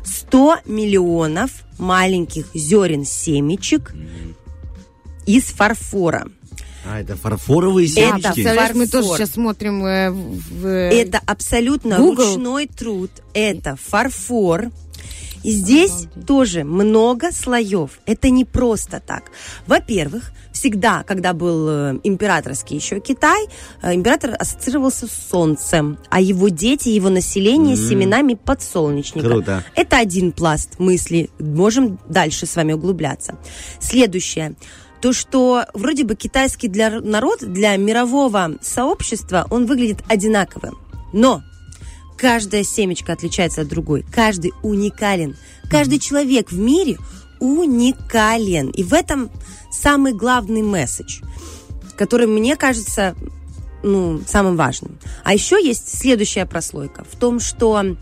100 0.05 0.59
миллионов 0.65 1.51
маленьких 1.77 2.45
зерен 2.53 3.05
семечек 3.05 3.93
из 5.25 5.43
фарфора. 5.45 6.27
А, 6.85 7.01
это 7.01 7.15
фарфоровые 7.15 7.87
Это 7.87 7.95
семечки? 7.95 8.33
Представляешь, 8.33 8.75
мы 8.75 8.87
тоже 8.87 9.07
фарфор. 9.07 9.17
сейчас 9.17 9.31
смотрим 9.33 9.85
э, 9.85 10.11
в... 10.11 10.61
в- 10.61 10.67
Это 10.67 11.19
абсолютно 11.25 11.97
Google. 11.97 12.35
ручной 12.35 12.67
труд. 12.67 13.11
Это 13.33 13.75
фарфор. 13.75 14.69
И 15.41 15.51
здесь 15.51 16.07
тоже 16.27 16.65
много 16.65 17.31
слоев. 17.31 17.99
Это 18.05 18.29
не 18.29 18.43
просто 18.43 18.99
так. 18.99 19.31
Во-первых, 19.67 20.33
всегда, 20.51 21.03
когда 21.03 21.31
был 21.31 21.69
э, 21.69 21.99
императорский 22.03 22.75
еще 22.75 22.99
Китай, 22.99 23.45
э, 23.81 23.93
император 23.93 24.35
ассоциировался 24.37 25.07
с 25.07 25.29
солнцем, 25.31 25.97
а 26.09 26.19
его 26.19 26.49
дети, 26.49 26.89
его 26.89 27.07
население 27.07 27.77
с 27.77 27.87
семенами 27.87 28.33
подсолнечника. 28.33 29.27
Круто. 29.29 29.63
Это 29.75 29.97
один 29.99 30.33
пласт 30.33 30.77
мысли. 30.77 31.29
Можем 31.39 31.99
дальше 32.09 32.45
с 32.45 32.55
вами 32.57 32.73
углубляться. 32.73 33.37
Следующее. 33.79 34.55
То, 35.01 35.13
что 35.13 35.65
вроде 35.73 36.03
бы 36.03 36.15
китайский 36.15 36.67
для 36.67 36.99
народ, 36.99 37.39
для 37.41 37.75
мирового 37.77 38.55
сообщества, 38.61 39.47
он 39.49 39.65
выглядит 39.65 39.99
одинаковым. 40.07 40.77
Но 41.13 41.41
каждая 42.17 42.63
семечка 42.63 43.13
отличается 43.13 43.61
от 43.61 43.67
другой. 43.67 44.05
Каждый 44.13 44.53
уникален. 44.61 45.37
Каждый 45.69 45.99
человек 45.99 46.51
в 46.51 46.59
мире 46.59 46.97
уникален. 47.39 48.69
И 48.69 48.83
в 48.83 48.93
этом 48.93 49.29
самый 49.71 50.13
главный 50.13 50.61
месседж, 50.61 51.21
который 51.95 52.27
мне 52.27 52.57
кажется 52.57 53.15
ну, 53.83 54.21
самым 54.27 54.57
важным. 54.57 54.99
А 55.23 55.33
еще 55.33 55.63
есть 55.63 55.97
следующая 55.97 56.45
прослойка 56.45 57.05
в 57.09 57.17
том, 57.17 57.39
что 57.39 57.95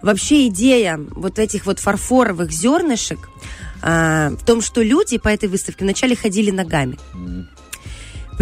вообще 0.00 0.48
идея 0.48 0.98
вот 1.10 1.38
этих 1.38 1.66
вот 1.66 1.78
фарфоровых 1.78 2.50
зернышек 2.50 3.28
а, 3.82 4.30
в 4.30 4.44
том, 4.44 4.60
что 4.60 4.82
люди 4.82 5.18
по 5.18 5.28
этой 5.28 5.48
выставке 5.48 5.84
вначале 5.84 6.16
ходили 6.16 6.50
ногами. 6.50 6.98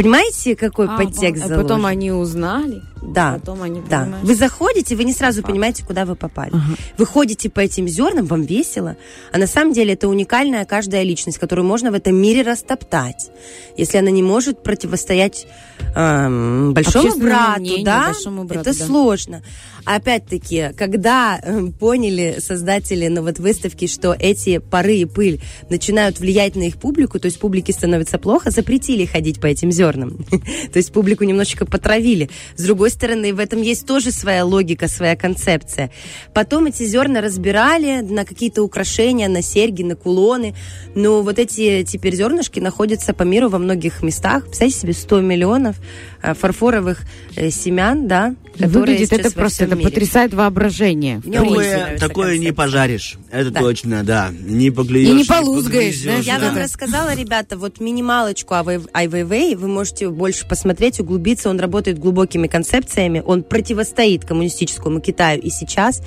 Понимаете, 0.02 0.56
какой 0.56 0.86
А, 0.86 0.96
подтекст 0.96 1.44
а 1.44 1.48
заложен? 1.48 1.68
потом 1.68 1.86
они 1.86 2.10
узнали. 2.10 2.82
Да. 3.02 3.38
Потом 3.38 3.62
они, 3.62 3.82
Да. 3.88 4.02
понимаешь? 4.02 4.26
Вы 4.26 4.34
заходите, 4.34 4.96
вы 4.96 5.04
не 5.04 5.12
сразу 5.12 5.42
понимаете, 5.42 5.84
куда 5.84 6.04
вы 6.04 6.14
попали. 6.16 6.52
Вы 6.98 7.06
ходите 7.06 7.48
по 7.50 7.60
этим 7.60 7.88
зернам, 7.88 8.26
вам 8.26 8.42
весело. 8.42 8.96
А 9.32 9.38
на 9.38 9.46
самом 9.46 9.72
деле 9.72 9.94
это 9.94 10.08
уникальная 10.08 10.64
каждая 10.64 11.02
личность, 11.02 11.38
которую 11.38 11.66
можно 11.66 11.90
в 11.90 11.94
этом 11.94 12.14
мире 12.14 12.42
растоптать. 12.42 13.30
Если 13.76 13.98
она 13.98 14.10
не 14.10 14.22
может 14.22 14.62
противостоять 14.62 15.46
эм, 15.94 16.72
большому 16.74 17.18
брату, 17.18 17.60
мнению, 17.60 17.84
да, 17.84 18.06
большому 18.06 18.44
брату, 18.44 18.70
это 18.70 18.78
да. 18.78 18.84
сложно. 18.86 19.42
Опять-таки, 19.86 20.70
когда 20.76 21.40
эм, 21.42 21.72
поняли 21.72 22.36
создатели 22.38 23.08
ну, 23.08 23.22
вот 23.22 23.38
выставки, 23.38 23.86
что 23.86 24.14
эти 24.18 24.58
пары 24.58 24.96
и 24.96 25.04
пыль 25.06 25.40
начинают 25.70 26.20
влиять 26.20 26.54
на 26.54 26.64
их 26.64 26.76
публику, 26.76 27.18
то 27.18 27.26
есть 27.26 27.40
публике 27.40 27.72
становится 27.72 28.18
плохо, 28.18 28.50
запретили 28.50 29.06
ходить 29.06 29.40
по 29.40 29.46
этим 29.46 29.72
зернам. 29.72 29.89
То 30.72 30.76
есть 30.76 30.92
публику 30.92 31.24
немножечко 31.24 31.66
потравили. 31.66 32.30
С 32.56 32.64
другой 32.64 32.90
стороны, 32.90 33.34
в 33.34 33.38
этом 33.38 33.62
есть 33.62 33.86
тоже 33.86 34.12
своя 34.12 34.44
логика, 34.44 34.88
своя 34.88 35.16
концепция. 35.16 35.90
Потом 36.34 36.66
эти 36.66 36.84
зерна 36.84 37.20
разбирали 37.20 38.00
на 38.00 38.24
какие-то 38.24 38.62
украшения, 38.62 39.28
на 39.28 39.42
серьги, 39.42 39.82
на 39.82 39.96
кулоны. 39.96 40.54
Но 40.94 41.22
вот 41.22 41.38
эти 41.38 41.82
теперь 41.84 42.14
зернышки 42.14 42.60
находятся 42.60 43.14
по 43.14 43.22
миру 43.22 43.48
во 43.48 43.58
многих 43.58 44.02
местах. 44.02 44.44
Представьте 44.44 44.80
себе, 44.80 44.92
100 44.92 45.20
миллионов 45.20 45.76
фарфоровых 46.22 47.00
э, 47.36 47.50
семян, 47.50 48.06
да, 48.08 48.34
которые 48.54 48.68
Выглядит 48.98 49.12
это 49.12 49.30
просто, 49.30 49.64
это 49.64 49.74
мире. 49.76 49.88
потрясает 49.88 50.34
воображение. 50.34 51.20
Такое, 51.22 51.98
такое 51.98 52.38
не 52.38 52.52
пожаришь. 52.52 53.16
Это 53.30 53.50
Да. 53.50 53.60
точно, 53.60 54.04
да. 54.04 54.30
Не 54.32 54.70
поклюешь. 54.70 55.08
И 55.08 55.12
не 55.12 55.24
полузгаешь, 55.24 55.64
погрызешь, 55.94 56.02
знаешь, 56.02 56.24
Я 56.26 56.38
да. 56.38 56.48
вам 56.48 56.58
рассказала, 56.58 57.14
ребята, 57.14 57.56
вот 57.56 57.80
минималочку 57.80 58.54
о 58.54 58.62
Вэй- 58.62 58.88
Ай 58.92 59.06
Weiwei. 59.06 59.56
Вы 59.56 59.68
можете 59.68 60.10
больше 60.10 60.46
посмотреть, 60.46 61.00
углубиться. 61.00 61.48
Он 61.48 61.58
работает 61.58 61.98
глубокими 61.98 62.46
концепциями. 62.48 63.22
Он 63.24 63.42
противостоит 63.42 64.24
коммунистическому 64.26 65.00
Китаю 65.00 65.40
и 65.40 65.48
сейчас. 65.50 66.02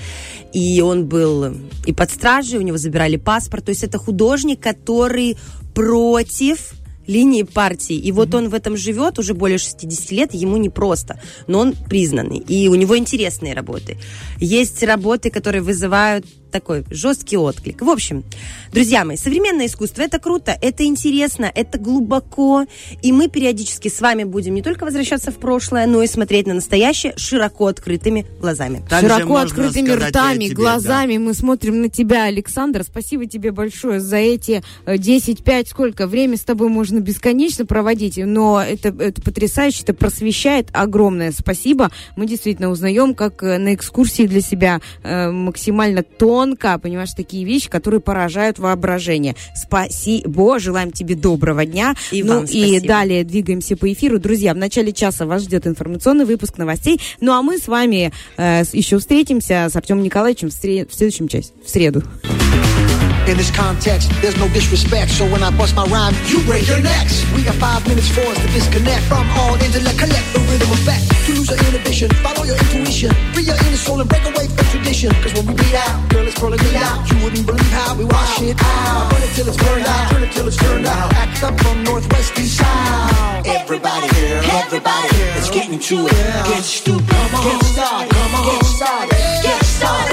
И 0.53 0.81
он 0.81 1.05
был 1.07 1.55
и 1.85 1.93
под 1.93 2.11
стражей, 2.11 2.59
у 2.59 2.61
него 2.61 2.77
забирали 2.77 3.15
паспорт. 3.15 3.65
То 3.65 3.69
есть 3.69 3.83
это 3.83 3.97
художник, 3.97 4.59
который 4.59 5.37
против 5.73 6.73
линии 7.07 7.43
партии. 7.43 7.95
И 7.95 8.11
вот 8.11 8.33
он 8.35 8.49
в 8.49 8.53
этом 8.53 8.77
живет 8.77 9.19
уже 9.19 9.33
более 9.33 9.57
60 9.57 10.11
лет, 10.11 10.33
ему 10.33 10.57
непросто, 10.57 11.19
но 11.47 11.59
он 11.59 11.73
признанный. 11.73 12.37
И 12.37 12.67
у 12.67 12.75
него 12.75 12.97
интересные 12.97 13.53
работы. 13.53 13.97
Есть 14.39 14.83
работы, 14.83 15.29
которые 15.29 15.61
вызывают 15.61 16.25
такой 16.53 16.85
жесткий 16.91 17.35
отклик. 17.35 17.81
В 17.81 17.89
общем, 17.89 18.23
друзья 18.71 19.03
мои, 19.03 19.17
современное 19.17 19.65
искусство 19.65 20.03
это 20.03 20.19
круто, 20.19 20.55
это 20.61 20.85
интересно, 20.85 21.51
это 21.53 21.79
глубоко. 21.79 22.65
И 23.01 23.11
мы 23.11 23.27
периодически 23.27 23.89
с 23.89 23.99
вами 23.99 24.23
будем 24.23 24.53
не 24.53 24.61
только 24.61 24.85
возвращаться 24.85 25.31
в 25.31 25.37
прошлое, 25.37 25.87
но 25.87 26.03
и 26.03 26.07
смотреть 26.07 26.45
на 26.45 26.53
настоящее 26.53 27.13
широко 27.17 27.67
открытыми 27.67 28.25
глазами. 28.39 28.83
Также 28.87 29.09
Широко 29.09 29.37
открытыми 29.37 29.89
ртами, 29.89 30.45
тебе, 30.45 30.55
глазами 30.55 31.17
мы 31.17 31.33
смотрим 31.33 31.81
на 31.81 31.89
тебя, 31.89 32.25
Александр. 32.25 32.83
Спасибо 32.83 33.25
тебе 33.25 33.51
большое 33.51 33.99
за 33.99 34.17
эти 34.17 34.61
э, 34.85 34.95
10-5, 34.95 35.67
сколько 35.69 36.05
время 36.05 36.37
с 36.37 36.41
тобой 36.41 36.69
можно 36.69 36.99
бесконечно 36.99 37.65
проводить, 37.65 38.17
но 38.17 38.61
это, 38.61 38.89
это 38.89 39.21
потрясающе, 39.23 39.81
это 39.81 39.95
просвещает. 39.95 40.69
Огромное 40.71 41.31
спасибо. 41.31 41.89
Мы 42.15 42.27
действительно 42.27 42.69
узнаем, 42.69 43.15
как 43.15 43.41
э, 43.41 43.57
на 43.57 43.73
экскурсии 43.73 44.27
для 44.27 44.41
себя 44.41 44.81
э, 45.01 45.31
максимально 45.31 46.03
тонко 46.03 46.42
тонко, 46.43 46.77
понимаешь, 46.79 47.13
такие 47.13 47.45
вещи, 47.45 47.69
которые 47.69 48.01
поражают 48.01 48.59
воображение. 48.59 49.35
Спасибо, 49.55 50.59
желаем 50.59 50.91
тебе 50.91 51.15
доброго 51.15 51.65
дня. 51.65 51.95
И 52.11 52.21
ну 52.23 52.35
вам 52.35 52.43
и 52.45 52.47
спасибо. 52.47 52.87
далее 52.87 53.23
двигаемся 53.23 53.77
по 53.77 53.91
эфиру. 53.91 54.19
Друзья, 54.19 54.53
в 54.53 54.57
начале 54.57 54.91
часа 54.91 55.25
вас 55.25 55.43
ждет 55.43 55.67
информационный 55.67 56.25
выпуск 56.25 56.57
новостей. 56.57 56.99
Ну 57.21 57.31
а 57.31 57.41
мы 57.41 57.57
с 57.57 57.67
вами 57.67 58.11
э, 58.37 58.63
еще 58.73 58.99
встретимся 58.99 59.67
с 59.69 59.75
Артемом 59.75 60.03
Николаевичем 60.03 60.49
в, 60.49 60.53
сре- 60.53 60.89
в 60.89 60.93
следующем 60.93 61.27
часе, 61.27 61.51
в 61.65 61.69
среду. 61.69 62.03
In 63.27 63.37
this 63.37 63.51
context, 63.51 64.11
there's 64.21 64.37
no 64.37 64.47
disrespect. 64.49 65.11
So 65.11 65.23
when 65.29 65.43
I 65.43 65.49
bust 65.55 65.75
my 65.75 65.85
rhyme, 65.85 66.13
you 66.27 66.43
break 66.43 66.67
your 66.67 66.81
necks. 66.81 67.23
We 67.31 67.43
got 67.43 67.55
five 67.55 67.87
minutes 67.87 68.09
for 68.09 68.21
us 68.21 68.39
to 68.43 68.47
disconnect 68.51 69.03
from 69.07 69.23
all 69.39 69.55
intellect. 69.63 69.97
Collect 69.97 70.27
the 70.33 70.39
rhythm 70.51 70.69
effect. 70.75 71.07
To 71.27 71.31
lose 71.31 71.49
your 71.49 71.59
inhibition, 71.71 72.09
follow 72.19 72.43
your 72.43 72.57
intuition. 72.57 73.11
Free 73.31 73.43
your 73.43 73.55
inner 73.55 73.79
soul 73.79 74.01
and 74.01 74.09
break 74.09 74.25
away 74.27 74.47
from 74.47 74.65
tradition. 74.67 75.11
Cause 75.23 75.33
when 75.33 75.47
we 75.47 75.53
beat 75.55 75.73
out, 75.73 76.09
girl, 76.09 76.27
it's 76.27 76.37
pulling 76.37 76.59
me 76.59 76.75
out. 76.75 76.99
You 77.09 77.23
wouldn't 77.23 77.47
believe 77.47 77.71
how 77.71 77.95
we 77.95 78.03
wash 78.05 78.41
it 78.41 78.59
out. 78.59 79.11
Burn 79.11 79.23
it 79.23 79.31
till 79.35 79.47
it's 79.47 79.57
burned 79.57 79.87
out. 79.87 80.11
Turn 80.11 80.23
it 80.23 80.31
till 80.31 80.47
it's 80.47 80.57
turned 80.57 80.85
out. 80.85 81.13
Act 81.13 81.43
up 81.43 81.55
from 81.61 81.83
northwest 81.83 82.35
to 82.35 82.43
south. 82.43 83.47
Everybody 83.47 84.13
everybody. 84.51 85.07
Let's 85.35 85.49
get 85.49 85.69
into 85.69 86.07
it. 86.07 86.11
Get 86.11 86.63
stupid. 86.63 87.07
Get 87.07 87.63
started. 87.63 88.11
Get 88.11 88.65
started. 88.65 89.17
Get 89.43 89.63
started. 89.63 90.12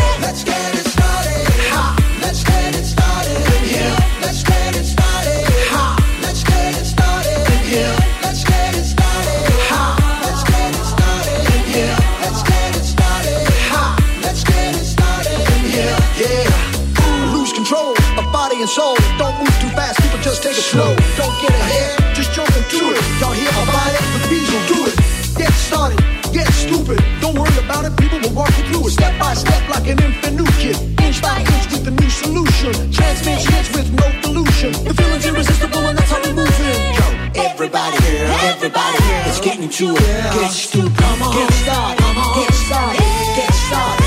Soul. 18.71 18.95
Don't 19.19 19.35
move 19.43 19.51
too 19.59 19.73
fast. 19.75 19.99
People 20.01 20.23
just 20.23 20.43
take 20.43 20.55
it 20.55 20.63
slow. 20.63 20.95
Don't 21.19 21.35
get 21.43 21.51
ahead. 21.51 22.15
Just 22.15 22.31
jump 22.33 22.49
into 22.55 22.95
it. 22.95 23.03
Y'all 23.19 23.35
hear 23.35 23.51
about 23.67 23.91
it? 23.91 24.03
But 24.15 24.31
these 24.31 24.47
will 24.47 24.67
do 24.71 24.81
it. 24.87 24.95
Get 25.35 25.53
started. 25.53 25.99
Get 26.31 26.47
stupid. 26.55 27.03
Don't 27.21 27.35
worry 27.35 27.59
about 27.59 27.85
it. 27.85 27.93
People 27.99 28.23
will 28.23 28.35
walk 28.35 28.55
you 28.59 28.65
through 28.71 28.87
it 28.87 28.95
step 28.95 29.19
by 29.19 29.35
step 29.35 29.63
like 29.75 29.91
an 29.91 29.99
infant 29.99 30.37
new 30.39 30.51
kid. 30.63 30.79
Inch 31.03 31.19
by 31.21 31.43
inch 31.43 31.67
with 31.75 31.91
a 31.91 31.95
new 31.99 32.11
solution. 32.11 32.73
Transmit 32.95 33.43
hits 33.43 33.71
with 33.75 33.91
no 33.91 34.07
pollution. 34.23 34.71
The 34.87 34.95
feeling's 34.95 35.27
irresistible 35.27 35.83
and 35.91 35.99
that's 35.99 36.11
how 36.11 36.23
we 36.23 36.33
move 36.33 36.61
in. 36.63 36.79
Yo, 36.95 37.07
everybody 37.51 37.99
here, 38.07 38.27
everybody 38.55 38.99
here. 39.03 39.23
Let's 39.27 39.41
get 39.41 39.59
into 39.59 39.99
it. 39.99 40.23
Get 40.39 40.53
stupid. 40.55 40.95
Come 40.95 41.23
on, 41.27 41.35
get 41.35 41.53
started. 41.67 41.99
Come 41.99 42.19
on 42.23 42.39
Get 42.39 42.55
started. 42.55 43.03
Get 43.35 43.53
started. 43.67 44.00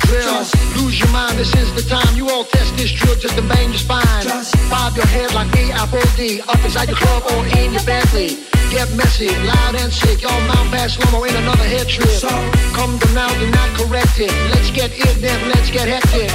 Drill. 0.00 0.44
Lose 0.76 0.98
your 0.98 1.10
mind, 1.10 1.38
this 1.38 1.54
is 1.54 1.72
the 1.74 1.82
time. 1.88 2.16
You 2.16 2.28
all 2.30 2.44
test 2.44 2.76
this 2.76 2.92
drill 2.92 3.16
just 3.16 3.36
to 3.36 3.42
bang 3.42 3.70
your 3.70 3.78
spine. 3.78 4.26
Bob 4.70 4.96
your 4.96 5.06
head 5.06 5.32
like 5.34 5.52
me, 5.54 5.70
D. 6.16 6.40
Up 6.42 6.62
inside 6.64 6.88
your 6.88 6.96
club 6.96 7.22
or 7.30 7.46
in 7.58 7.72
your 7.72 7.84
Bentley. 7.84 8.44
Get 8.70 8.90
messy, 8.94 9.30
loud 9.46 9.74
and 9.76 9.92
sick. 9.92 10.22
Y'all 10.22 10.40
mount 10.48 10.70
fast 10.70 11.00
slow 11.00 11.24
in 11.24 11.34
another 11.36 11.64
head 11.64 11.88
trip. 11.88 12.08
Come 12.74 12.98
to 12.98 13.08
now, 13.14 13.28
do 13.38 13.50
not 13.50 13.70
correct 13.78 14.18
it. 14.18 14.32
Let's 14.50 14.70
get 14.70 14.90
it, 14.92 15.20
then 15.20 15.38
let's 15.50 15.70
get 15.70 15.86
hectic. 15.86 16.30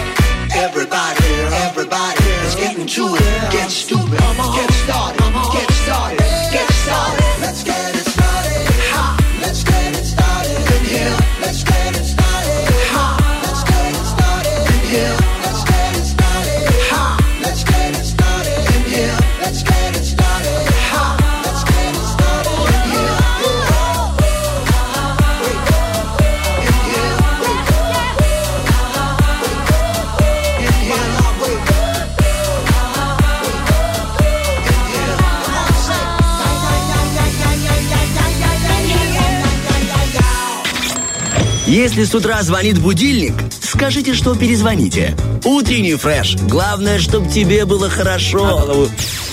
Everybody, 0.56 1.24
everybody, 1.68 2.24
let's 2.42 2.56
get 2.56 2.78
into 2.78 3.16
it. 3.16 3.52
Get 3.52 3.70
stupid, 3.70 4.20
uh-huh. 4.20 4.56
get 4.56 4.72
started, 4.72 5.22
uh-huh. 5.22 5.58
get 5.58 5.72
started, 5.72 6.20
get 6.52 6.70
started. 6.72 7.42
Let's 7.42 7.64
get 7.64 7.89
Если 41.80 42.04
с 42.04 42.14
утра 42.14 42.44
звонит 42.44 42.78
будильник, 42.78 43.34
скажите, 43.62 44.14
что 44.14 44.36
перезвоните. 44.36 45.16
Утренний 45.46 45.96
фреш. 45.96 46.36
Главное, 46.36 47.00
чтобы 47.00 47.32
тебе 47.32 47.64
было 47.64 47.90
хорошо. 47.90 48.90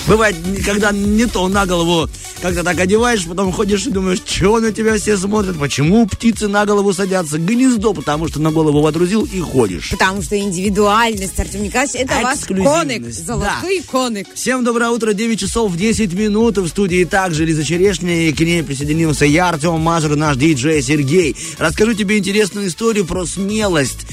Бывает, 0.07 0.37
когда 0.65 0.93
не 0.93 1.25
то 1.25 1.45
на 1.49 1.65
голову 1.65 2.09
как-то 2.41 2.63
так 2.63 2.79
одеваешь, 2.79 3.25
потом 3.25 3.51
ходишь 3.51 3.87
и 3.87 3.89
думаешь, 3.89 4.21
чего 4.25 4.59
на 4.59 4.71
тебя 4.71 4.97
все 4.97 5.17
смотрят, 5.17 5.57
почему 5.57 6.07
птицы 6.07 6.47
на 6.47 6.65
голову 6.65 6.93
садятся, 6.93 7.37
гнездо, 7.39 7.93
потому 7.93 8.27
что 8.27 8.39
на 8.39 8.51
голову 8.51 8.81
водрузил 8.81 9.23
и 9.25 9.39
ходишь. 9.39 9.89
Потому 9.91 10.21
что 10.21 10.37
индивидуальность, 10.37 11.39
Артем 11.39 11.63
Николаевич, 11.63 11.95
это 11.95 12.21
ваш 12.21 12.37
Эксклюзивность, 12.37 12.99
коник, 12.99 13.13
золотой 13.13 13.81
коник. 13.89 14.27
Всем 14.33 14.63
доброе 14.63 14.89
утро, 14.89 15.13
9 15.13 15.39
часов 15.39 15.75
10 15.75 16.13
минут. 16.13 16.57
В 16.57 16.67
студии 16.67 17.03
также 17.03 17.45
Лиза 17.45 17.63
Черешня, 17.63 18.27
и 18.27 18.33
к 18.33 18.39
ней 18.39 18.63
присоединился 18.63 19.25
я, 19.25 19.49
Артем 19.49 19.79
Мазур, 19.79 20.15
наш 20.15 20.37
диджей 20.37 20.81
Сергей. 20.81 21.35
Расскажу 21.57 21.93
тебе 21.93 22.17
интересную 22.17 22.67
историю 22.67 23.05
про 23.05 23.25
смелость 23.25 24.05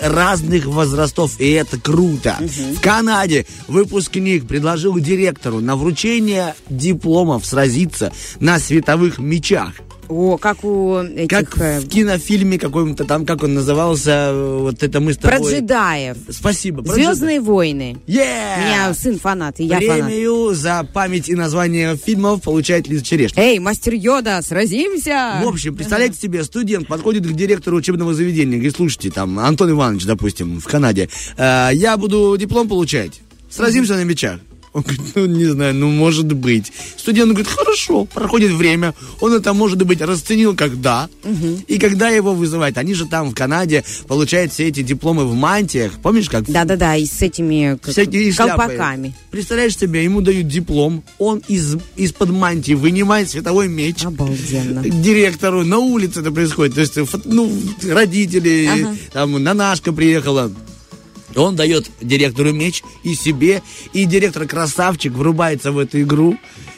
разных 0.00 0.66
возрастов, 0.66 1.38
и 1.38 1.50
это 1.50 1.78
круто. 1.80 2.36
В 2.40 2.80
Канаде 2.80 3.46
выпускник 3.68 4.46
предложил 4.46 4.98
директору 4.98 5.60
на 5.60 5.76
вручение 5.76 6.54
дипломов 6.68 7.46
сразиться 7.80 8.12
на 8.40 8.58
световых 8.58 9.18
мечах. 9.18 9.74
О, 10.08 10.38
как 10.38 10.64
у 10.64 10.98
этих... 10.98 11.28
Как 11.28 11.60
э, 11.60 11.78
в 11.78 11.88
кинофильме 11.88 12.58
каком-то 12.58 13.04
там, 13.04 13.24
как 13.24 13.44
он 13.44 13.54
назывался, 13.54 14.30
э, 14.32 14.58
вот 14.62 14.82
это 14.82 14.98
мы 14.98 15.12
с 15.12 15.18
Про 15.18 15.36
тобой... 15.36 15.52
джедаев. 15.52 16.16
Спасибо. 16.28 16.82
про 16.82 16.94
Звездные 16.94 17.40
войны. 17.40 17.96
Yeah! 18.08 18.58
У 18.58 18.60
меня 18.60 18.94
сын 18.94 19.20
фанат, 19.20 19.60
и 19.60 19.66
я 19.66 19.78
фанат. 19.78 20.06
Премию 20.06 20.52
за 20.52 20.84
память 20.92 21.28
и 21.28 21.36
название 21.36 21.96
фильмов 21.96 22.42
получает 22.42 22.88
Лиза 22.88 23.04
Черешня. 23.04 23.40
Эй, 23.40 23.60
мастер 23.60 23.94
Йода, 23.94 24.42
сразимся! 24.42 25.40
В 25.44 25.46
общем, 25.46 25.76
представляете 25.76 26.18
себе, 26.18 26.42
студент 26.42 26.88
подходит 26.88 27.24
к 27.24 27.32
директору 27.32 27.76
учебного 27.76 28.12
заведения, 28.12 28.56
говорит, 28.56 28.74
слушайте, 28.74 29.12
там, 29.12 29.38
Антон 29.38 29.70
Иванович, 29.70 30.06
допустим, 30.06 30.60
в 30.60 30.64
Канаде, 30.64 31.08
«э, 31.36 31.68
я 31.72 31.96
буду 31.96 32.36
диплом 32.36 32.68
получать, 32.68 33.20
сразимся 33.48 33.94
на 33.94 34.02
мечах. 34.02 34.40
Он 34.72 34.82
говорит, 34.82 35.00
ну, 35.16 35.26
не 35.26 35.46
знаю, 35.46 35.74
ну, 35.74 35.90
может 35.90 36.32
быть. 36.32 36.72
Студент 36.96 37.30
говорит, 37.32 37.48
хорошо, 37.48 38.04
проходит 38.04 38.52
время, 38.52 38.94
он 39.20 39.32
это, 39.32 39.52
может 39.52 39.82
быть, 39.84 40.00
расценил 40.00 40.54
как 40.54 40.80
да, 40.80 41.08
и 41.66 41.78
когда 41.78 42.08
его 42.08 42.34
вызывают, 42.34 42.78
они 42.78 42.94
же 42.94 43.06
там, 43.06 43.30
в 43.30 43.34
Канаде, 43.34 43.84
получают 44.06 44.52
все 44.52 44.68
эти 44.68 44.82
дипломы 44.82 45.24
в 45.26 45.34
мантиях, 45.34 45.94
помнишь, 46.02 46.28
как 46.30 46.44
Да-да-да, 46.48 46.94
и 46.96 47.04
с 47.06 47.20
этими 47.20 47.78
как, 47.82 47.92
всякие 47.92 48.30
шляпы. 48.32 48.56
колпаками. 48.62 49.14
Представляешь 49.32 49.76
себе, 49.76 50.04
ему 50.04 50.20
дают 50.20 50.46
диплом, 50.46 51.02
он 51.18 51.42
из, 51.48 51.76
из-под 51.96 52.30
мантии 52.30 52.74
вынимает 52.74 53.28
световой 53.28 53.66
меч. 53.68 54.04
Обалденно. 54.04 54.82
К 54.82 55.00
директору 55.02 55.64
на 55.64 55.78
улице 55.78 56.20
это 56.20 56.30
происходит. 56.30 56.74
То 56.76 56.80
есть, 56.80 56.96
ну, 57.24 57.52
родители, 57.82 58.66
Ага. 58.66 58.96
там, 59.12 59.42
нанашка 59.42 59.92
приехала. 59.92 60.52
Он 61.36 61.56
дает 61.56 61.90
директору 62.00 62.52
меч 62.52 62.82
и 63.02 63.14
себе, 63.14 63.62
и 63.92 64.04
директор 64.04 64.46
красавчик 64.46 65.12
врубается 65.12 65.72
в 65.72 65.78
эту 65.78 66.00
игру, 66.02 66.36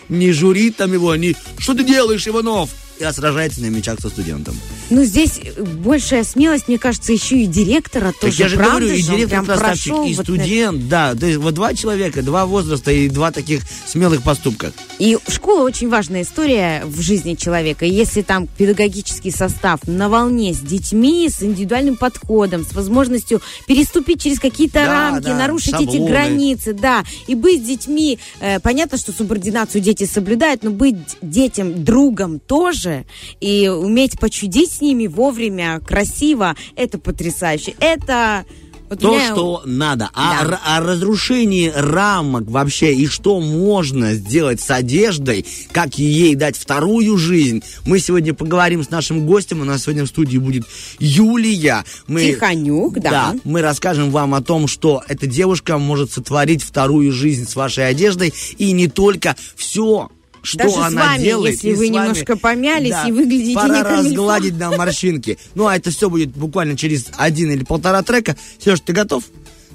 не 0.08 0.32
журит 0.32 0.76
там 0.76 0.92
его, 0.92 1.14
не 1.16 1.36
«Что 1.58 1.74
ты 1.74 1.84
делаешь, 1.84 2.26
Иванов?» 2.26 2.70
И 3.08 3.12
сражается 3.12 3.60
на 3.62 3.66
мячах 3.66 4.00
со 4.00 4.08
студентом. 4.08 4.58
Ну, 4.90 5.04
здесь 5.04 5.40
большая 5.84 6.24
смелость, 6.24 6.68
мне 6.68 6.78
кажется, 6.78 7.12
еще 7.12 7.38
и 7.42 7.46
директора 7.46 8.12
Так 8.12 8.20
тоже. 8.20 8.42
я 8.42 8.48
же 8.48 8.56
правда 8.56 8.80
говорю, 8.80 8.94
и 8.94 9.02
директор 9.02 9.44
красавчик, 9.44 9.92
и 10.06 10.14
вот 10.14 10.24
студент, 10.26 10.88
да. 10.88 11.14
То 11.14 11.26
есть 11.26 11.38
вот 11.38 11.54
два 11.54 11.74
человека, 11.74 12.22
два 12.22 12.46
возраста 12.46 12.90
и 12.92 13.08
два 13.08 13.30
таких 13.32 13.62
смелых 13.86 14.22
поступка. 14.22 14.72
И 14.98 15.18
школа 15.28 15.62
очень 15.64 15.88
важная 15.88 16.22
история 16.22 16.82
в 16.84 17.00
жизни 17.00 17.34
человека. 17.34 17.86
И 17.86 17.90
если 17.90 18.22
там 18.22 18.46
педагогический 18.46 19.30
состав 19.30 19.80
на 19.86 20.08
волне 20.08 20.52
с 20.52 20.58
детьми, 20.60 21.28
с 21.28 21.42
индивидуальным 21.42 21.96
подходом, 21.96 22.64
с 22.64 22.72
возможностью 22.74 23.40
переступить 23.66 24.22
через 24.22 24.38
какие-то 24.38 24.74
Да, 24.84 24.86
рамки, 25.10 25.24
да, 25.26 25.36
нарушить 25.38 25.74
эти 25.74 25.84
шаблоны. 25.92 26.10
границы, 26.10 26.72
да, 26.74 27.04
и 27.26 27.34
быть 27.34 27.62
с 27.62 27.66
детьми, 27.66 28.18
э, 28.40 28.60
понятно, 28.60 28.98
что 28.98 29.12
субординацию 29.12 29.80
дети 29.80 30.04
соблюдают, 30.04 30.62
но 30.62 30.70
быть 30.70 30.96
детям 31.22 31.82
другом 31.84 32.38
тоже, 32.38 32.91
и 33.40 33.68
уметь 33.68 34.18
почудить 34.18 34.70
с 34.72 34.80
ними 34.80 35.06
вовремя, 35.06 35.80
красиво, 35.80 36.54
это 36.76 36.98
потрясающе. 36.98 37.74
Это... 37.80 38.44
вот 38.88 39.00
То, 39.00 39.14
меня- 39.14 39.32
что 39.32 39.62
надо. 39.64 40.10
А 40.12 40.44
Да. 40.46 40.60
о 40.66 40.80
разрушении 40.80 41.72
рамок 41.74 42.44
вообще 42.50 42.94
и 42.94 43.06
что 43.06 43.40
можно 43.40 44.12
сделать 44.14 44.60
с 44.60 44.70
одеждой, 44.70 45.46
как 45.72 45.98
ей 45.98 46.34
дать 46.34 46.56
вторую 46.58 47.16
жизнь, 47.16 47.62
мы 47.86 47.98
сегодня 48.00 48.34
поговорим 48.34 48.82
с 48.84 48.90
нашим 48.90 49.26
гостем. 49.26 49.62
У 49.62 49.64
нас 49.64 49.84
сегодня 49.84 50.04
в 50.04 50.08
студии 50.08 50.36
будет 50.36 50.64
Юлия. 50.98 51.84
Мы, 52.06 52.26
Тихонюк, 52.26 53.00
да. 53.00 53.34
мы 53.44 53.62
расскажем 53.62 54.10
вам 54.10 54.34
о 54.34 54.42
том, 54.42 54.66
что 54.68 55.02
эта 55.08 55.26
девушка 55.26 55.78
может 55.78 56.12
сотворить 56.12 56.62
вторую 56.62 57.12
жизнь 57.12 57.48
с 57.48 57.56
вашей 57.56 57.88
одеждой. 57.88 58.34
И 58.58 58.72
не 58.72 58.88
только 58.88 59.36
все, 59.56 60.10
что 60.42 60.58
Даже 60.58 60.74
с 60.74 60.78
она 60.78 61.02
вами, 61.06 61.22
делает. 61.22 61.54
если 61.54 61.68
и 61.70 61.74
вы 61.74 61.86
с 61.86 61.90
вами. 61.90 62.00
немножко 62.08 62.36
помялись 62.36 62.94
и 63.06 63.12
выглядите 63.12 63.54
Пора 63.54 63.68
не 63.68 63.82
разгладить 63.82 64.58
нам 64.58 64.76
морщинки. 64.76 65.38
Ну, 65.54 65.66
а 65.66 65.76
это 65.76 65.90
все 65.90 66.10
будет 66.10 66.30
буквально 66.30 66.76
через 66.76 67.06
один 67.16 67.50
или 67.52 67.64
полтора 67.64 68.02
трека. 68.02 68.36
Сереж, 68.58 68.80
ты 68.80 68.92
готов? 68.92 69.24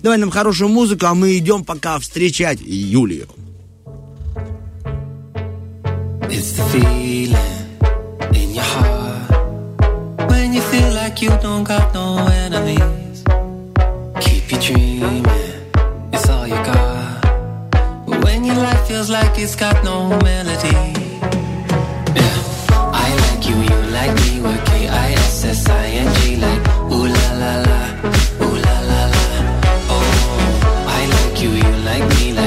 Давай 0.03 0.17
нам 0.17 0.29
хорошую 0.29 0.69
музыку, 0.69 1.05
а 1.07 1.13
мы 1.15 1.37
идем 1.37 1.63
пока 1.63 1.97
встречать 1.99 2.59
Юлию. 2.61 3.27
It's 6.29 6.51
the 6.51 6.63
feeling 6.73 7.33
in 8.33 8.53
your 8.53 8.61
heart 8.63 10.29
when 10.29 10.53
you 10.53 10.61
feel 10.61 10.91
like 10.93 11.21
you 11.21 11.29
don't 11.41 11.63
got 11.63 11.93
no 11.93 12.17
enemies. 12.27 13.23
Keep 14.21 14.51
you 14.51 14.59
dreaming, 14.59 15.23
it's 16.11 16.29
all 16.29 16.45
you 16.45 16.55
got. 16.65 16.96
Your 18.47 18.55
life 18.55 18.87
feels 18.87 19.09
like 19.09 19.37
it's 19.37 19.55
got 19.55 19.83
no 19.83 20.07
melody. 20.19 20.71
Yeah, 22.15 22.37
I 23.05 23.07
like 23.25 23.41
you, 23.49 23.57
you 23.69 23.79
like 23.91 24.13
me. 24.21 24.41
We're 24.41 24.63
K 24.67 24.87
I 24.87 25.11
S 25.11 25.43
S 25.43 25.67
I 25.67 25.87
N 25.87 26.07
G, 26.15 26.37
like 26.37 26.61
ooh 26.89 27.07
la 27.17 27.27
la 27.43 27.53
la, 27.67 27.79
ooh 28.45 28.55
la 28.65 28.77
la 28.91 29.01
la. 29.13 29.25
Oh, 29.93 30.11
I 30.87 31.01
like 31.15 31.41
you, 31.43 31.49
you 31.49 31.71
like 31.89 32.07
me, 32.15 32.31
like 32.31 32.46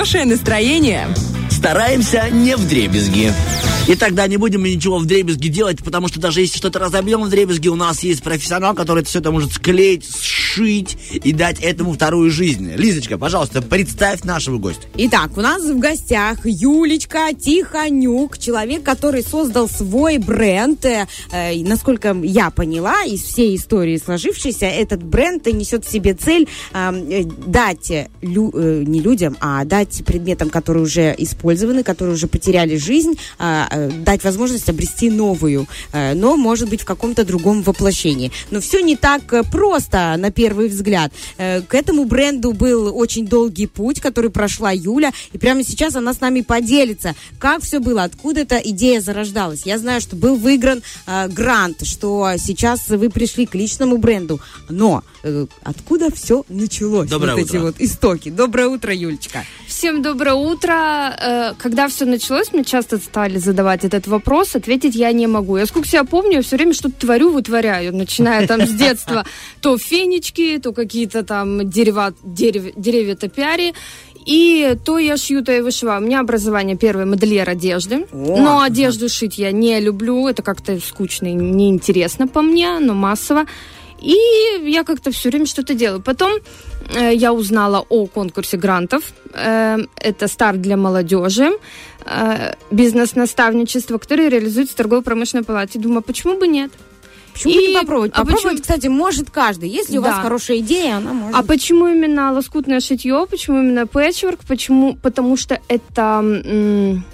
хорошее 0.00 0.24
настроение. 0.24 1.08
Стараемся 1.50 2.30
не 2.30 2.56
в 2.56 2.66
дребезги. 2.66 3.34
И 3.86 3.94
тогда 3.96 4.26
не 4.28 4.38
будем 4.38 4.64
ничего 4.64 4.96
в 4.96 5.04
дребезги 5.04 5.48
делать, 5.48 5.84
потому 5.84 6.08
что 6.08 6.18
даже 6.18 6.40
если 6.40 6.56
что-то 6.56 6.78
разобьем 6.78 7.20
в 7.20 7.28
дребезги, 7.28 7.68
у 7.68 7.74
нас 7.74 8.02
есть 8.02 8.22
профессионал, 8.22 8.74
который 8.74 9.04
все 9.04 9.18
это 9.18 9.30
может 9.30 9.52
склеить, 9.52 10.10
воскрешить 10.50 10.96
и 11.12 11.32
дать 11.32 11.60
этому 11.60 11.92
вторую 11.92 12.30
жизнь. 12.30 12.72
Лизочка, 12.74 13.18
пожалуйста, 13.18 13.62
представь 13.62 14.24
нашего 14.24 14.58
гостя. 14.58 14.86
Итак, 15.02 15.30
у 15.38 15.40
нас 15.40 15.62
в 15.62 15.78
гостях 15.78 16.40
Юлечка 16.44 17.28
Тихонюк, 17.32 18.36
человек, 18.36 18.82
который 18.82 19.22
создал 19.22 19.66
свой 19.66 20.18
бренд. 20.18 20.84
Э, 20.84 21.06
э, 21.32 21.54
насколько 21.64 22.14
я 22.22 22.50
поняла 22.50 23.04
из 23.04 23.22
всей 23.22 23.56
истории 23.56 23.96
сложившейся, 23.96 24.66
этот 24.66 25.02
бренд 25.02 25.46
несет 25.46 25.86
в 25.86 25.90
себе 25.90 26.12
цель 26.12 26.46
э, 26.74 26.92
э, 27.10 27.24
дать 27.24 27.90
лю- 28.20 28.52
э, 28.54 28.84
не 28.86 29.00
людям, 29.00 29.38
а 29.40 29.64
дать 29.64 30.04
предметам, 30.04 30.50
которые 30.50 30.82
уже 30.82 31.14
использованы, 31.16 31.82
которые 31.82 32.12
уже 32.12 32.26
потеряли 32.26 32.76
жизнь, 32.76 33.14
э, 33.38 33.62
э, 33.70 33.90
дать 34.04 34.22
возможность 34.22 34.68
обрести 34.68 35.08
новую, 35.08 35.66
э, 35.94 36.12
но, 36.12 36.36
может 36.36 36.68
быть, 36.68 36.82
в 36.82 36.84
каком-то 36.84 37.24
другом 37.24 37.62
воплощении. 37.62 38.32
Но 38.50 38.60
все 38.60 38.82
не 38.82 38.96
так 38.96 39.32
э, 39.32 39.44
просто 39.50 40.14
на 40.18 40.30
первый 40.30 40.68
взгляд. 40.68 41.10
Э, 41.38 41.62
К 41.62 41.74
этому 41.74 42.04
бренду 42.04 42.52
был 42.52 42.94
очень 42.94 43.26
долгий 43.26 43.66
путь, 43.66 43.98
который 43.98 44.28
прошла 44.28 44.72
Юля, 44.72 44.89
и 45.32 45.38
прямо 45.38 45.62
сейчас 45.62 45.94
она 45.96 46.12
с 46.14 46.20
нами 46.20 46.40
поделится, 46.40 47.14
как 47.38 47.62
все 47.62 47.78
было, 47.78 48.02
откуда 48.04 48.40
эта 48.40 48.56
идея 48.58 49.00
зарождалась. 49.00 49.62
Я 49.66 49.78
знаю, 49.78 50.00
что 50.00 50.16
был 50.16 50.36
выигран 50.36 50.82
э, 51.06 51.28
грант, 51.28 51.86
что 51.86 52.30
сейчас 52.38 52.88
вы 52.88 53.10
пришли 53.10 53.46
к 53.46 53.54
личному 53.54 53.98
бренду, 53.98 54.40
но 54.68 55.02
э, 55.22 55.46
откуда 55.62 56.10
все 56.14 56.44
началось? 56.48 57.08
Доброе 57.08 57.34
вот 57.36 57.40
эти 57.42 57.56
утро. 57.56 57.60
вот 57.66 57.76
истоки. 57.78 58.28
Доброе 58.30 58.68
утро, 58.68 58.94
Юлечка. 58.94 59.44
Всем 59.66 60.02
доброе 60.02 60.34
утро. 60.34 60.72
Э, 60.72 61.54
Когда 61.58 61.88
все 61.88 62.04
началось, 62.06 62.52
мне 62.52 62.64
часто 62.64 62.98
стали 62.98 63.38
задавать 63.38 63.84
этот 63.84 64.06
вопрос, 64.06 64.56
ответить 64.56 64.94
я 64.94 65.12
не 65.12 65.26
могу. 65.26 65.56
Я 65.56 65.66
сколько 65.66 65.86
себя 65.88 66.04
помню, 66.04 66.36
я 66.36 66.42
все 66.42 66.56
время 66.56 66.72
что-то 66.74 66.94
творю, 67.00 67.30
вытворяю, 67.30 67.94
начиная 67.94 68.46
там 68.46 68.66
с 68.66 68.70
детства. 68.70 69.24
То 69.60 69.76
фенечки, 69.78 70.58
то 70.62 70.72
какие-то 70.72 71.22
там 71.22 71.68
дерева, 71.68 72.14
дерев- 72.24 72.72
деревья 72.76 73.14
топиари. 73.14 73.74
И 74.26 74.76
то 74.84 74.98
я 74.98 75.16
шью, 75.16 75.42
то 75.42 75.52
я 75.52 75.62
вышиваю. 75.62 76.00
У 76.00 76.04
меня 76.04 76.20
образование 76.20 76.76
первое 76.76 77.06
модельер 77.06 77.48
одежды. 77.48 78.06
Но 78.12 78.60
одежду 78.60 79.08
шить 79.08 79.38
я 79.38 79.52
не 79.52 79.80
люблю. 79.80 80.28
Это 80.28 80.42
как-то 80.42 80.78
скучно 80.80 81.28
и 81.28 81.32
неинтересно 81.32 82.28
по 82.28 82.42
мне, 82.42 82.78
но 82.78 82.94
массово. 82.94 83.46
И 84.00 84.16
я 84.64 84.84
как-то 84.84 85.10
все 85.10 85.28
время 85.28 85.46
что-то 85.46 85.74
делаю. 85.74 86.00
Потом 86.00 86.32
э, 86.94 87.14
я 87.14 87.32
узнала 87.32 87.84
о 87.88 88.06
конкурсе 88.06 88.56
грантов. 88.56 89.02
Э, 89.34 89.78
это 89.96 90.28
старт 90.28 90.60
для 90.60 90.76
молодежи. 90.76 91.50
э, 92.06 92.54
бизнес-наставничество, 92.70 93.98
которое 93.98 94.30
реализуется 94.30 94.74
в 94.74 94.76
торгово-промышленной 94.76 95.44
палате. 95.44 95.78
Думаю, 95.78 96.02
почему 96.02 96.38
бы 96.38 96.48
нет? 96.48 96.70
Почему 97.42 97.54
И- 97.54 97.66
бы 97.66 97.72
не 97.72 97.80
попробовать? 97.80 98.12
а 98.14 98.18
Попробовать, 98.18 98.42
почему- 98.42 98.62
кстати, 98.62 98.86
может 98.88 99.30
каждый. 99.30 99.68
Если 99.68 99.98
у 99.98 100.02
вас 100.02 100.16
Да. 100.16 100.22
хорошая 100.22 100.58
идея, 100.58 100.96
она 100.96 101.12
может. 101.12 101.36
А 101.36 101.42
почему 101.42 101.88
именно 101.88 102.32
лоскутное 102.32 102.80
шитье? 102.80 103.26
Почему 103.30 103.58
именно 103.62 103.86
пэтчворк? 103.86 104.40
Почему? 104.46 104.94
Потому 105.02 105.36
что 105.36 105.58
это 105.68 106.20
м, 106.22 107.04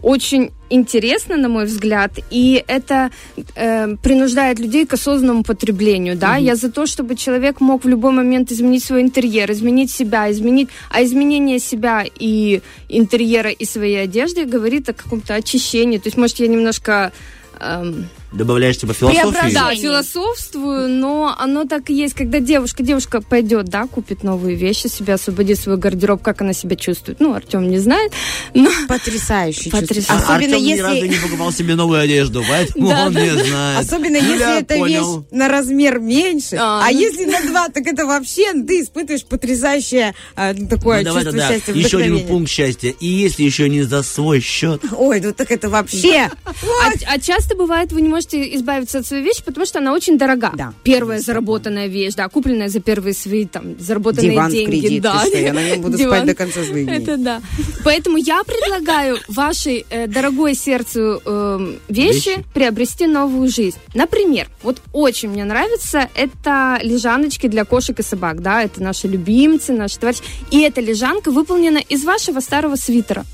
очень 0.00 0.50
интересно, 0.70 1.36
на 1.36 1.48
мой 1.48 1.64
взгляд, 1.66 2.12
и 2.30 2.64
это 2.66 3.10
э, 3.54 3.96
принуждает 4.02 4.58
людей 4.58 4.84
к 4.86 4.94
осознанному 4.94 5.44
потреблению, 5.44 6.16
да. 6.16 6.36
Я 6.36 6.56
за 6.56 6.70
то, 6.72 6.86
чтобы 6.86 7.14
человек 7.14 7.60
мог 7.60 7.84
в 7.84 7.88
любой 7.88 8.12
момент 8.12 8.50
изменить 8.50 8.82
свой 8.84 9.02
интерьер, 9.02 9.50
изменить 9.52 9.90
себя, 9.90 10.30
изменить, 10.30 10.68
а 10.90 11.02
изменение 11.04 11.58
себя 11.60 12.04
и 12.18 12.62
интерьера 12.88 13.50
и 13.50 13.64
своей 13.66 14.02
одежды 14.02 14.44
говорит 14.44 14.88
о 14.88 14.92
каком-то 14.92 15.34
очищении. 15.34 15.98
То 15.98 16.08
есть, 16.08 16.16
может, 16.16 16.40
я 16.40 16.48
немножко 16.48 17.12
эм, 17.60 18.08
Добавляешь 18.32 18.78
типа 18.78 18.94
философии? 18.94 19.52
да, 19.52 19.74
философствую, 19.74 20.88
но 20.88 21.34
оно 21.38 21.64
так 21.64 21.90
и 21.90 21.94
есть. 21.94 22.14
Когда 22.14 22.40
девушка, 22.40 22.82
девушка 22.82 23.20
пойдет, 23.20 23.66
да, 23.66 23.86
купит 23.86 24.22
новые 24.22 24.56
вещи, 24.56 24.86
себе 24.86 25.14
освободит 25.14 25.58
свой 25.58 25.76
гардероб, 25.76 26.22
как 26.22 26.40
она 26.42 26.52
себя 26.52 26.76
чувствует. 26.76 27.20
Ну, 27.20 27.34
Артем 27.34 27.68
не 27.70 27.78
знает, 27.78 28.12
но... 28.54 28.70
Потрясающе. 28.88 29.70
Потрясающе. 29.70 30.06
А 30.12 30.16
Особенно 30.34 30.54
Артем 30.56 30.64
ни 30.64 30.68
если- 30.68 30.82
разу 30.82 31.06
не 31.06 31.16
покупал 31.16 31.52
себе 31.52 31.74
новую 31.74 32.00
одежду, 32.00 32.42
поэтому 32.48 32.88
Да, 32.88 33.06
он 33.06 33.12
да, 33.12 33.20
не 33.20 33.30
да. 33.36 33.44
знает. 33.44 33.80
Особенно 33.86 34.16
Юля, 34.16 34.32
если 34.32 34.60
это 34.60 34.74
понял. 34.76 35.18
вещь 35.18 35.26
на 35.30 35.48
размер 35.48 35.98
меньше. 35.98 36.56
А, 36.56 36.86
А, 36.86 36.90
ну. 36.90 36.98
если 36.98 37.24
на 37.26 37.40
два, 37.42 37.68
так 37.68 37.86
это 37.86 38.06
вообще 38.06 38.52
ты 38.66 38.80
испытываешь 38.82 39.24
потрясающее 39.24 40.14
а, 40.36 40.54
такое 40.54 40.98
Ну, 40.98 41.04
давай 41.04 41.24
чувство 41.24 41.38
тогда 41.40 41.48
счастья, 41.48 41.72
еще 41.74 41.98
один 41.98 42.26
пункт 42.26 42.50
счастья. 42.50 42.94
И 42.98 43.06
если 43.06 43.42
еще 43.42 43.68
не 43.68 43.82
за 43.82 44.02
свой 44.02 44.40
счет, 44.40 44.82
Ой, 44.96 45.20
ну 45.20 45.32
так 45.32 45.50
это 45.50 45.68
вообще. 45.68 46.30
А, 46.84 47.14
а 47.14 47.18
часто 47.20 47.54
бывает, 47.56 47.92
вы 47.92 48.00
не 48.02 48.08
можете 48.08 48.21
избавиться 48.30 48.98
от 48.98 49.06
своей 49.06 49.22
вещи, 49.22 49.42
потому 49.44 49.66
что 49.66 49.78
она 49.78 49.92
очень 49.92 50.18
дорога. 50.18 50.52
Да. 50.56 50.72
Первая 50.82 51.20
заработанная 51.20 51.86
вещь, 51.86 52.14
да, 52.14 52.28
купленная 52.28 52.68
за 52.68 52.80
первые 52.80 53.14
свои 53.14 53.46
там 53.46 53.78
заработанные 53.78 54.32
Диван 54.32 54.48
в 54.50 54.52
деньги. 54.52 54.80
кредит, 54.80 55.02
да. 55.02 55.24
что, 55.26 55.36
я 55.38 55.52
на 55.54 55.62
нем 55.68 55.80
буду 55.82 55.96
Диван. 55.96 56.16
спать 56.16 56.26
до 56.26 56.34
конца 56.34 56.62
своих 56.64 56.86
дней. 56.86 56.98
Это 56.98 57.16
да. 57.16 57.40
Поэтому 57.84 58.16
я 58.16 58.42
предлагаю 58.44 59.18
вашей 59.28 59.84
э, 59.90 60.06
дорогой 60.06 60.54
сердцу 60.54 61.20
эм, 61.24 61.78
вещи, 61.88 62.12
Вещи. 62.12 62.44
приобрести 62.54 63.06
новую 63.06 63.48
жизнь. 63.48 63.76
Например, 63.94 64.48
вот 64.62 64.80
очень 64.92 65.30
мне 65.30 65.44
нравится 65.44 66.08
это 66.14 66.78
лежаночки 66.82 67.46
для 67.46 67.64
кошек 67.64 67.98
и 67.98 68.02
собак, 68.02 68.42
да, 68.42 68.62
это 68.62 68.82
наши 68.82 69.08
любимцы, 69.08 69.72
наши 69.72 69.98
товарищи. 69.98 70.22
И 70.50 70.60
эта 70.60 70.80
лежанка 70.80 71.30
выполнена 71.30 71.78
из 71.78 72.04
вашего 72.04 72.40
старого 72.40 72.76
свитера. 72.76 73.24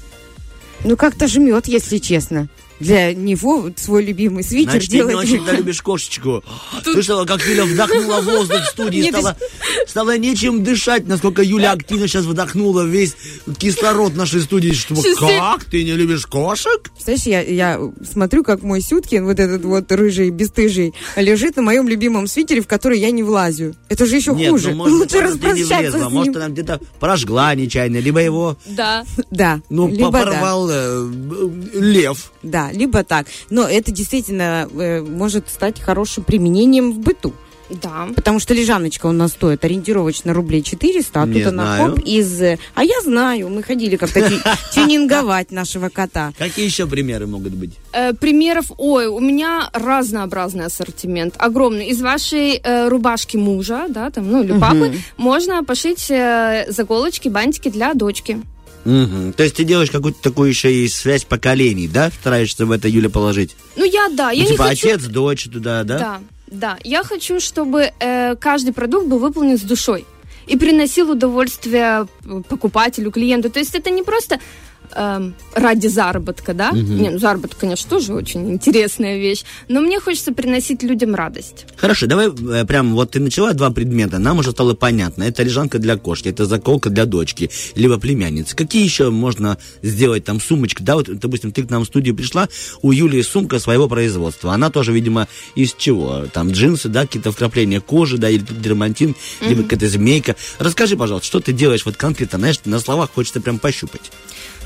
Ну 0.84 0.96
как-то 0.96 1.26
жмет, 1.26 1.66
если 1.66 1.98
честно. 1.98 2.48
Для 2.80 3.12
него 3.14 3.70
свой 3.76 4.04
любимый 4.04 4.44
свитер 4.44 4.72
значит, 4.72 4.90
ты 4.90 4.96
не 4.98 5.02
делать. 5.08 5.16
очень 5.16 5.44
любишь 5.56 5.82
кошечку. 5.82 6.44
Слышала, 6.84 7.24
как 7.24 7.44
Юля 7.46 7.64
вдохнула 7.64 8.20
воздух 8.20 8.60
в 8.62 8.66
студии, 8.66 9.00
Нет, 9.00 9.16
стало, 9.16 9.36
стало 9.86 10.18
нечем 10.18 10.62
дышать, 10.62 11.06
насколько 11.08 11.42
Юля 11.42 11.72
активно 11.72 12.06
сейчас 12.08 12.24
вдохнула 12.24 12.82
весь 12.84 13.16
кислород 13.58 14.14
нашей 14.14 14.40
студии. 14.42 14.72
Что, 14.72 14.94
как? 15.18 15.64
Ты 15.64 15.84
не 15.84 15.92
любишь 15.92 16.26
кошек? 16.26 16.90
Знаешь, 17.02 17.22
я, 17.22 17.40
я 17.42 17.80
смотрю, 18.10 18.44
как 18.44 18.62
мой 18.62 18.80
Сюткин, 18.80 19.24
вот 19.24 19.40
этот 19.40 19.64
вот 19.64 19.90
рыжий, 19.92 20.30
бесстыжий, 20.30 20.94
лежит 21.16 21.56
на 21.56 21.62
моем 21.62 21.88
любимом 21.88 22.26
свитере, 22.26 22.60
в 22.60 22.66
который 22.68 22.98
я 23.00 23.10
не 23.10 23.22
влазу. 23.22 23.74
Это 23.88 24.06
же 24.06 24.16
еще 24.16 24.34
Нет, 24.34 24.50
хуже. 24.50 24.70
ну, 24.70 24.76
может, 24.76 24.92
Лучше 24.98 25.20
может, 25.20 25.40
ты 25.40 25.48
распрощаться 25.48 25.98
с 25.98 26.10
может, 26.12 26.34
ним. 26.34 26.42
она 26.42 26.48
где-то 26.50 26.80
прожгла 27.00 27.54
нечаянно, 27.54 27.98
либо 27.98 28.20
его, 28.20 28.56
Да. 28.66 29.04
Да. 29.30 29.60
ну, 29.70 29.88
либо 29.88 30.10
да. 30.10 30.24
порвал 30.24 30.68
э, 30.70 31.08
лев. 31.74 32.32
Да, 32.42 32.67
либо 32.72 33.04
так. 33.04 33.26
Но 33.50 33.66
это 33.68 33.90
действительно 33.92 34.68
э, 34.72 35.00
может 35.02 35.48
стать 35.48 35.80
хорошим 35.80 36.24
применением 36.24 36.92
в 36.92 36.98
быту. 36.98 37.32
Да. 37.82 38.08
Потому 38.16 38.38
что 38.40 38.54
лежаночка 38.54 39.04
у 39.08 39.12
нас 39.12 39.32
стоит 39.32 39.62
ориентировочно 39.62 40.32
рублей 40.32 40.62
400, 40.62 41.20
а 41.22 41.26
Не 41.26 41.34
тут 41.34 41.48
она 41.52 41.76
знаю. 41.76 41.90
хоп 41.90 41.98
из... 42.02 42.40
э, 42.40 42.58
А 42.74 42.82
я 42.82 42.98
знаю, 43.02 43.50
мы 43.50 43.62
ходили 43.62 43.96
как-то 43.96 44.26
тю- 44.26 44.38
тюнинговать 44.74 45.50
нашего 45.50 45.90
кота. 45.90 46.32
Какие 46.38 46.64
еще 46.64 46.86
примеры 46.86 47.26
могут 47.26 47.52
быть? 47.52 47.72
Э, 47.92 48.14
примеров, 48.14 48.72
ой, 48.78 49.06
у 49.08 49.20
меня 49.20 49.68
разнообразный 49.74 50.64
ассортимент, 50.64 51.34
огромный. 51.36 51.88
Из 51.88 52.00
вашей 52.00 52.54
э, 52.56 52.88
рубашки 52.88 53.36
мужа, 53.36 53.84
да, 53.90 54.10
там, 54.10 54.30
ну, 54.30 54.42
или 54.42 54.58
папы, 54.58 54.94
можно 55.18 55.62
пошить 55.62 56.06
э, 56.10 56.64
заколочки, 56.70 57.28
бантики 57.28 57.68
для 57.68 57.92
дочки. 57.92 58.40
Мгм. 58.88 59.34
То 59.34 59.42
есть 59.42 59.56
ты 59.56 59.64
делаешь 59.64 59.90
какую-то 59.90 60.22
такую 60.22 60.48
еще 60.48 60.72
и 60.72 60.88
связь 60.88 61.24
поколений, 61.24 61.88
да? 61.88 62.10
Стараешься 62.10 62.64
в 62.64 62.70
это 62.72 62.88
Юля 62.88 63.10
положить? 63.10 63.54
Ну, 63.76 63.84
я, 63.84 64.08
да, 64.08 64.30
я 64.30 64.44
Ну, 64.44 64.50
не 64.50 64.52
типа 64.54 64.64
хочу... 64.64 64.88
отец, 64.88 65.04
дочь 65.04 65.44
туда, 65.44 65.84
да? 65.84 65.98
Да, 65.98 66.20
да. 66.46 66.78
Я 66.84 67.04
хочу, 67.04 67.38
чтобы 67.38 67.92
э, 68.00 68.34
каждый 68.36 68.72
продукт 68.72 69.06
был 69.06 69.18
выполнен 69.18 69.58
с 69.58 69.60
душой 69.62 70.06
и 70.46 70.56
приносил 70.56 71.10
удовольствие 71.10 72.08
э, 72.24 72.42
покупателю, 72.48 73.10
клиенту. 73.10 73.50
То 73.50 73.58
есть 73.58 73.74
это 73.74 73.90
не 73.90 74.02
просто 74.02 74.40
эм, 74.94 75.34
ради 75.54 75.86
заработка, 75.86 76.54
да? 76.54 76.70
Не, 76.72 77.10
ну, 77.10 77.18
заработок, 77.18 77.58
конечно, 77.58 77.88
тоже 77.88 78.14
очень 78.14 78.52
интересная 78.52 79.18
вещь, 79.18 79.44
но 79.68 79.80
мне 79.80 80.00
хочется 80.00 80.32
приносить 80.32 80.82
людям 80.82 81.14
радость. 81.14 81.66
Хорошо, 81.76 82.06
давай 82.06 82.28
э, 82.28 82.64
прям 82.64 82.94
вот 82.94 83.12
ты 83.12 83.20
начала 83.20 83.52
два 83.52 83.70
предмета, 83.70 84.18
нам 84.18 84.38
уже 84.38 84.50
стало 84.50 84.74
понятно. 84.74 85.24
Это 85.24 85.42
лежанка 85.42 85.78
для 85.78 85.96
кошки, 85.96 86.28
это 86.28 86.46
заколка 86.46 86.90
для 86.90 87.04
дочки, 87.04 87.50
либо 87.74 87.98
племянницы. 87.98 88.56
Какие 88.56 88.84
еще 88.84 89.10
можно 89.10 89.58
сделать 89.82 90.24
там 90.24 90.40
сумочки? 90.40 90.82
Да, 90.82 90.96
вот, 90.96 91.08
допустим, 91.18 91.52
ты 91.52 91.64
к 91.64 91.70
нам 91.70 91.84
в 91.84 91.86
студию 91.86 92.14
пришла, 92.14 92.48
у 92.82 92.92
Юлии 92.92 93.22
сумка 93.22 93.58
своего 93.58 93.88
производства. 93.88 94.52
Она 94.52 94.70
тоже, 94.70 94.92
видимо, 94.92 95.28
из 95.54 95.74
чего? 95.74 96.26
Там 96.32 96.50
джинсы, 96.50 96.88
да, 96.88 97.02
какие-то 97.02 97.32
вкрапления 97.32 97.80
кожи, 97.80 98.18
да, 98.18 98.30
или 98.30 98.44
дермантин, 98.48 99.14
либо 99.40 99.62
какая-то 99.62 99.88
змейка. 99.88 100.36
Расскажи, 100.58 100.96
пожалуйста, 100.96 101.26
что 101.26 101.40
ты 101.40 101.52
делаешь 101.52 101.84
вот 101.84 101.96
конкретно, 101.96 102.38
знаешь, 102.38 102.60
на 102.64 102.80
словах 102.80 103.10
хочется 103.14 103.40
прям 103.40 103.58
пощупать. 103.58 104.10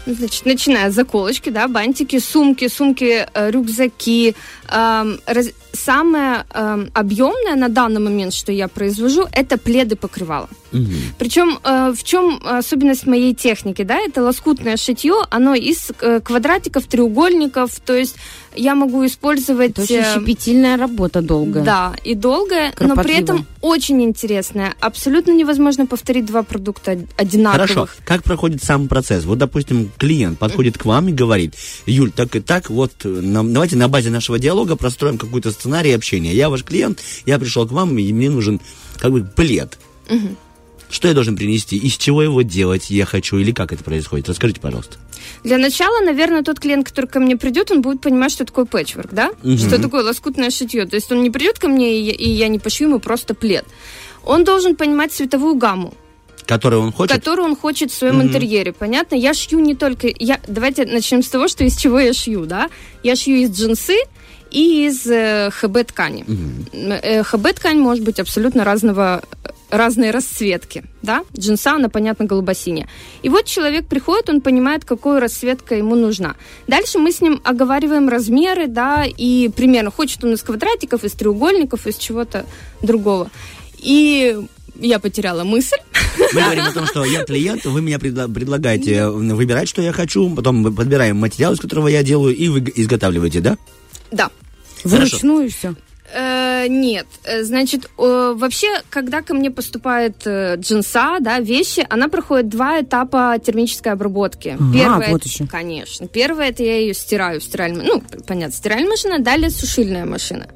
Ну, 0.06 0.14
Значит, 0.14 0.46
начиная 0.46 0.90
с 0.90 0.94
заколочки, 0.94 1.50
да, 1.50 1.68
бантики, 1.68 2.18
сумки, 2.18 2.68
сумки, 2.68 3.26
э, 3.32 3.50
рюкзаки, 3.50 4.34
эм, 4.68 5.20
раз- 5.26 5.52
самое 5.73 6.44
эм, 6.55 6.90
объемное 6.94 7.57
на 7.57 7.69
данный 7.69 8.01
момент, 8.01 8.35
что 8.35 8.53
я 8.53 8.69
произвожу, 8.69 9.27
это 9.32 9.59
пледы 9.59 9.97
покрывала. 9.97 10.49
Причем 11.19 11.59
э, 11.62 11.93
в 11.94 12.03
чем 12.03 12.40
особенность 12.47 13.07
моей 13.07 13.35
техники, 13.35 13.82
да, 13.82 13.99
это 13.99 14.23
лоскутное 14.23 14.78
шитье, 14.78 15.15
оно 15.31 15.55
из 15.55 15.90
э, 16.01 16.20
квадратиков, 16.20 16.86
треугольников, 16.86 17.78
то 17.81 17.94
есть 17.94 18.16
я 18.55 18.74
могу 18.74 19.05
использовать... 19.05 19.73
Это 19.73 19.82
очень 19.82 19.97
э, 19.97 20.15
щепетильная 20.15 20.77
работа 20.78 21.20
долгая. 21.20 21.62
Да, 21.65 21.94
и 22.05 22.15
долгая, 22.15 22.73
но 22.81 22.97
при 22.97 23.15
этом 23.15 23.47
очень 23.61 24.03
интересная. 24.03 24.74
Абсолютно 24.81 25.32
невозможно 25.32 25.86
повторить 25.86 26.24
два 26.27 26.43
продукта 26.43 26.93
од- 26.93 27.07
одинаковых. 27.19 27.69
Хорошо. 27.69 27.89
Как 28.05 28.23
проходит 28.23 28.65
сам 28.65 28.89
процесс? 28.89 29.24
Вот, 29.24 29.39
допустим, 29.39 29.90
клиент 29.99 30.39
подходит 30.39 30.78
к 30.78 30.86
вам 30.86 31.09
и 31.09 31.12
говорит, 31.12 31.55
Юль, 31.86 32.12
так 32.12 32.35
и 32.35 32.40
так, 32.40 32.70
вот 32.70 32.93
э, 33.05 33.09
нам- 33.09 33.53
давайте 33.53 33.77
на 33.77 33.89
базе 33.89 34.11
нашего 34.11 34.39
диалога 34.39 34.77
простроим 34.77 35.19
какой-то 35.19 35.51
сценарий 35.62 35.93
общения. 35.93 36.34
Я 36.34 36.51
ваш 36.51 36.64
клиент, 36.64 37.01
я 37.24 37.39
пришел 37.39 37.66
к 37.66 37.72
вам, 37.72 37.97
и 37.98 38.12
мне 38.12 38.30
нужен 38.30 38.60
как 38.98 39.12
бы 39.12 39.22
плед. 39.24 39.78
Мгм. 40.10 40.36
Что 40.90 41.09
я 41.09 41.14
должен 41.14 41.36
принести? 41.36 41.76
Из 41.78 41.97
чего 41.97 42.22
его 42.22 42.43
делать 42.43 42.90
я 42.90 43.06
хочу? 43.06 43.39
Или 43.39 43.52
как 43.52 43.72
это 43.72 43.82
происходит? 43.82 44.28
Расскажите, 44.28 44.60
пожалуйста. 44.60 44.97
Для 45.44 45.56
начала, 45.56 46.05
наверное, 46.05 46.43
тот 46.43 46.59
клиент, 46.60 46.86
который 46.86 47.06
ко 47.06 47.18
мне 47.20 47.36
придет, 47.36 47.70
он 47.70 47.80
будет 47.80 48.01
понимать, 48.02 48.30
что 48.32 48.44
такое 48.44 48.64
пэтчворк, 48.66 49.12
да? 49.12 49.30
Мгм. 49.43 49.56
Что 49.56 49.80
такое 49.80 50.02
лоскутное 50.02 50.51
шитье. 50.51 50.84
То 50.84 50.97
есть 50.97 51.10
он 51.12 51.22
не 51.22 51.30
придет 51.30 51.59
ко 51.59 51.68
мне, 51.68 51.98
и 51.98 52.02
я, 52.02 52.12
и 52.12 52.28
я 52.28 52.48
не 52.48 52.59
пошью 52.59 52.89
ему 52.89 52.98
просто 52.98 53.34
плед. 53.34 53.64
Он 54.24 54.44
должен 54.44 54.76
понимать 54.76 55.12
цветовую 55.12 55.55
гамму, 55.55 55.94
Который 56.47 56.78
он 56.78 56.93
хочет? 56.93 57.16
которую 57.16 57.47
он 57.48 57.56
хочет 57.56 57.90
в 57.90 57.94
своем 57.94 58.16
Мгм. 58.18 58.26
интерьере. 58.28 58.72
Понятно? 58.72 59.14
Я 59.14 59.32
шью 59.32 59.60
не 59.60 59.74
только... 59.74 60.09
Я... 60.18 60.40
Давайте 60.47 60.84
начнем 60.84 61.22
с 61.22 61.28
того, 61.28 61.48
что 61.48 61.64
из 61.64 61.76
чего 61.76 62.01
я 62.01 62.12
шью, 62.12 62.44
да? 62.44 62.68
Я 63.02 63.16
шью 63.16 63.36
из 63.36 63.51
джинсы 63.51 63.97
и 64.52 64.86
из 64.86 65.06
э, 65.06 65.50
ХБ 65.50 65.86
ткани. 65.86 66.24
Э, 66.72 67.22
ХБ 67.22 67.54
ткань 67.54 67.78
может 67.78 68.04
быть 68.04 68.20
абсолютно 68.20 68.64
разного 68.64 69.22
разные 69.70 70.10
расцветки, 70.10 70.84
да? 71.00 71.24
Джинса, 71.34 71.76
она, 71.76 71.88
понятно, 71.88 72.26
голубосиняя. 72.26 72.88
И 73.22 73.30
вот 73.30 73.46
человек 73.46 73.86
приходит, 73.86 74.28
он 74.28 74.42
понимает, 74.42 74.84
какая 74.84 75.18
расцветка 75.18 75.74
ему 75.74 75.94
нужна. 75.94 76.34
Дальше 76.68 76.98
мы 76.98 77.10
с 77.10 77.22
ним 77.22 77.40
оговариваем 77.42 78.10
размеры, 78.10 78.66
да, 78.66 79.04
и 79.06 79.48
примерно, 79.48 79.90
хочет 79.90 80.22
он 80.24 80.34
из 80.34 80.42
квадратиков, 80.42 81.04
из 81.04 81.12
треугольников, 81.12 81.86
из 81.86 81.96
чего-то 81.96 82.44
другого. 82.82 83.30
И 83.78 84.36
я 84.78 84.98
потеряла 84.98 85.44
мысль. 85.44 85.78
Мы 86.34 86.42
говорим 86.42 86.64
о 86.66 86.72
том, 86.72 86.86
что 86.86 87.04
я 87.06 87.24
клиент, 87.24 87.64
вы 87.64 87.80
меня 87.80 87.96
предла- 87.96 88.32
предлагаете 88.32 89.08
выбирать, 89.08 89.68
что 89.70 89.80
я 89.80 89.92
хочу, 89.92 90.28
потом 90.34 90.56
мы 90.56 90.70
подбираем 90.70 91.16
материал, 91.16 91.54
из 91.54 91.60
которого 91.60 91.88
я 91.88 92.02
делаю, 92.02 92.36
и 92.36 92.48
вы 92.48 92.60
изготавливаете, 92.76 93.40
да? 93.40 93.56
Да. 94.10 94.30
Вручную 94.84 95.50
все. 95.50 95.74
Э, 96.14 96.66
нет, 96.68 97.06
Э, 97.24 97.44
значит, 97.44 97.88
вообще, 97.96 98.68
когда 98.90 99.22
ко 99.22 99.34
мне 99.34 99.50
поступает 99.50 100.26
э, 100.26 100.56
джинса, 100.56 101.18
да, 101.20 101.38
вещи, 101.40 101.86
она 101.88 102.09
проходит 102.09 102.48
два 102.48 102.80
этапа 102.80 103.38
термической 103.42 103.92
обработки. 103.92 104.56
Ага, 104.60 104.72
Первое, 104.72 105.10
вот 105.10 105.24
еще. 105.24 105.46
конечно. 105.46 106.09
Первое, 106.09 106.50
это 106.50 106.62
я 106.62 106.78
ее 106.78 106.94
стираю 106.94 107.40
в 107.40 107.44
стиральной, 107.44 107.84
ну, 107.84 108.02
понятно, 108.26 108.54
стиральная 108.54 108.90
машина, 108.90 109.18
далее 109.20 109.50
сушильная 109.50 110.04
машина. 110.04 110.48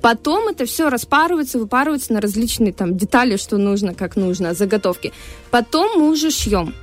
Потом 0.00 0.48
это 0.48 0.66
все 0.66 0.88
распарывается, 0.88 1.58
выпарывается 1.58 2.12
на 2.12 2.20
различные 2.20 2.72
там 2.72 2.96
детали, 2.96 3.36
что 3.36 3.58
нужно, 3.58 3.94
как 3.94 4.16
нужно, 4.16 4.54
заготовки. 4.54 5.12
Потом 5.50 5.98
мы 5.98 6.10
уже 6.10 6.30
шьем. 6.30 6.74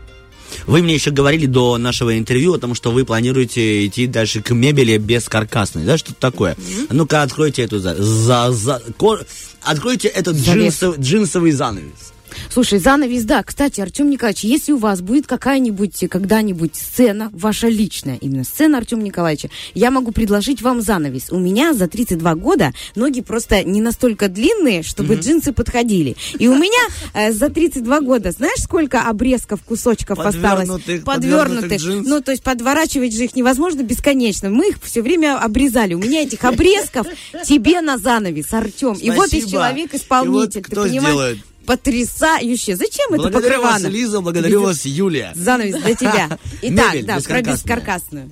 Вы 0.68 0.82
мне 0.82 0.94
еще 0.94 1.12
говорили 1.12 1.46
до 1.46 1.78
нашего 1.78 2.18
интервью 2.18 2.54
о 2.54 2.58
том, 2.60 2.76
что 2.76 2.92
вы 2.92 3.06
планируете 3.06 3.86
идти 3.86 4.08
дальше 4.08 4.42
к 4.42 4.52
мебели 4.52 4.98
бескаркасной, 4.98 5.84
да, 5.86 5.98
что-то 5.98 6.20
такое. 6.20 6.56
А 6.90 6.94
Ну-ка, 6.94 7.22
откройте 7.24 7.64
эту 7.64 7.80
за, 7.80 7.96
за, 8.02 8.52
за- 8.52 8.82
кор- 8.98 9.26
откройте 9.62 10.08
этот 10.08 10.36
Завес. 10.38 10.76
джинсов- 10.76 11.00
джинсовый 11.00 11.52
занавес. 11.52 12.13
Слушай, 12.50 12.80
занавес, 12.80 13.24
да. 13.24 13.44
Кстати, 13.44 13.82
Артем 13.82 14.10
Николаевич, 14.10 14.44
если 14.44 14.72
у 14.72 14.78
вас 14.78 15.02
будет 15.02 15.28
какая-нибудь 15.28 16.06
когда-нибудь 16.10 16.76
сцена, 16.76 17.30
ваша 17.34 17.68
личная, 17.68 18.18
именно 18.18 18.44
сцена 18.44 18.78
Артема 18.78 19.04
Николаевича, 19.04 19.50
я 19.74 19.92
могу 19.92 20.12
предложить 20.12 20.62
вам 20.62 20.82
занавес. 20.82 21.32
У 21.32 21.40
меня 21.40 21.74
за 21.74 21.88
32 21.88 22.36
года 22.36 22.74
ноги 22.96 23.22
просто 23.22 23.64
не 23.64 23.82
настолько 23.82 24.28
длинные, 24.28 24.84
чтобы 24.84 25.16
джинсы 25.16 25.54
подходили. 25.54 26.16
И 26.40 26.48
у 26.48 26.56
меня 26.56 26.82
э, 27.14 27.32
за 27.32 27.50
32 27.50 28.00
года, 28.02 28.32
знаешь, 28.32 28.60
сколько 28.60 29.02
обрезков, 29.02 29.62
кусочков 29.64 30.20
осталось? 30.20 30.70
Подвернутых- 30.70 31.04
подвернутых 31.04 31.82
джинс. 31.82 32.08
Ну, 32.08 32.22
то 32.22 32.32
есть 32.32 32.44
подворачивать 32.44 33.16
же 33.16 33.26
их 33.26 33.36
невозможно 33.36 33.82
бесконечно. 33.84 34.50
Мы 34.50 34.70
их 34.70 34.78
все 34.84 35.02
время 35.02 35.40
обрезали. 35.40 35.94
У 35.94 36.00
меня 36.00 36.24
этих 36.24 36.44
обрезков 36.44 37.08
тебе 37.46 37.82
на 37.82 37.98
занавес, 37.98 38.52
Артем. 38.54 38.94
И 38.94 39.10
вот 39.12 39.28
и 39.28 39.40
Спасибо. 39.42 39.52
человек-исполнитель. 39.52 40.60
И 40.60 40.76
вот 40.76 40.84
ты 40.86 40.90
понимаешь? 40.90 41.38
Потрясающе. 41.66 42.76
Зачем 42.76 43.14
это 43.14 43.24
Благодарю 43.30 43.62
вас, 43.62 43.74
покрывано? 43.74 43.88
Лиза, 43.94 44.22
благодарю 44.22 44.62
вас, 44.64 44.86
Юлия. 44.86 45.32
Занавес 45.36 45.82
для 45.82 45.96
тебя. 45.96 46.40
Итак, 46.62 46.94
Мебель 46.94 47.06
да, 47.06 47.14
про 47.14 47.20
бескаркасная. 47.20 47.54
бескаркасную. 47.56 48.32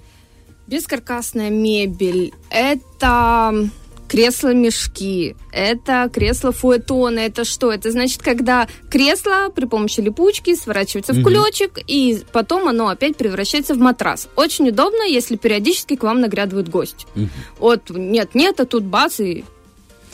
Бескаркасная 0.68 1.50
мебель. 1.50 2.34
Это 2.50 3.70
кресло-мешки, 4.08 5.36
это 5.54 6.10
кресло-фуэтоны, 6.14 7.20
это 7.20 7.46
что? 7.46 7.72
Это 7.72 7.92
значит, 7.92 8.22
когда 8.22 8.68
кресло 8.90 9.50
при 9.56 9.66
помощи 9.66 10.02
липучки 10.02 10.54
сворачивается 10.54 11.14
в 11.14 11.18
Мгм. 11.20 11.24
кулечек, 11.24 11.80
и 11.88 12.22
потом 12.34 12.68
оно 12.68 12.90
опять 12.90 13.16
превращается 13.16 13.74
в 13.74 13.78
матрас. 13.78 14.28
Очень 14.36 14.68
удобно, 14.70 15.04
если 15.04 15.38
периодически 15.38 15.96
к 15.96 16.04
вам 16.04 16.20
наглядывает 16.20 16.68
гость. 16.68 17.08
Вот, 17.58 17.90
нет-нет, 17.90 18.60
а 18.60 18.66
тут 18.66 18.84
бац, 18.84 19.22
и 19.22 19.46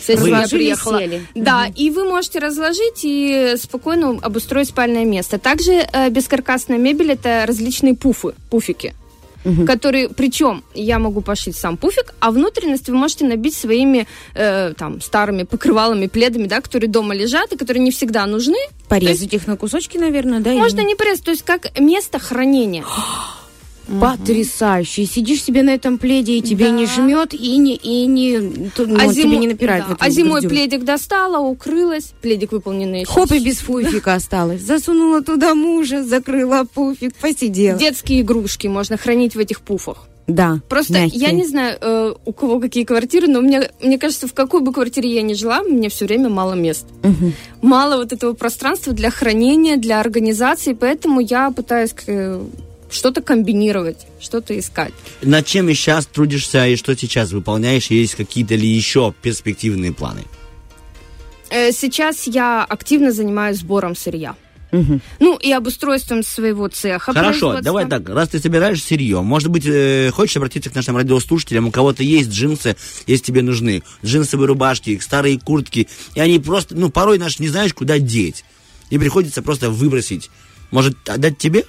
Разложили, 0.07 0.59
приехала. 0.59 0.99
сели. 0.99 1.25
Да, 1.35 1.67
и 1.75 1.89
вы 1.89 2.05
можете 2.05 2.39
разложить 2.39 3.01
и 3.03 3.55
спокойно 3.57 4.19
обустроить 4.21 4.69
спальное 4.69 5.05
место. 5.05 5.37
Также 5.39 5.73
э, 5.91 6.09
бескаркасная 6.09 6.77
мебель 6.77 7.11
это 7.11 7.45
различные 7.47 7.95
пуфы, 7.95 8.33
пуфики. 8.49 8.93
Которые, 9.65 10.09
причем 10.09 10.61
я 10.73 10.99
могу 10.99 11.21
пошить 11.21 11.55
сам 11.55 11.77
пуфик, 11.77 12.13
а 12.19 12.31
внутренность 12.31 12.89
вы 12.89 12.95
можете 12.95 13.23
набить 13.23 13.55
своими 13.55 14.05
э, 14.35 14.73
там 14.77 14.99
старыми 14.99 15.43
покрывалами, 15.43 16.07
пледами, 16.07 16.47
да, 16.47 16.59
которые 16.59 16.89
дома 16.89 17.15
лежат 17.15 17.53
и 17.53 17.57
которые 17.57 17.81
не 17.81 17.91
всегда 17.91 18.25
нужны. 18.25 18.57
Порезать 18.89 19.33
их 19.33 19.47
на 19.47 19.55
кусочки, 19.55 19.97
наверное, 19.97 20.41
да? 20.41 20.51
Можно 20.51 20.81
или- 20.81 20.87
не 20.87 20.95
порезать, 20.95 21.23
то 21.23 21.31
есть 21.31 21.43
как 21.43 21.79
место 21.79 22.19
хранения. 22.19 22.83
Потрясающе. 24.01 25.03
И 25.03 25.05
сидишь 25.05 25.43
себе 25.43 25.63
на 25.63 25.71
этом 25.71 25.97
пледе, 25.97 26.33
и 26.37 26.41
тебе 26.41 26.69
не 26.71 26.85
жмет, 26.85 27.33
и 27.33 27.57
не, 27.57 27.75
и 27.75 28.05
не, 28.05 28.37
ну, 28.39 28.95
а, 28.95 29.07
тебе 29.07 29.23
зимой- 29.23 29.37
не 29.37 29.47
напирает. 29.47 29.85
да, 29.89 29.95
а 29.99 30.09
зимой 30.09 30.41
грудью. 30.41 30.49
пледик 30.49 30.83
достала, 30.83 31.39
укрылась, 31.39 32.13
пледик 32.21 32.51
выполненный. 32.51 33.05
Хоп, 33.05 33.31
и 33.31 33.39
без 33.39 33.57
пуфика 33.57 34.13
осталось. 34.15 34.61
Засунула 34.61 35.21
туда 35.21 35.55
мужа, 35.55 36.03
закрыла 36.03 36.65
пуфик, 36.71 37.15
посидела. 37.15 37.77
Детские 37.77 38.21
игрушки 38.21 38.67
можно 38.67 38.97
хранить 38.97 39.35
в 39.35 39.39
этих 39.39 39.61
пуфах. 39.61 40.07
Да, 40.27 40.59
Просто 40.67 40.91
мягкие. 40.99 41.21
я 41.21 41.31
не 41.31 41.45
знаю, 41.47 41.77
э, 41.79 42.13
у 42.25 42.33
кого 42.33 42.59
какие 42.59 42.83
квартиры, 42.83 43.27
но 43.27 43.39
мне, 43.39 43.71
мне 43.81 43.97
кажется, 43.97 44.27
в 44.27 44.33
какой 44.33 44.59
бы 44.59 44.73
квартире 44.73 45.09
я 45.15 45.21
ни 45.21 45.33
жила, 45.33 45.61
мне 45.63 45.87
все 45.87 46.03
время 46.05 46.27
мало 46.27 46.53
мест. 46.53 46.85
Мгм. 47.01 47.31
Мало 47.61 47.95
вот 47.95 48.11
этого 48.11 48.33
пространства 48.33 48.91
для 48.91 49.09
хранения, 49.09 49.77
для 49.77 50.01
организации, 50.01 50.73
поэтому 50.73 51.21
я 51.21 51.49
пытаюсь 51.51 51.93
э, 52.07 52.41
что-то 52.89 53.21
комбинировать, 53.21 54.07
что-то 54.19 54.57
искать. 54.57 54.93
Над 55.21 55.45
чем 55.45 55.67
сейчас 55.69 56.05
трудишься 56.05 56.67
и 56.67 56.75
что 56.75 56.95
сейчас 56.95 57.31
выполняешь? 57.31 57.87
Есть 57.87 58.15
какие-то 58.15 58.55
ли 58.55 58.67
еще 58.67 59.13
перспективные 59.21 59.93
планы? 59.93 60.23
Э, 61.49 61.71
сейчас 61.71 62.27
я 62.27 62.63
активно 62.63 63.11
занимаюсь 63.11 63.57
сбором 63.57 63.95
сырья. 63.95 64.35
Ну, 65.19 65.37
и 65.37 65.51
обустройством 65.51 66.23
своего 66.23 66.67
цеха. 66.67 67.13
Хорошо, 67.13 67.61
давай 67.61 67.87
так, 67.87 68.09
раз 68.09 68.29
ты 68.29 68.39
собираешь 68.39 68.83
сырье, 68.83 69.21
может 69.21 69.49
быть, 69.49 69.63
э, 69.65 70.11
хочешь 70.11 70.35
обратиться 70.35 70.69
к 70.69 70.75
нашим 70.75 70.97
радиослушателям, 70.97 71.67
у 71.67 71.71
кого-то 71.71 72.03
есть 72.03 72.31
джинсы, 72.31 72.75
если 73.07 73.23
тебе 73.23 73.41
нужны, 73.41 73.83
джинсовые 74.03 74.47
рубашки, 74.47 74.99
старые 74.99 75.39
куртки, 75.39 75.87
и 76.15 76.19
они 76.19 76.39
просто, 76.39 76.75
ну, 76.75 76.89
порой 76.89 77.17
наш 77.17 77.39
не 77.39 77.47
знаешь, 77.47 77.73
куда 77.73 77.97
деть, 77.97 78.43
и 78.89 78.97
приходится 78.97 79.41
просто 79.41 79.69
выбросить. 79.69 80.29
Может, 80.71 80.97
отдать 81.09 81.37
тебе? 81.37 81.63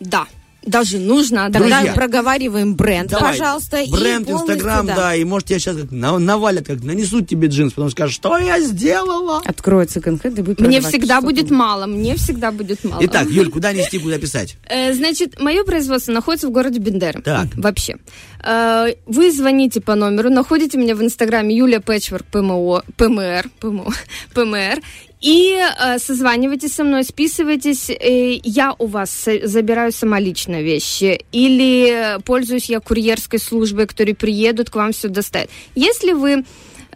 Да, 0.00 0.26
даже 0.64 0.98
нужно. 0.98 1.50
Тогда 1.50 1.78
Друзья. 1.78 1.92
проговариваем 1.92 2.74
бренд, 2.74 3.10
Давай. 3.10 3.32
пожалуйста. 3.32 3.78
и 3.80 3.90
Бренд, 3.90 4.28
Инстаграм, 4.30 4.86
да. 4.86 5.14
и 5.14 5.24
может 5.24 5.48
тебя 5.48 5.58
сейчас 5.58 5.76
как 5.76 5.90
на- 5.90 6.18
навалят, 6.18 6.66
как 6.66 6.82
нанесут 6.82 7.28
тебе 7.28 7.48
джинс, 7.48 7.72
потом 7.72 7.90
скажешь, 7.90 8.14
что 8.14 8.36
я 8.38 8.60
сделала? 8.60 9.42
Откроет 9.44 9.90
секонд-хенд 9.90 10.38
и 10.38 10.42
будет 10.42 10.60
Мне 10.60 10.80
всегда 10.80 11.16
что 11.18 11.26
будет 11.26 11.50
мало, 11.50 11.86
мне 11.86 12.14
всегда 12.16 12.52
будет 12.52 12.84
мало. 12.84 13.00
Итак, 13.04 13.28
Юль, 13.30 13.50
куда 13.50 13.72
нести, 13.72 13.98
куда 13.98 14.18
писать? 14.18 14.56
Э, 14.68 14.92
Значит, 14.94 15.40
мое 15.40 15.64
производство 15.64 16.12
находится 16.12 16.48
в 16.48 16.50
городе 16.50 16.78
Бендеры. 16.78 17.20
Так. 17.22 17.48
Вообще. 17.54 17.96
Э, 18.44 18.94
Вы 19.06 19.30
звоните 19.32 19.80
по 19.80 19.94
номеру, 19.94 20.30
находите 20.30 20.78
меня 20.78 20.94
в 20.94 21.02
инстаграме 21.02 21.56
Юлия 21.56 21.80
Пэтчворк 21.80 22.24
ПМО, 22.26 22.82
ПМР, 22.96 23.50
ПМО, 23.60 23.92
ПМР, 24.34 24.80
и 25.22 25.56
э, 25.56 25.98
созванивайтесь 25.98 26.74
со 26.74 26.84
мной, 26.84 27.04
списывайтесь. 27.04 27.90
э, 27.90 28.40
я 28.42 28.74
у 28.78 28.86
вас 28.86 29.28
забираю 29.44 29.92
сама 29.92 30.18
лично 30.18 30.60
вещи. 30.62 31.20
Или 31.30 32.16
э, 32.16 32.18
пользуюсь 32.20 32.68
я 32.68 32.80
курьерской 32.80 33.38
службой, 33.38 33.86
которые 33.86 34.16
приедут 34.16 34.70
к 34.70 34.74
вам 34.74 34.92
все 34.92 35.08
доставят. 35.08 35.48
Если 35.76 36.12
вы 36.12 36.44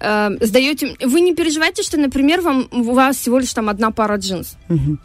э, 0.01 0.31
сдаете... 0.41 0.97
Вы 1.05 1.21
не 1.21 1.37
переживайте, 1.37 1.85
что, 1.85 1.99
например, 1.99 2.41
вам, 2.41 2.69
у 2.73 2.95
вас 2.95 3.17
всего 3.17 3.39
лишь 3.39 3.53
там 3.55 3.69
одна 3.69 3.93
пара 3.93 4.17
джинс. 4.17 4.57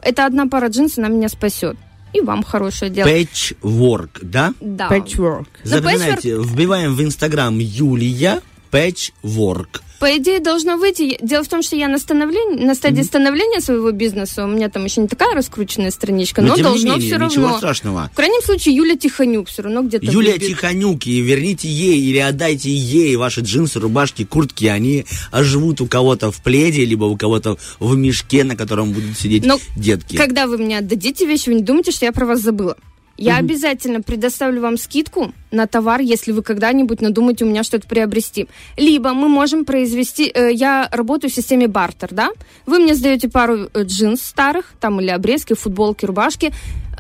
Эта 0.02 0.26
одна 0.26 0.48
пара 0.48 0.70
джинс, 0.70 0.98
она 0.98 1.08
меня 1.08 1.30
спасет. 1.30 1.78
И 2.14 2.22
вам 2.22 2.42
хорошее 2.44 2.90
дело. 2.90 3.08
Patchwork, 3.08 4.20
да? 4.24 4.54
Да. 4.60 4.90
Patchwork. 4.90 5.48
За 5.64 5.78
Запоминайте, 5.78 6.38
вбиваем 6.38 6.96
в 6.96 7.02
Инстаграм 7.04 7.58
Юлия 7.58 8.42
Patchwork. 8.72 9.82
По 10.02 10.18
идее, 10.18 10.40
должно 10.40 10.78
выйти. 10.78 11.20
Дело 11.22 11.44
в 11.44 11.48
том, 11.48 11.62
что 11.62 11.76
я 11.76 11.88
на, 11.88 11.98
становлен- 11.98 12.66
на 12.66 12.74
стадии 12.74 13.04
становления 13.04 13.62
своего 13.62 13.92
бизнеса. 13.92 14.46
У 14.46 14.48
меня 14.48 14.68
там 14.68 14.84
еще 14.84 15.00
не 15.02 15.08
такая 15.08 15.36
раскрученная 15.36 15.92
страничка, 15.92 16.42
Но, 16.42 16.48
но, 16.50 16.56
тем 16.56 16.64
не 16.66 16.70
должно 16.72 16.94
менее, 16.96 17.08
все 17.08 17.24
ничего 17.24 17.44
равно. 17.44 17.58
страшного. 17.60 18.10
В 18.12 18.16
крайнем 18.16 18.42
случае, 18.42 18.76
Юля 18.78 18.96
Тихонюк 18.96 19.48
все 19.48 19.62
равно 19.62 19.84
где-то 19.84 20.08
Юлия 20.08 20.34
выбит. 20.34 20.48
Тихонюк, 20.48 21.06
и 21.06 21.22
верните 21.22 21.68
ей 21.70 22.02
или 22.02 22.18
отдайте 22.18 22.72
ей 22.72 23.16
ваши 23.16 23.42
джинсы, 23.42 23.80
рубашки, 23.80 24.26
куртки. 24.26 24.66
Они 24.66 25.06
живут 25.32 25.82
у 25.82 25.86
кого-то 25.86 26.32
в 26.32 26.42
пледе, 26.42 26.84
либо 26.84 27.06
у 27.06 27.16
кого-то 27.16 27.60
в 27.80 27.96
мешке, 27.96 28.44
на 28.44 28.56
котором 28.56 28.94
будут 28.94 29.20
сидеть 29.20 29.46
Но 29.46 29.60
детки. 29.78 30.18
Когда 30.18 30.48
вы 30.48 30.58
мне 30.58 30.80
отдадите 30.80 31.28
вещи, 31.28 31.50
вы 31.50 31.56
не 31.58 31.62
думайте, 31.64 31.92
что 31.92 32.06
я 32.06 32.12
про 32.12 32.26
вас 32.26 32.42
забыла. 32.42 32.76
Я 33.18 33.38
обязательно 33.38 34.02
предоставлю 34.02 34.62
вам 34.62 34.78
скидку 34.78 35.32
на 35.52 35.68
товар, 35.68 36.02
если 36.02 36.32
вы 36.32 36.42
когда-нибудь 36.42 37.02
надумаете 37.02 37.46
у 37.46 37.48
меня 37.48 37.64
что-то 37.64 37.88
приобрести. 37.88 38.48
Либо 38.78 39.14
мы 39.14 39.28
можем 39.28 39.66
произвести... 39.66 40.32
э, 40.34 40.52
я 40.54 40.88
работаю 40.92 41.30
в 41.30 41.34
системе 41.34 41.68
бартер, 41.68 42.10
да? 42.12 42.30
Вы 42.66 42.80
мне 42.80 42.96
сдаете 42.96 43.30
пару 43.30 43.70
э, 43.74 43.84
джинс 43.84 44.22
старых, 44.22 44.74
там 44.80 45.00
или 45.02 45.10
обрезки, 45.10 45.54
футболки, 45.54 46.06
рубашки, 46.06 46.48
э, 46.48 46.52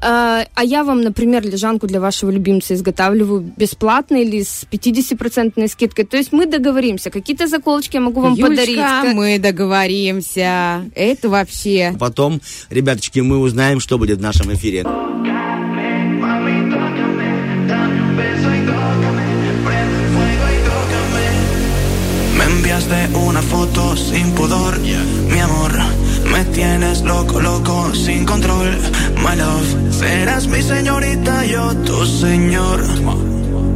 а 0.01 0.63
я 0.63 0.83
вам, 0.83 1.01
например, 1.01 1.43
лежанку 1.43 1.87
для 1.87 1.99
вашего 1.99 2.29
любимца 2.29 2.73
изготавливаю 2.75 3.51
бесплатно 3.57 4.17
или 4.17 4.43
с 4.43 4.67
50% 4.69 5.67
скидкой. 5.69 6.05
То 6.05 6.17
есть 6.17 6.33
мы 6.33 6.45
договоримся. 6.45 7.09
Какие-то 7.09 7.47
заколочки 7.47 7.95
я 7.95 8.01
могу 8.01 8.21
вам 8.21 8.35
подарить. 8.35 8.75
Юлечка, 8.75 9.01
Ка- 9.03 9.13
мы 9.13 9.39
договоримся. 9.39 10.83
Это 10.93 11.29
вообще... 11.29 11.95
Потом, 11.99 12.41
ребяточки, 12.69 13.19
мы 13.21 13.39
узнаем, 13.39 13.79
что 13.79 13.97
будет 13.97 14.19
в 14.19 14.21
нашем 14.21 14.53
эфире. 14.53 14.85
Enviaste 22.81 23.17
una 23.19 23.41
foto 23.43 23.95
sin 23.95 24.31
pudor, 24.31 24.79
mi 24.79 25.39
amor. 25.39 25.71
Me 26.31 26.43
tienes 26.45 27.01
loco, 27.01 27.39
loco, 27.39 27.93
sin 27.93 28.25
control, 28.25 28.75
my 29.17 29.35
love. 29.35 29.93
Serás 29.93 30.47
mi 30.47 30.63
señorita, 30.63 31.45
yo 31.45 31.75
tu 31.85 32.05
señor. 32.05 32.83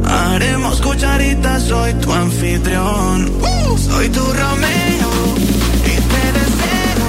Haremos 0.04 0.80
cucharitas, 0.80 1.62
soy 1.62 1.94
tu 1.94 2.12
anfitrión. 2.12 3.30
Soy 3.78 4.08
tu 4.08 4.24
Romeo 4.24 5.12
y 5.84 5.94
te 6.10 6.24
deseo. 6.38 7.08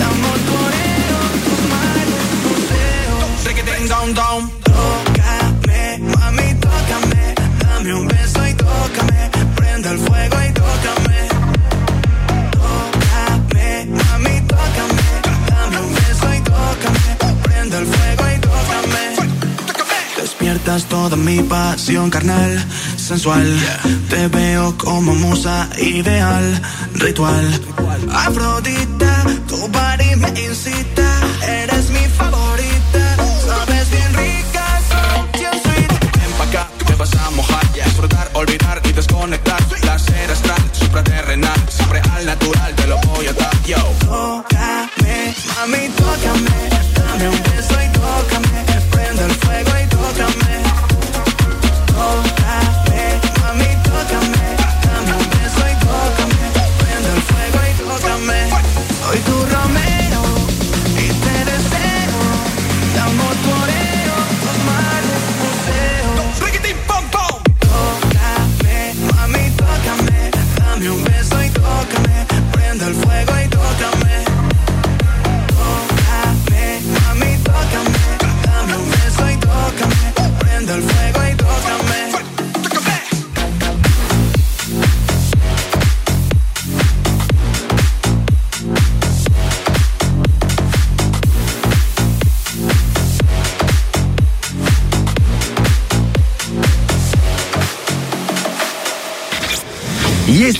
Damos 0.00 0.38
torero, 0.50 1.20
tus 1.44 1.62
mares, 1.72 2.26
museo. 2.48 3.16
Reggaeton 3.44 3.88
down, 3.88 4.14
down. 4.14 4.61
Despiertas 20.72 20.88
toda 20.88 21.16
mi 21.16 21.42
pasión 21.42 22.08
carnal, 22.08 22.66
sensual. 22.96 23.46
Te 24.08 24.28
veo 24.28 24.74
como 24.78 25.14
musa 25.14 25.68
ideal, 25.76 26.62
ritual. 26.94 27.46
Afrodita, 28.10 29.22
tu 29.48 29.68
body 29.68 30.16
me 30.16 30.28
incita. 30.28 31.08
Eres 31.46 31.90
mi 31.90 32.06
favorita. 32.16 33.16
Sabes 33.46 33.90
bien 33.90 34.14
rica, 34.14 34.64
bien 35.34 35.52
sweet. 35.62 35.90
Ven 35.90 36.32
pa' 36.38 36.44
acá, 36.44 36.68
te 36.86 36.94
vas 36.94 37.14
a 37.16 37.30
mojar. 37.32 37.72
Disfrutar, 37.74 38.30
olvidar 38.32 38.80
y 38.84 38.92
desconectar. 38.92 39.62
Placer 39.82 40.30
astral, 40.30 40.62
supraterrenal. 40.72 41.60
Siempre 41.68 42.00
al 42.16 42.24
natural, 42.24 42.74
te 42.76 42.86
lo 42.86 42.96
voy 42.98 43.26
a 43.26 43.32
dar, 43.34 43.62
yo. 43.66 44.51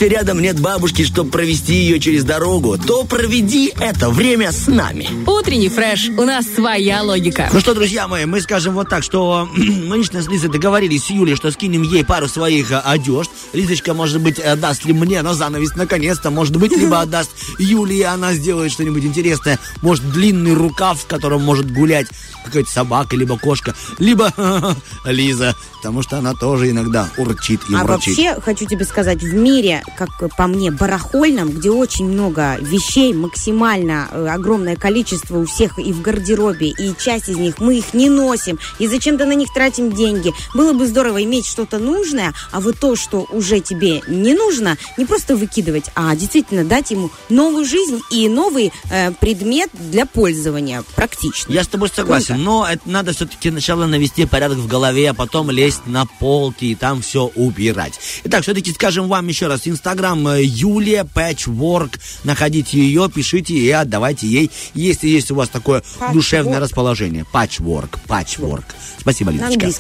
Если 0.03 0.17
рядом 0.17 0.43
нет 0.43 0.59
бабушки, 0.59 1.05
чтобы 1.05 1.31
провести 1.31 1.75
ее 1.75 2.01
через 2.01 2.25
дорогу, 2.25 2.77
то 2.77 3.05
проведи 3.05 3.73
это 3.79 4.11
время 4.11 4.51
с 4.51 4.67
нами. 4.67 5.09
Утренний 5.31 5.69
фреш. 5.69 6.09
У 6.09 6.23
нас 6.25 6.45
своя 6.45 7.03
логика. 7.03 7.49
Ну 7.53 7.61
что, 7.61 7.73
друзья 7.73 8.09
мои, 8.09 8.25
мы 8.25 8.41
скажем 8.41 8.75
вот 8.75 8.89
так, 8.89 9.05
что 9.05 9.49
мы 9.57 9.99
лично 9.99 10.21
с 10.21 10.27
Лизой 10.27 10.51
договорились 10.51 11.05
с 11.05 11.11
Юлей, 11.11 11.37
что 11.37 11.53
скинем 11.53 11.83
ей 11.83 12.05
пару 12.05 12.27
своих 12.27 12.73
э, 12.73 12.81
одежд. 12.85 13.31
Лизочка, 13.53 13.95
может 13.95 14.21
быть, 14.21 14.41
э, 14.41 14.57
даст 14.57 14.85
ли 14.85 14.93
мне 14.93 15.23
на 15.23 15.35
занавес 15.35 15.77
наконец-то, 15.77 16.31
может 16.33 16.57
быть, 16.57 16.73
либо 16.77 17.01
отдаст 17.03 17.31
Юле, 17.61 17.99
и 17.99 18.03
она 18.03 18.35
сделает 18.35 18.73
что-нибудь 18.73 19.05
интересное. 19.05 19.61
Может, 19.83 20.11
длинный 20.11 20.55
рукав, 20.55 21.01
в 21.03 21.07
котором 21.07 21.45
может 21.45 21.71
гулять 21.71 22.09
какая-то 22.45 22.69
собака, 22.71 23.15
либо 23.15 23.39
кошка, 23.39 23.75
либо 23.99 24.33
Лиза, 25.05 25.55
потому 25.77 26.03
что 26.03 26.19
она 26.19 26.35
тоже 26.35 26.71
иногда 26.71 27.09
урчит 27.17 27.61
и 27.69 27.75
А 27.75 27.85
урчит. 27.85 28.17
вообще, 28.19 28.41
хочу 28.41 28.67
тебе 28.67 28.85
сказать, 28.85 29.23
в 29.23 29.33
мире, 29.33 29.83
как 29.97 30.35
по 30.37 30.47
мне, 30.47 30.71
барахольном, 30.71 31.51
где 31.51 31.71
очень 31.71 32.09
много 32.09 32.57
вещей, 32.61 33.13
максимально 33.15 34.09
э, 34.11 34.29
огромное 34.29 34.77
количество 34.77 35.39
у 35.39 35.47
всех 35.47 35.79
и 35.79 35.93
в 35.93 36.03
гардеробе, 36.03 36.69
и 36.69 36.95
часть 36.99 37.29
из 37.29 37.37
них 37.37 37.59
мы 37.59 37.79
их 37.79 37.95
не 37.95 38.09
носим, 38.09 38.59
и 38.79 38.87
зачем-то 38.87 39.25
на 39.25 39.33
них 39.33 39.53
тратим 39.55 39.93
деньги. 39.93 40.33
Было 40.55 40.73
бы 40.73 40.87
здорово 40.87 41.23
иметь 41.25 41.47
что-то 41.47 41.79
нужное, 41.79 42.35
а 42.51 42.61
вот 42.61 42.79
то, 42.79 42.97
что 42.97 43.27
уже 43.31 43.61
тебе 43.61 44.03
не 44.09 44.35
нужно, 44.35 44.77
не 44.97 45.05
просто 45.05 45.37
выкидывать, 45.37 45.85
а 45.95 46.15
действительно 46.17 46.65
дать 46.65 46.91
ему 46.91 47.11
новую 47.29 47.65
жизнь 47.65 48.01
и 48.11 48.29
новый 48.29 48.73
э, 48.91 49.13
предмет 49.13 49.71
для 49.73 50.07
пользования, 50.07 50.85
практично. 50.97 51.53
Я 51.53 51.65
с 51.65 51.69
тобой 51.69 51.91
согласен, 51.95 52.43
но 52.43 52.67
это 52.69 52.89
надо 52.89 53.13
все-таки 53.13 53.51
сначала 53.51 53.87
навести 53.87 54.27
порядок 54.27 54.59
в 54.59 54.67
голове, 54.67 55.11
а 55.11 55.15
потом 55.15 55.51
лезть 55.51 55.87
на 55.87 56.07
полки 56.07 56.67
и 56.67 56.75
там 56.75 57.03
все 57.03 57.31
убирать. 57.35 57.99
Итак, 58.25 58.43
все-таки 58.43 58.73
скажем 58.73 59.09
вам 59.09 59.29
еще 59.29 59.47
раз, 59.47 59.63
Инстаграм 59.67 59.82
э, 60.29 60.43
Юлия 60.45 61.05
Пэтчворк, 61.05 61.99
находите 62.25 62.79
ее, 62.79 63.11
пишите 63.15 63.55
и 63.55 63.71
отдавайте 63.71 64.27
ей, 64.27 64.51
если 64.75 65.09
есть 65.09 65.31
у 65.31 65.35
вас 65.35 65.49
такое 65.49 65.81
Patchwork. 65.99 66.13
душевное 66.13 66.61
расположение. 66.61 67.25
Патчворк, 67.33 67.99
патчворк. 68.07 68.65
Спасибо, 68.99 69.33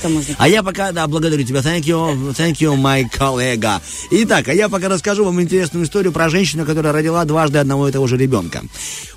можно. 0.09 0.35
А 0.39 0.49
я 0.49 0.63
пока, 0.63 0.91
да, 0.93 1.07
благодарю 1.07 1.45
тебя. 1.45 1.61
Thank 1.61 1.83
you, 1.83 2.35
thank 2.35 2.55
you, 2.59 2.77
my 2.77 3.05
colleague. 3.17 3.81
Итак, 4.11 4.49
а 4.49 4.55
я 4.55 4.69
пока 4.69 4.89
расскажу 4.89 5.25
вам 5.25 5.41
интересную 5.41 5.87
историю 5.87 6.13
про 6.13 6.29
женщину, 6.29 6.67
которая 6.67 6.93
родила 6.93 7.25
дважды 7.25 7.59
одного 7.59 7.89
и 7.89 7.93
того 7.93 8.07
же 8.09 8.17
ребенка. 8.17 8.63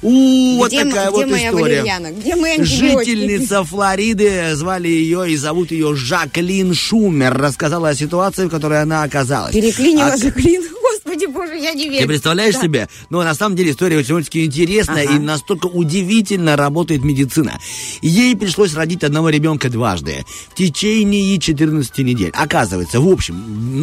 У, 0.01 0.57
вот 0.57 0.67
где 0.67 0.83
такая 0.85 1.07
где 1.09 1.17
вот 1.17 1.29
моя 1.31 1.49
история. 1.49 1.63
валерьяна? 1.81 2.11
Где 2.11 2.33
антибиотики? 2.33 3.15
Жительница 3.15 3.63
Флориды, 3.63 4.55
звали 4.55 4.87
ее 4.87 5.31
и 5.31 5.35
зовут 5.37 5.71
ее 5.71 5.95
Жаклин 5.95 6.73
Шумер, 6.73 7.35
рассказала 7.35 7.89
о 7.89 7.95
ситуации, 7.95 8.45
в 8.45 8.49
которой 8.49 8.81
она 8.81 9.03
оказалась. 9.03 9.53
Переклинила 9.53 10.13
А- 10.13 10.17
Жаклин. 10.17 10.63
Господи, 11.15 11.31
боже, 11.31 11.57
я 11.57 11.73
не 11.73 11.89
верю. 11.89 12.01
Ты 12.01 12.07
представляешь 12.07 12.55
Да. 12.55 12.61
себе? 12.61 12.89
Ну, 13.09 13.21
на 13.21 13.33
самом 13.33 13.55
деле 13.55 13.71
история 13.71 13.97
очень 13.97 14.15
интересная 14.45 15.05
Ага. 15.05 15.15
и 15.15 15.19
настолько 15.19 15.67
удивительно 15.67 16.55
работает 16.55 17.03
медицина. 17.03 17.59
Ей 18.01 18.35
пришлось 18.35 18.73
родить 18.73 19.03
одного 19.03 19.29
ребенка 19.29 19.69
дважды 19.69 20.25
в 20.51 20.55
течение 20.55 21.37
14 21.39 22.03
недель. 22.03 22.31
Оказывается, 22.33 22.99
в 22.99 23.07
общем, 23.07 23.35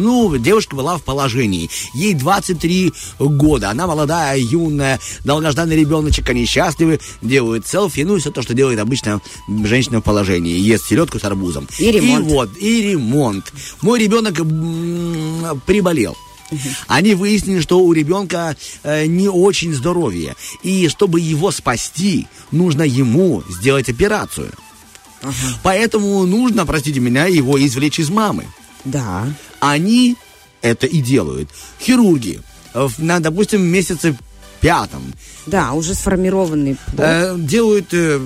ну, 0.03 0.37
девушка 0.37 0.75
была 0.75 0.97
в 0.97 1.03
положении. 1.03 1.69
Ей 1.93 2.13
23 2.13 2.93
года. 3.19 3.69
Она 3.71 3.87
молодая, 3.87 4.37
юная, 4.37 4.99
долгожданный 5.23 5.75
ребеночек. 5.75 6.29
Они 6.29 6.45
счастливы, 6.45 6.99
делают 7.21 7.67
селфи. 7.67 8.01
Ну, 8.01 8.17
и 8.17 8.19
все 8.19 8.31
то, 8.31 8.41
что 8.41 8.53
делает 8.53 8.79
обычно 8.79 9.21
женщина 9.63 9.99
в 9.99 10.03
положении. 10.03 10.57
Ест 10.59 10.87
селедку 10.87 11.19
с 11.19 11.23
арбузом. 11.23 11.67
И 11.79 11.91
ремонт. 11.91 12.27
И 12.27 12.29
вот, 12.29 12.49
и 12.59 12.81
ремонт. 12.91 13.51
Мой 13.81 13.99
ребенок 13.99 14.35
приболел. 15.65 16.15
Они 16.87 17.15
выяснили, 17.15 17.61
что 17.61 17.79
у 17.79 17.93
ребенка 17.93 18.55
э, 18.83 19.05
не 19.05 19.27
очень 19.27 19.73
здоровье. 19.73 20.35
И 20.61 20.87
чтобы 20.89 21.19
его 21.19 21.51
спасти, 21.51 22.27
нужно 22.51 22.83
ему 22.83 23.43
сделать 23.49 23.89
операцию. 23.89 24.51
Поэтому 25.63 26.25
нужно, 26.25 26.65
простите 26.65 26.99
меня, 26.99 27.25
его 27.25 27.63
извлечь 27.63 27.99
из 27.99 28.09
мамы. 28.09 28.45
Да. 28.85 29.25
Они 29.59 30.17
это 30.61 30.85
и 30.87 31.01
делают. 31.01 31.49
Хирурги, 31.81 32.41
э, 32.73 32.89
на, 32.97 33.19
допустим, 33.19 33.61
месяце 33.61 34.17
пятом 34.59 35.13
Да, 35.45 35.73
уже 35.73 35.93
сформированный 35.93 36.77
плод. 36.87 36.99
э, 36.99 37.35
делают, 37.37 37.93
э, 37.93 38.19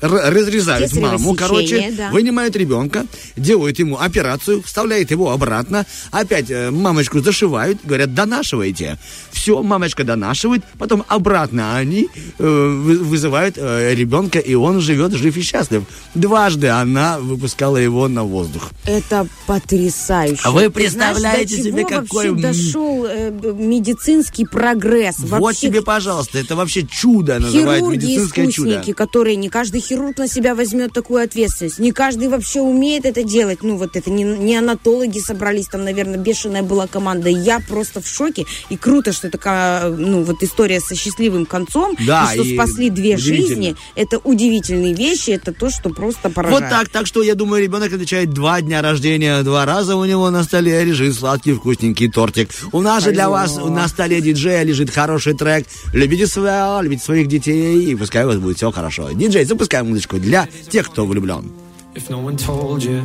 разрезают 0.00 0.90
Кесарево 0.90 1.12
маму, 1.12 1.34
короче, 1.34 1.92
да. 1.96 2.10
вынимают 2.10 2.56
ребенка, 2.56 3.06
делают 3.36 3.78
ему 3.78 3.98
операцию, 3.98 4.62
вставляют 4.62 5.10
его 5.10 5.30
обратно, 5.30 5.86
опять 6.10 6.50
э, 6.50 6.70
мамочку 6.70 7.20
зашивают, 7.20 7.78
говорят, 7.84 8.14
донашивайте. 8.14 8.98
Все, 9.30 9.62
мамочка 9.62 10.04
донашивает, 10.04 10.64
потом 10.78 11.04
обратно 11.08 11.76
они 11.76 12.08
э, 12.38 12.44
вы- 12.44 12.98
вызывают 12.98 13.54
э, 13.56 13.94
ребенка, 13.94 14.38
и 14.38 14.54
он 14.54 14.80
живет 14.80 15.12
жив 15.12 15.36
и 15.36 15.42
счастлив. 15.42 15.84
Дважды 16.14 16.68
она 16.68 17.18
выпускала 17.18 17.76
его 17.76 18.08
на 18.08 18.24
воздух. 18.24 18.70
Это 18.86 19.26
потрясающе. 19.46 20.40
А 20.44 20.50
вы 20.50 20.62
Ты 20.64 20.70
представляете 20.70 21.54
знаешь, 21.56 21.64
до 21.64 21.70
себе, 21.70 21.84
чего 21.88 22.00
какой, 22.00 22.30
вообще 22.30 22.42
дошел 22.42 23.06
э, 23.08 23.30
медицинский 23.58 24.44
прогресс? 24.44 25.16
Вот 25.20 25.40
Вообще 25.40 25.68
тебе, 25.68 25.82
пожалуйста, 25.82 26.39
это 26.40 26.56
вообще 26.56 26.86
чудо 26.86 27.38
называют 27.38 27.84
Хирурги, 27.84 27.96
медицинское 27.96 28.50
чудо. 28.50 28.70
искусники, 28.70 28.92
которые 28.92 29.36
не 29.36 29.48
каждый 29.48 29.80
хирург 29.80 30.18
на 30.18 30.28
себя 30.28 30.54
возьмет 30.54 30.92
такую 30.92 31.22
ответственность. 31.22 31.78
Не 31.78 31.92
каждый 31.92 32.28
вообще 32.28 32.60
умеет 32.60 33.04
это 33.04 33.22
делать. 33.22 33.62
Ну, 33.62 33.76
вот 33.76 33.96
это 33.96 34.10
не, 34.10 34.24
не 34.24 34.56
анатологи 34.56 35.18
собрались, 35.18 35.66
там, 35.66 35.84
наверное, 35.84 36.18
бешеная 36.18 36.62
была 36.62 36.86
команда. 36.86 37.28
Я 37.28 37.60
просто 37.60 38.00
в 38.00 38.08
шоке. 38.08 38.46
И 38.68 38.76
круто, 38.76 39.12
что 39.12 39.30
такая, 39.30 39.88
ну, 39.90 40.22
вот 40.22 40.42
история 40.42 40.80
со 40.80 40.94
счастливым 40.94 41.46
концом. 41.46 41.96
Да, 42.06 42.30
и 42.32 42.34
что 42.34 42.42
и 42.42 42.54
спасли 42.54 42.90
две 42.90 43.16
жизни. 43.16 43.76
Это 43.94 44.18
удивительные 44.18 44.94
вещи. 44.94 45.30
Это 45.30 45.52
то, 45.52 45.70
что 45.70 45.90
просто 45.90 46.30
поражает. 46.30 46.62
Вот 46.62 46.70
так, 46.70 46.88
так 46.88 47.06
что 47.06 47.22
я 47.22 47.34
думаю, 47.34 47.62
ребенок 47.62 47.92
отвечает 47.92 48.30
два 48.30 48.60
дня 48.60 48.82
рождения, 48.82 49.42
два 49.42 49.64
раза 49.64 49.96
у 49.96 50.04
него 50.04 50.30
на 50.30 50.42
столе 50.44 50.82
лежит 50.84 51.14
сладкий 51.14 51.52
вкусненький 51.52 52.10
тортик. 52.10 52.50
У 52.72 52.80
нас 52.80 53.04
же 53.04 53.12
для 53.12 53.26
Алло. 53.26 53.34
вас 53.34 53.56
на 53.56 53.88
столе 53.88 54.20
диджея 54.20 54.62
лежит 54.62 54.90
хороший 54.90 55.34
трек. 55.34 55.66
Любите 55.92 56.26
себя, 56.29 56.79
любите 56.81 57.03
своих 57.03 57.27
детей, 57.27 57.83
и 57.85 57.95
пускай 57.95 58.23
у 58.23 58.27
вас 58.27 58.37
будет 58.37 58.57
все 58.57 58.71
хорошо. 58.71 59.11
Диджей, 59.11 59.45
запускай 59.45 59.83
музычку 59.83 60.17
для 60.17 60.47
тех, 60.69 60.89
кто 60.89 61.05
влюблен. 61.05 61.51
If 61.95 62.09
no 62.09 62.19
one 62.19 62.35
told 62.35 62.83
you, 62.83 63.01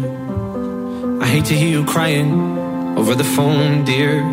I 1.22 1.26
hate 1.26 1.44
to 1.44 1.54
hear 1.54 1.70
you 1.70 1.84
crying 1.84 2.32
over 2.96 3.14
the 3.14 3.24
phone, 3.24 3.84
dear. 3.84 4.24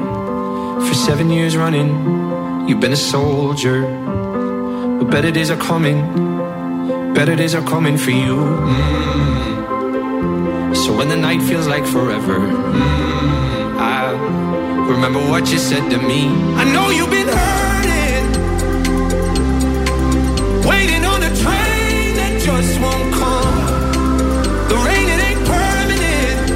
For 0.87 0.93
seven 0.93 1.29
years 1.29 1.55
running, 1.55 1.89
you've 2.67 2.79
been 2.79 2.93
a 2.93 2.95
soldier. 2.95 3.81
But 4.99 5.11
better 5.11 5.31
days 5.31 5.51
are 5.51 5.57
coming, 5.57 6.01
better 7.13 7.35
days 7.35 7.53
are 7.53 7.61
coming 7.61 7.97
for 7.97 8.11
you. 8.11 8.35
Mm. 8.35 9.47
So 10.75 10.95
when 10.95 11.09
the 11.09 11.17
night 11.17 11.41
feels 11.43 11.67
like 11.67 11.85
forever, 11.85 12.39
mm, 12.39 13.77
I 13.77 14.11
remember 14.89 15.19
what 15.19 15.51
you 15.51 15.57
said 15.59 15.89
to 15.91 15.97
me. 15.97 16.29
I 16.55 16.63
know 16.73 16.89
you've 16.89 17.11
been 17.11 17.27
hurting, 17.27 17.60
waiting 20.66 21.04
on 21.04 21.22
a 21.22 21.32
train 21.44 22.14
that 22.20 22.32
just 22.40 22.80
won't 22.80 23.12
come. 23.14 23.56
The 24.70 24.76
rain, 24.86 25.06
it 25.14 25.20
ain't 25.28 25.42
permanent. 25.54 26.50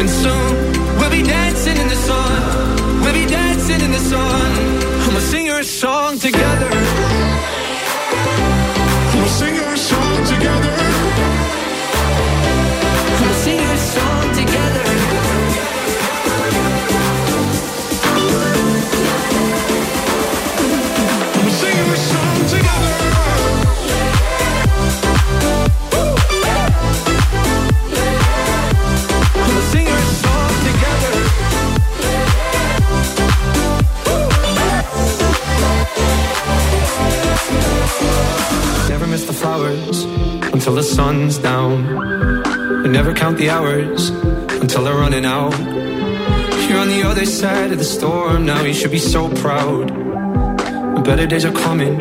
And 0.00 0.08
soon 0.08 0.52
we'll 0.98 1.10
be 1.10 1.22
dancing 1.22 1.76
in 1.76 1.88
the 1.88 2.00
sun. 2.08 2.38
We'll 3.02 3.14
be 3.14 3.26
dancing 3.26 3.80
in 3.80 3.92
the 3.92 4.04
sun. 4.12 4.50
I'ma 5.06 5.20
sing 5.20 5.46
her 5.46 5.60
a 5.60 5.64
song 5.64 6.18
together. 6.18 6.70
I'ma 9.12 9.28
sing 9.40 9.54
her 9.56 9.72
a 9.72 9.78
song 9.78 10.16
together. 10.32 10.74
I'ma 13.20 13.34
sing 13.44 13.55
miss 39.16 39.24
the 39.24 39.32
flowers 39.32 40.04
until 40.52 40.74
the 40.74 40.82
sun's 40.82 41.38
down. 41.38 41.78
And 42.84 42.92
never 42.92 43.14
count 43.14 43.38
the 43.38 43.48
hours 43.48 44.10
until 44.60 44.84
they're 44.84 45.00
running 45.06 45.24
out. 45.24 45.58
You're 46.68 46.80
on 46.80 46.88
the 46.88 47.02
other 47.02 47.24
side 47.24 47.72
of 47.72 47.78
the 47.78 47.84
storm 47.84 48.44
now. 48.44 48.60
You 48.62 48.74
should 48.74 48.90
be 48.90 48.98
so 48.98 49.30
proud. 49.36 49.86
Better 51.02 51.26
days 51.26 51.46
are 51.46 51.56
coming. 51.66 51.94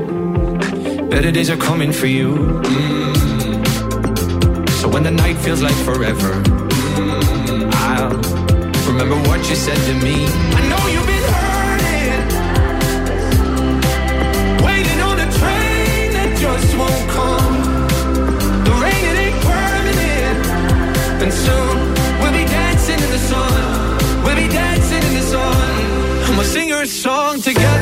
Better 1.09 1.31
days 1.31 1.49
are 1.49 1.61
coming 1.69 1.93
for 1.93 2.07
you. 2.07 2.35
Mm. 2.73 3.15
So 4.79 4.89
when 4.89 5.03
the 5.03 5.11
night 5.11 5.37
feels 5.37 5.61
like 5.61 5.77
forever, 5.89 6.31
mm, 6.99 7.71
I'll 7.91 8.17
remember 8.91 9.15
what 9.29 9.39
you 9.49 9.55
said 9.55 9.79
to 9.87 9.93
me. 10.03 10.74
Together. 27.41 27.74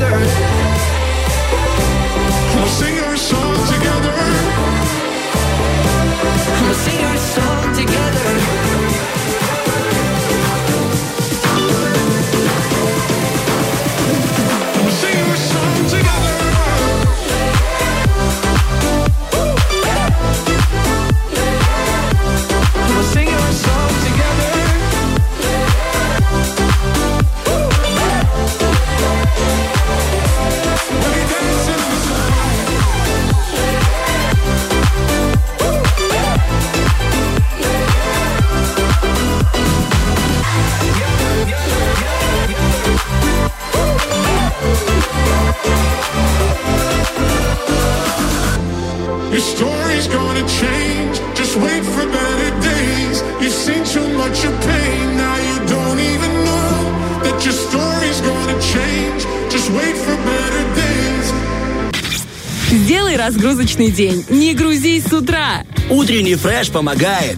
Разгрузочный 63.73 63.91
день. 63.91 64.25
Не 64.29 64.53
грузись 64.53 65.05
с 65.05 65.13
утра. 65.13 65.63
Утренний 65.89 66.35
фреш 66.35 66.69
помогает. 66.69 67.37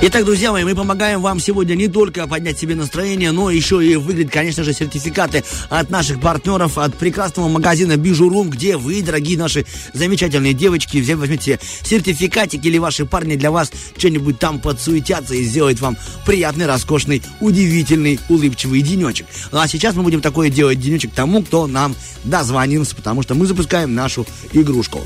Итак, 0.00 0.24
друзья 0.24 0.52
мои, 0.52 0.62
мы 0.62 0.76
помогаем 0.76 1.20
вам 1.20 1.40
сегодня 1.40 1.74
не 1.74 1.88
только 1.88 2.28
поднять 2.28 2.56
себе 2.56 2.76
настроение, 2.76 3.32
но 3.32 3.50
еще 3.50 3.84
и 3.84 3.96
выиграть, 3.96 4.30
конечно 4.30 4.62
же, 4.62 4.72
сертификаты 4.72 5.42
от 5.68 5.90
наших 5.90 6.20
партнеров, 6.20 6.78
от 6.78 6.96
прекрасного 6.96 7.48
магазина 7.48 7.96
Бижурум, 7.96 8.50
где 8.50 8.76
вы, 8.76 9.02
дорогие 9.02 9.36
наши 9.36 9.66
замечательные 9.94 10.52
девочки, 10.52 10.98
возьмите 11.12 11.58
сертификатик 11.82 12.64
или 12.64 12.78
ваши 12.78 13.06
парни 13.06 13.34
для 13.34 13.50
вас 13.50 13.72
что-нибудь 13.96 14.38
там 14.38 14.60
подсуетятся 14.60 15.34
и 15.34 15.42
сделают 15.42 15.80
вам 15.80 15.96
приятный, 16.24 16.66
роскошный, 16.66 17.20
удивительный, 17.40 18.20
улыбчивый 18.28 18.82
денечек. 18.82 19.26
Ну, 19.50 19.58
а 19.58 19.66
сейчас 19.66 19.96
мы 19.96 20.04
будем 20.04 20.20
такое 20.20 20.50
делать 20.50 20.78
денечек 20.78 21.10
тому, 21.12 21.42
кто 21.42 21.66
нам 21.66 21.96
дозвонился, 22.22 22.94
потому 22.94 23.22
что 23.22 23.34
мы 23.34 23.46
запускаем 23.46 23.96
нашу 23.96 24.24
игрушку. 24.52 25.04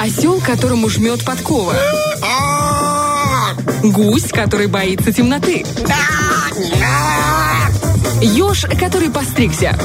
Осел, 0.00 0.40
которому 0.40 0.88
жмет 0.88 1.22
подкова. 1.26 1.74
Гусь, 3.82 4.28
который 4.32 4.66
боится 4.66 5.12
темноты. 5.12 5.62
Еж, 8.22 8.64
который 8.78 9.10
постригся. 9.10 9.78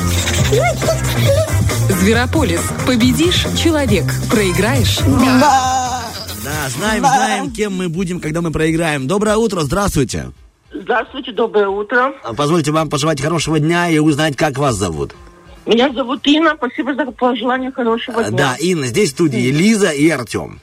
Зверополис. 1.89 2.61
Победишь– 2.87 3.45
человек. 3.61 4.05
Проиграешь– 4.31 4.99
Да, 5.05 6.69
знаем, 6.69 7.01
знаем, 7.01 7.51
кем 7.51 7.75
мы 7.75 7.89
будем, 7.89 8.21
когда 8.21 8.39
мы 8.39 8.51
проиграем. 8.51 9.07
Доброе 9.07 9.35
утро, 9.35 9.61
здравствуйте. 9.61 10.31
Здравствуйте, 10.73 11.33
доброе 11.33 11.67
утро. 11.67 12.13
А 12.23 12.33
Позвольте 12.33 12.71
вам 12.71 12.89
пожелать 12.89 13.21
хорошего 13.21 13.59
дня 13.59 13.89
и 13.89 13.99
узнать, 13.99 14.37
как 14.37 14.57
вас 14.57 14.75
зовут. 14.75 15.13
Меня 15.65 15.91
зовут 15.93 16.25
Инна. 16.27 16.53
Спасибо 16.57 16.93
за 16.93 17.05
пожелание 17.11 17.71
хорошего 17.71 18.21
А, 18.21 18.29
дня. 18.29 18.37
Да, 18.37 18.55
Инна, 18.59 18.87
здесь 18.87 19.09
в 19.09 19.13
студии 19.13 19.49
Лиза 19.51 19.89
и 19.91 20.07
Артем. 20.09 20.59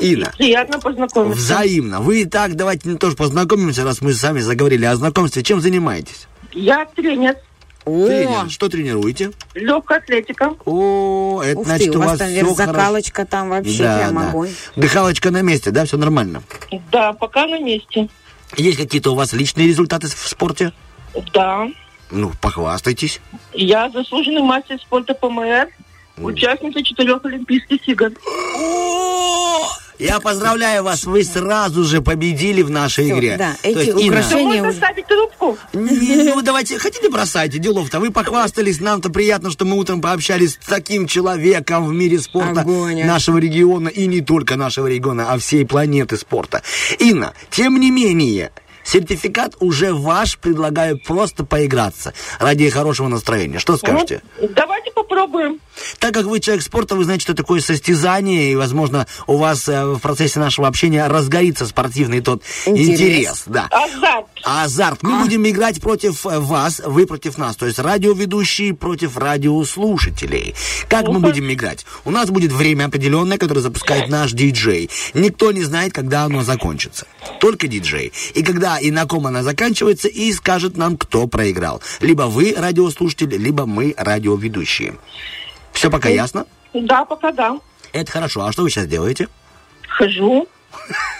Инна, 0.00 0.32
Приятно 0.36 0.80
познакомиться. 0.80 1.38
взаимно. 1.38 2.00
Вы 2.00 2.22
и 2.22 2.24
так, 2.24 2.54
давайте 2.56 2.96
тоже 2.96 3.14
познакомимся, 3.16 3.84
раз 3.84 4.00
мы 4.00 4.12
сами 4.14 4.40
заговорили 4.40 4.84
о 4.84 4.96
знакомстве. 4.96 5.42
Чем 5.42 5.60
занимаетесь? 5.60 6.26
Я 6.52 6.84
тренер. 6.86 7.36
Тренер. 7.84 8.50
Что 8.50 8.68
тренируете? 8.68 9.30
Легкая 9.54 9.98
атлетика. 9.98 10.54
О, 10.64 11.40
это 11.44 11.60
Ух 11.60 11.66
значит 11.66 11.92
ты, 11.92 11.98
у 11.98 12.00
у 12.00 12.02
вас 12.02 12.10
вас 12.10 12.18
там 12.18 12.28
все 12.28 12.40
вертзакалочка, 12.40 13.24
там 13.26 13.48
вообще 13.50 13.82
Да, 13.84 13.98
прям 13.98 14.14
да. 14.16 14.28
огонь. 14.30 14.50
Дыхалочка 14.74 15.30
на 15.30 15.42
месте, 15.42 15.70
да, 15.70 15.84
все 15.84 15.96
нормально. 15.96 16.42
Да, 16.90 17.12
пока 17.12 17.46
на 17.46 17.60
месте. 17.60 18.08
Есть 18.56 18.78
какие-то 18.78 19.12
у 19.12 19.14
вас 19.14 19.32
личные 19.34 19.68
результаты 19.68 20.08
в 20.08 20.10
спорте? 20.28 20.72
Да. 21.32 21.68
Ну, 22.10 22.32
похвастайтесь. 22.40 23.20
Я 23.52 23.90
заслуженный 23.90 24.42
мастер 24.42 24.78
спорта 24.80 25.14
ПМР. 25.14 25.68
Участница 26.18 26.82
четырех 26.82 27.24
Олимпийских 27.24 27.86
игр. 27.88 28.10
Я 29.98 30.20
поздравляю 30.20 30.82
вас, 30.82 31.04
вы 31.04 31.24
сразу 31.24 31.84
же 31.84 32.02
победили 32.02 32.60
в 32.62 32.70
нашей 32.70 33.08
игре. 33.10 33.36
да, 33.38 33.56
эти 33.62 33.78
есть, 33.78 33.88
Инна, 33.88 34.18
украшения 34.18 34.62
Можно 34.62 34.72
ставить 34.72 35.06
трубку? 35.06 35.58
Не, 35.72 36.34
ну 36.34 36.42
давайте, 36.42 36.78
хотите 36.78 37.08
бросайте, 37.08 37.58
делов-то. 37.58 37.98
Вы 37.98 38.10
похвастались, 38.10 38.80
нам-то 38.80 39.08
приятно, 39.08 39.50
что 39.50 39.64
мы 39.64 39.78
утром 39.78 40.02
пообщались 40.02 40.58
с 40.60 40.66
таким 40.66 41.06
человеком 41.06 41.86
в 41.86 41.94
мире 41.94 42.18
спорта 42.18 42.60
Огонь, 42.60 43.02
а. 43.02 43.06
нашего 43.06 43.38
региона, 43.38 43.88
и 43.88 44.06
не 44.06 44.20
только 44.20 44.56
нашего 44.56 44.86
региона, 44.86 45.32
а 45.32 45.38
всей 45.38 45.64
планеты 45.64 46.18
спорта. 46.18 46.62
Инна, 46.98 47.32
тем 47.50 47.80
не 47.80 47.90
менее, 47.90 48.52
сертификат 48.86 49.56
уже 49.60 49.92
ваш, 49.92 50.38
предлагаю 50.38 50.98
просто 50.98 51.44
поиграться 51.44 52.14
ради 52.38 52.70
хорошего 52.70 53.08
настроения. 53.08 53.58
Что 53.58 53.76
скажете? 53.76 54.22
Ну, 54.40 54.48
давайте 54.54 54.90
попробуем. 54.92 55.60
Так 55.98 56.14
как 56.14 56.24
вы 56.24 56.40
человек 56.40 56.62
спорта, 56.62 56.94
вы 56.94 57.04
знаете, 57.04 57.22
что 57.22 57.34
такое 57.34 57.60
состязание, 57.60 58.52
и, 58.52 58.56
возможно, 58.56 59.06
у 59.26 59.36
вас 59.36 59.68
э, 59.68 59.84
в 59.84 59.98
процессе 59.98 60.40
нашего 60.40 60.68
общения 60.68 61.06
разгорится 61.06 61.66
спортивный 61.66 62.20
тот 62.20 62.42
Интерес. 62.64 63.00
интерес. 63.00 63.42
да. 63.46 63.68
Азарт. 63.70 64.26
Азарт. 64.44 65.02
Мы 65.02 65.20
будем 65.22 65.46
играть 65.46 65.80
против 65.80 66.24
э, 66.26 66.38
вас, 66.38 66.80
вы 66.84 67.06
против 67.06 67.36
нас. 67.36 67.56
То 67.56 67.66
есть 67.66 67.78
радиоведущие 67.78 68.74
против 68.74 69.16
радиослушателей. 69.16 70.54
Как 70.88 71.08
мы 71.08 71.20
будем 71.20 71.52
играть? 71.52 71.84
У 72.04 72.10
нас 72.10 72.30
будет 72.30 72.52
время 72.52 72.86
определенное, 72.86 73.38
которое 73.38 73.60
запускает 73.60 74.08
наш 74.08 74.32
диджей. 74.32 74.90
Никто 75.14 75.52
не 75.52 75.62
знает, 75.62 75.92
когда 75.92 76.24
оно 76.24 76.42
закончится. 76.42 77.06
Только 77.40 77.66
диджей. 77.68 78.12
И 78.34 78.42
когда 78.42 78.75
и 78.78 78.90
на 78.90 79.06
ком 79.06 79.26
она 79.26 79.42
заканчивается, 79.42 80.08
и 80.08 80.32
скажет 80.32 80.76
нам, 80.76 80.96
кто 80.96 81.26
проиграл. 81.26 81.82
Либо 82.00 82.22
вы, 82.22 82.54
радиослушатели, 82.56 83.36
либо 83.36 83.66
мы, 83.66 83.94
радиоведущие. 83.96 84.94
Все 85.72 85.90
пока 85.90 86.08
ясно? 86.08 86.46
Да, 86.72 87.04
пока 87.04 87.32
да. 87.32 87.58
Это 87.92 88.10
хорошо. 88.10 88.44
А 88.44 88.52
что 88.52 88.62
вы 88.62 88.70
сейчас 88.70 88.86
делаете? 88.86 89.28
Хожу. 89.88 90.46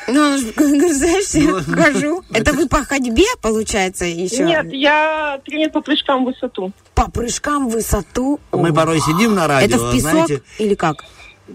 Ну, 0.09 0.37
знаешь, 0.39 1.35
я 1.35 1.83
хожу. 1.83 2.23
Это 2.33 2.53
вы 2.53 2.69
по 2.69 2.85
ходьбе, 2.85 3.27
получается, 3.43 4.05
еще? 4.05 4.45
Нет, 4.45 4.73
я 4.73 5.41
тренер 5.45 5.71
по 5.71 5.81
прыжкам 5.81 6.25
в 6.25 6.27
высоту. 6.29 6.71
По 6.95 7.11
прыжкам 7.11 7.69
в 7.69 7.73
высоту. 7.73 8.39
Мы 8.53 8.73
порой 8.73 9.01
сидим 9.01 9.35
на 9.35 9.49
радио, 9.49 9.77
Это 9.77 9.85
в 9.85 9.93
песок 9.93 10.43
или 10.59 10.75
как? 10.77 11.05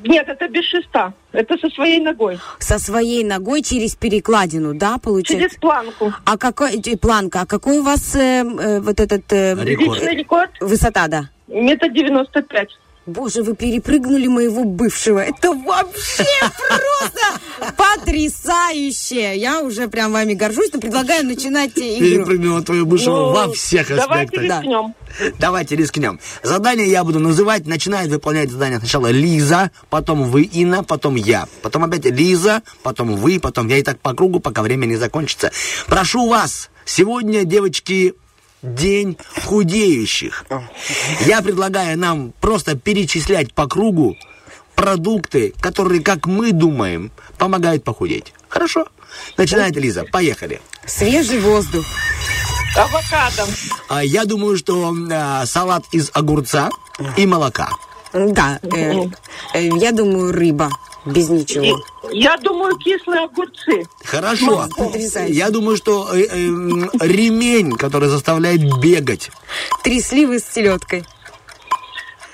Нет, 0.04 0.28
это 0.30 0.48
без 0.48 0.64
шеста. 0.66 1.14
Это 1.32 1.58
со 1.58 1.70
своей 1.70 2.00
ногой. 2.00 2.40
Со 2.60 2.80
своей 2.80 3.24
ногой 3.24 3.62
через 3.62 3.96
перекладину, 3.96 4.74
да, 4.74 4.98
получается? 4.98 5.50
Через 5.50 5.60
планку. 5.60 6.14
А 6.26 6.38
какой 6.38 6.80
э, 6.80 6.98
планка? 6.98 7.42
А 7.42 7.46
какой 7.46 7.80
у 7.80 7.84
вас 7.84 8.16
э, 8.16 8.44
э, 8.44 8.80
вот 8.80 9.00
этот 9.00 9.32
э, 9.34 9.56
Личный 9.56 10.16
рекорд 10.16 10.52
высота, 10.62 11.08
да? 11.08 11.30
метр 11.52 11.90
девяносто 11.90 12.42
пять. 12.42 12.70
Боже, 13.07 13.41
вы 13.41 13.56
перепрыгнули 13.56 14.28
моего 14.28 14.64
бывшего. 14.64 15.19
Это 15.19 15.52
вообще 15.53 16.23
просто 16.68 17.73
потрясающе. 17.76 19.38
Я 19.38 19.61
уже 19.61 19.88
прям 19.88 20.11
вами 20.11 20.34
горжусь, 20.34 20.69
но 20.72 20.80
предлагаю 20.80 21.26
начинать 21.26 21.72
игру. 21.78 21.99
перепрыгнула 21.99 22.61
твою 22.61 22.86
бывшего 22.86 23.15
Ну, 23.15 23.32
во 23.34 23.53
всех 23.53 23.88
давайте 23.88 24.38
аспектах. 24.38 24.61
рискнем. 24.61 24.95
Давайте 25.40 25.76
рискнем. 25.76 26.19
Задание 26.44 26.90
я 26.90 27.03
буду 27.03 27.19
называть. 27.19 27.65
Начинает 27.65 28.10
выполнять 28.11 28.52
задание 28.52 28.80
сначала 28.80 29.07
Лиза, 29.07 29.72
потом 29.90 30.23
вы, 30.30 30.44
Инна, 30.44 30.84
потом 30.84 31.15
я. 31.15 31.48
Потом 31.64 31.84
опять 31.84 32.06
Лиза, 32.06 32.61
потом 32.84 33.15
вы, 33.15 33.40
потом 33.40 33.68
я. 33.68 33.78
И 33.78 33.84
так 33.84 33.99
по 33.99 34.14
кругу, 34.14 34.40
пока 34.40 34.61
время 34.61 34.86
не 34.86 34.95
закончится. 34.95 35.52
Прошу 35.88 36.28
вас, 36.30 36.69
сегодня, 36.86 37.45
девочки, 37.45 38.14
день 38.62 39.18
худеющих. 39.44 40.46
Я 41.26 41.42
предлагаю 41.42 41.98
нам 41.98 42.34
просто 42.40 42.76
перечислять 42.76 43.54
по 43.54 43.68
кругу 43.68 44.18
продукты, 44.76 45.54
которые, 45.62 46.02
как 46.02 46.26
мы 46.26 46.52
думаем, 46.52 47.12
помогают 47.38 47.84
похудеть. 47.84 48.34
Хорошо? 48.50 48.88
Начинает 49.38 49.76
Лиза. 49.76 50.06
Поехали. 50.12 50.62
Свежий 50.86 51.40
воздух. 51.40 51.86
Авокадо. 52.76 53.48
А, 53.90 54.04
Я 54.04 54.26
думаю, 54.26 54.58
что 54.58 54.94
а, 55.12 55.46
салат 55.46 55.84
из 55.92 56.10
огурца 56.14 56.70
и 57.18 57.26
молока. 57.26 57.70
Да, 58.14 58.60
э, 58.64 59.06
э, 59.54 59.70
я 59.78 59.92
думаю, 59.92 60.32
рыба. 60.34 60.70
Без 61.06 61.30
ничего. 61.30 61.84
Я 62.11 62.38
думаю, 62.38 62.78
кислые 62.78 63.23
огурцы. 63.23 63.86
Хорошо. 64.03 64.68
Потрясающе. 64.78 65.34
Я 65.34 65.49
думаю, 65.49 65.76
что 65.76 66.10
э, 66.14 66.22
э, 66.22 66.36
ремень, 66.99 67.73
который 67.73 68.07
заставляет 68.07 68.61
бегать. 68.80 69.32
Три 69.84 69.99
сливы 70.02 70.40
с 70.40 70.45
селедкой. 70.45 71.03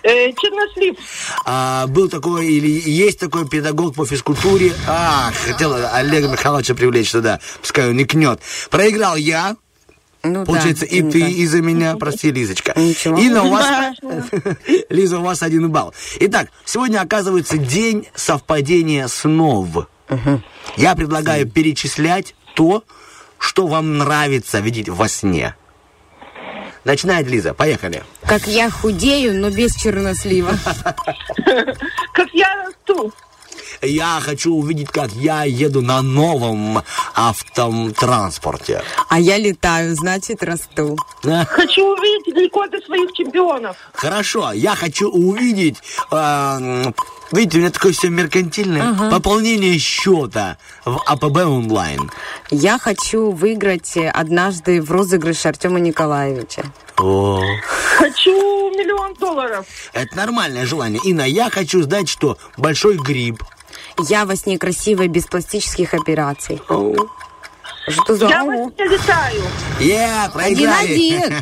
Э, 0.04 0.32
чернослив. 0.34 0.98
А, 1.46 1.88
был 1.88 2.10
такой, 2.10 2.48
или 2.48 2.90
есть 2.90 3.20
такой 3.20 3.48
педагог 3.48 3.96
по 3.96 4.06
физкультуре. 4.06 4.74
А, 4.88 5.32
хотел 5.46 5.74
Олега 5.74 6.28
Михайловича 6.28 6.76
привлечь 6.76 7.12
сюда. 7.12 7.40
Пускай 7.62 7.90
он 7.90 7.98
не 7.98 8.06
кнет. 8.06 8.42
Проиграл 8.70 9.16
я. 9.16 9.56
Ну, 10.28 10.46
Получается, 10.46 10.86
да, 10.90 10.96
и 10.96 11.02
ну 11.02 11.12
ты 11.12 11.20
да. 11.22 11.28
из-за 11.28 11.62
меня. 11.62 11.96
Прости, 11.96 12.32
Лизочка. 12.32 12.74
Ничего. 12.76 13.18
Инна, 13.18 13.44
у 13.44 13.52
вас... 13.52 13.96
Лиза, 14.90 15.20
у 15.20 15.24
вас 15.24 15.44
один 15.44 15.70
балл. 15.70 15.94
Итак, 16.20 16.50
сегодня 16.66 17.00
оказывается 17.02 17.58
день 17.58 18.08
совпадения 18.16 19.08
снов. 19.08 19.90
Я 20.76 20.96
предлагаю 20.96 21.50
перечислять 21.50 22.36
то, 22.56 22.84
что 23.40 23.68
вам 23.68 23.98
нравится 23.98 24.60
видеть 24.60 24.90
во 24.90 25.08
сне. 25.08 25.56
Начинает 26.84 27.28
Лиза. 27.28 27.54
Поехали. 27.54 28.04
Как 28.26 28.48
я 28.48 28.70
худею, 28.70 29.40
но 29.42 29.50
без 29.50 29.76
чернослива. 29.76 30.52
Как 32.14 32.30
я 32.34 32.64
расту. 32.64 33.14
Я 33.82 34.20
хочу 34.22 34.54
увидеть, 34.54 34.90
как 34.90 35.12
я 35.14 35.44
еду 35.44 35.82
на 35.82 36.02
новом 36.02 36.84
автотранспорте. 37.16 38.82
А 39.10 39.20
я 39.20 39.38
летаю, 39.38 39.96
значит, 39.96 40.44
расту. 40.44 40.98
Хочу 41.50 41.86
увидеть 41.96 42.36
рекорды 42.36 42.80
своих 42.82 43.12
чемпионов. 43.14 43.76
Хорошо, 43.94 44.52
я 44.54 44.76
хочу 44.76 45.10
увидеть, 45.10 45.78
э, 46.12 46.92
видите, 47.32 47.58
у 47.58 47.62
меня 47.62 47.72
такое 47.72 47.92
все 47.94 48.10
меркантильное, 48.10 48.90
Ага. 48.92 49.10
пополнение 49.12 49.78
счета 49.80 50.58
в 50.86 51.02
АПБ 51.06 51.38
онлайн. 51.46 52.12
Я 52.52 52.78
хочу 52.80 53.32
выиграть 53.32 53.98
э, 53.98 54.10
однажды 54.10 54.82
в 54.82 54.92
розыгрыш 54.92 55.46
Артема 55.46 55.80
Николаевича. 55.80 56.64
О, 56.98 57.42
Хочу 57.98 58.32
миллион 58.72 59.14
долларов. 59.16 59.66
это 59.94 60.16
нормальное 60.16 60.66
желание. 60.66 61.00
Инна, 61.04 61.22
я 61.28 61.50
хочу 61.50 61.82
знать, 61.84 62.10
что 62.10 62.38
большой 62.58 62.98
гриб 62.98 63.44
Я 64.00 64.26
во 64.26 64.36
сне 64.36 64.58
красивая, 64.58 65.08
без 65.08 65.26
пластических 65.26 65.94
операций. 65.94 66.62
Что 67.90 68.16
за... 68.16 68.28
Я 68.28 68.44
вас 68.44 68.72
не 68.78 68.84
летаю. 68.84 69.44
Е, 69.80 70.30
проиграли. 70.34 71.34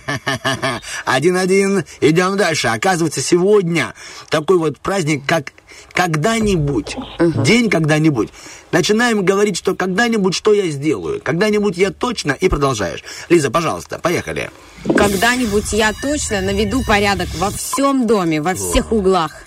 Один-один. 1.05 1.83
Идем 2.01 2.37
дальше. 2.37 2.67
Оказывается, 2.67 3.21
сегодня 3.21 3.95
такой 4.29 4.57
вот 4.57 4.79
праздник, 4.79 5.23
как 5.25 5.53
когда-нибудь. 5.91 6.97
День 7.19 7.69
когда-нибудь. 7.69 8.29
Начинаем 8.71 9.25
говорить, 9.25 9.57
что 9.57 9.73
когда-нибудь 9.73 10.35
что 10.35 10.53
я 10.53 10.69
сделаю. 10.69 11.19
Когда-нибудь 11.23 11.77
я 11.77 11.89
точно 11.89 12.33
и 12.33 12.47
продолжаешь. 12.47 13.03
Лиза, 13.29 13.49
пожалуйста, 13.49 13.97
поехали. 13.97 14.51
Когда-нибудь 14.85 15.73
я 15.73 15.93
точно 15.99 16.41
наведу 16.41 16.83
порядок 16.87 17.29
во 17.37 17.49
всем 17.49 18.05
доме, 18.05 18.39
во 18.39 18.53
всех 18.53 18.91
углах. 18.91 19.44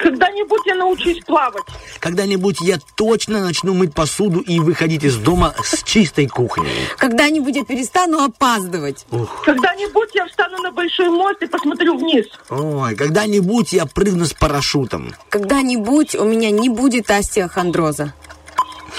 Когда-нибудь 0.00 0.62
я 0.64 0.74
научусь 0.76 1.22
плавать. 1.24 1.64
Когда-нибудь 1.98 2.60
я 2.62 2.78
точно 2.94 3.44
начну 3.44 3.74
мыть 3.74 3.92
посуду 3.92 4.40
и 4.40 4.58
выходить 4.58 5.04
из 5.04 5.16
дома 5.16 5.54
с 5.62 5.82
чистой 5.82 6.26
кухней. 6.26 6.70
Когда-нибудь 6.96 7.54
я 7.54 7.64
перестану 7.64 8.24
опаздывать. 8.24 9.06
Когда-нибудь 9.44 10.08
я 10.14 10.26
встану 10.26 10.58
на 10.58 10.72
большой 10.72 11.10
мост 11.10 11.42
и 11.42 11.46
посмотрю 11.46 11.98
вниз. 11.98 12.26
Ой, 12.48 12.94
когда-нибудь 12.96 13.74
я 13.74 13.84
прыгну 13.84 14.24
с 14.24 14.32
парашютом. 14.32 15.14
Когда-нибудь 15.28 16.14
у 16.14 16.24
меня 16.24 16.50
не 16.50 16.70
будет 16.70 17.10
остеохондроза. 17.10 18.14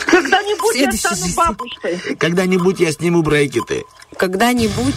Когда-нибудь 0.06 0.76
я 0.76 0.92
стану 0.92 1.34
бабушкой. 1.36 1.98
Когда-нибудь 2.18 2.80
я 2.80 2.92
сниму 2.92 3.24
брекеты. 3.24 3.86
Когда-нибудь... 4.18 4.96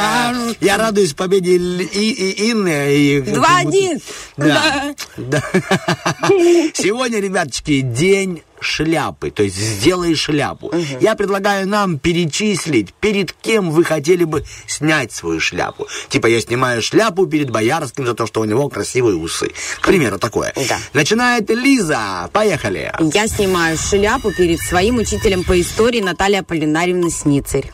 Е! 0.00 0.54
Я 0.60 0.76
радуюсь 0.76 1.12
победе 1.14 1.56
и, 1.56 2.10
и 2.10 2.50
Инны. 2.52 2.94
и- 2.94 3.20
Два 3.20 3.58
один. 3.58 4.00
Да. 4.36 4.94
Да. 5.16 5.42
Сегодня, 6.74 7.20
ребяточки, 7.20 7.80
день 7.80 8.42
шляпы, 8.60 9.30
то 9.30 9.42
есть 9.42 9.56
сделай 9.56 10.14
шляпу. 10.14 10.70
Я 11.00 11.14
предлагаю 11.14 11.66
нам 11.66 11.98
перечислить, 11.98 12.92
перед 12.94 13.32
кем 13.32 13.70
вы 13.70 13.84
хотели 13.84 14.24
бы 14.24 14.44
снять 14.66 15.12
свою 15.12 15.40
шляпу. 15.40 15.86
Типа 16.10 16.26
я 16.26 16.40
снимаю 16.40 16.82
шляпу 16.82 17.26
перед 17.26 17.50
Боярским 17.50 18.04
за 18.06 18.14
то, 18.14 18.26
что 18.26 18.40
у 18.40 18.44
него 18.44 18.68
красивые 18.68 19.16
усы. 19.16 19.50
К 19.80 19.86
примеру, 19.86 20.18
такое. 20.18 20.52
Начинает 20.92 21.48
Лиза. 21.50 22.28
Поехали. 22.32 22.92
Я 23.14 23.28
снимаю 23.28 23.78
шляпу 23.78 24.30
перед 24.30 24.60
своим 24.60 24.96
учителем 24.98 25.42
по 25.44 25.58
истории 25.60 26.00
Наталья 26.00 26.42
Полинарьевна 26.42 27.10
Сницарь. 27.10 27.70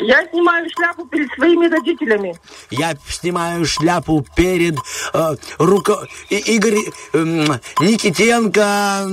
Я 0.00 0.26
снимаю 0.30 0.66
шляпу 0.76 1.06
перед 1.06 1.30
своими 1.34 1.66
родителями. 1.68 2.34
Я 2.70 2.94
снимаю 3.08 3.64
шляпу 3.64 4.24
перед 4.36 4.76
э, 5.12 5.36
руко... 5.58 6.06
И- 6.30 6.54
Игорь 6.54 6.78
эм, 7.12 7.44
Никитенко, 7.80 9.06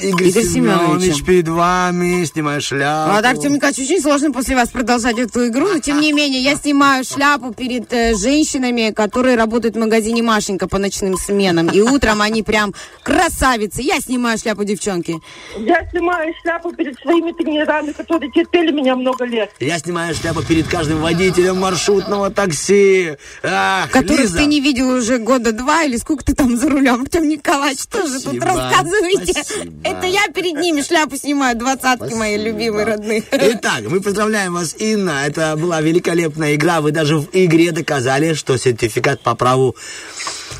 Игорь, 0.00 0.28
Игорь 0.28 0.42
Семенович, 0.44 1.24
перед 1.24 1.48
вами 1.48 2.24
снимаю 2.24 2.60
шляпу. 2.60 3.12
А 3.12 3.22
так, 3.22 3.36
Артем 3.36 3.54
Николаевич, 3.54 3.84
очень 3.90 4.00
сложно 4.00 4.32
после 4.32 4.56
вас 4.56 4.68
продолжать 4.70 5.18
эту 5.18 5.46
игру, 5.48 5.68
но 5.68 5.78
тем 5.80 6.00
не 6.00 6.12
менее, 6.20 6.40
я 6.40 6.56
снимаю 6.56 7.04
шляпу 7.04 7.52
перед 7.52 7.92
э, 7.92 8.14
женщинами, 8.16 8.92
которые 8.92 9.36
работают 9.36 9.76
в 9.76 9.78
магазине 9.78 10.22
Машенька 10.22 10.68
по 10.68 10.78
ночным 10.78 11.16
сменам. 11.16 11.68
И 11.68 11.80
утром 11.80 12.22
они 12.22 12.42
прям 12.42 12.72
красавицы. 13.02 13.82
Я 13.82 14.00
снимаю 14.00 14.38
шляпу, 14.38 14.64
девчонки. 14.64 15.16
Я 15.58 15.88
снимаю 15.90 16.32
шляпу 16.42 16.72
перед 16.72 16.98
своими 17.00 17.32
тренерами, 17.32 17.92
которые 17.92 18.30
терпели 18.30 18.70
меня 18.72 18.96
много 18.96 19.24
лет. 19.24 19.50
Я 19.60 19.78
снимаю 19.78 20.14
шляпу 20.20 20.42
перед 20.42 20.68
каждым 20.68 21.00
водителем 21.00 21.58
маршрутного 21.58 22.30
такси. 22.30 23.16
Ах, 23.42 23.90
Которых 23.90 24.20
Лиза. 24.20 24.38
ты 24.38 24.44
не 24.46 24.60
видел 24.60 24.88
уже 24.90 25.18
года 25.18 25.52
два 25.52 25.84
или 25.84 25.96
сколько 25.96 26.24
ты 26.24 26.34
там 26.34 26.56
за 26.56 26.68
рулем. 26.68 27.02
Артем 27.02 27.28
Николаевич, 27.28 27.86
тоже 27.86 28.14
тут 28.20 28.36
Спасибо, 28.36 28.46
рассказывайте. 28.46 29.32
спасибо. 29.32 29.72
Это 29.84 30.06
я 30.06 30.26
перед 30.28 30.54
ними 30.60 30.82
шляпу 30.82 31.16
снимаю, 31.16 31.56
двадцатки 31.56 32.12
мои 32.14 32.36
любимые, 32.36 32.84
родные. 32.86 33.24
Итак, 33.30 33.82
мы 33.88 34.00
поздравляем 34.00 34.54
вас, 34.54 34.74
Инна. 34.78 35.26
Это 35.26 35.56
была 35.56 35.80
великолепная 35.80 36.54
игра. 36.54 36.80
Вы 36.80 36.92
даже 36.92 37.16
в 37.18 37.28
игре 37.32 37.72
доказали, 37.72 38.34
что 38.34 38.56
сертификат 38.58 39.22
по 39.22 39.34
праву 39.34 39.74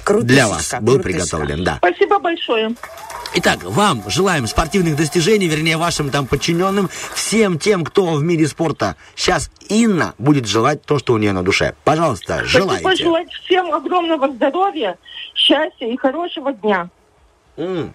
для 0.07 0.49
вас 0.49 0.75
был 0.81 0.99
приготовлен. 1.01 1.65
Да. 1.65 1.77
Спасибо 1.79 2.19
большое. 2.19 2.75
Итак, 3.33 3.63
вам 3.63 4.03
желаем 4.09 4.47
спортивных 4.49 4.97
достижений, 4.97 5.47
вернее, 5.47 5.77
вашим 5.77 6.11
там 6.11 6.27
подчиненным, 6.27 6.91
всем 7.15 7.59
тем, 7.61 7.85
кто 7.85 8.07
в 8.15 8.23
мире 8.25 8.49
спорта. 8.49 8.97
Сейчас 9.15 9.51
Инна 9.69 10.15
будет 10.19 10.47
желать 10.47 10.83
то, 10.83 10.99
что 10.99 11.13
у 11.13 11.19
нее 11.19 11.33
на 11.33 11.45
душе. 11.45 11.75
Пожалуйста, 11.85 12.39
Хочу 12.39 12.49
желайте. 12.49 12.83
пожелать 12.83 13.33
всем 13.33 13.73
огромного 13.73 14.33
здоровья, 14.33 14.99
счастья 15.35 15.87
и 15.87 15.97
хорошего 15.97 16.53
дня. 16.53 16.89
М. 17.57 17.95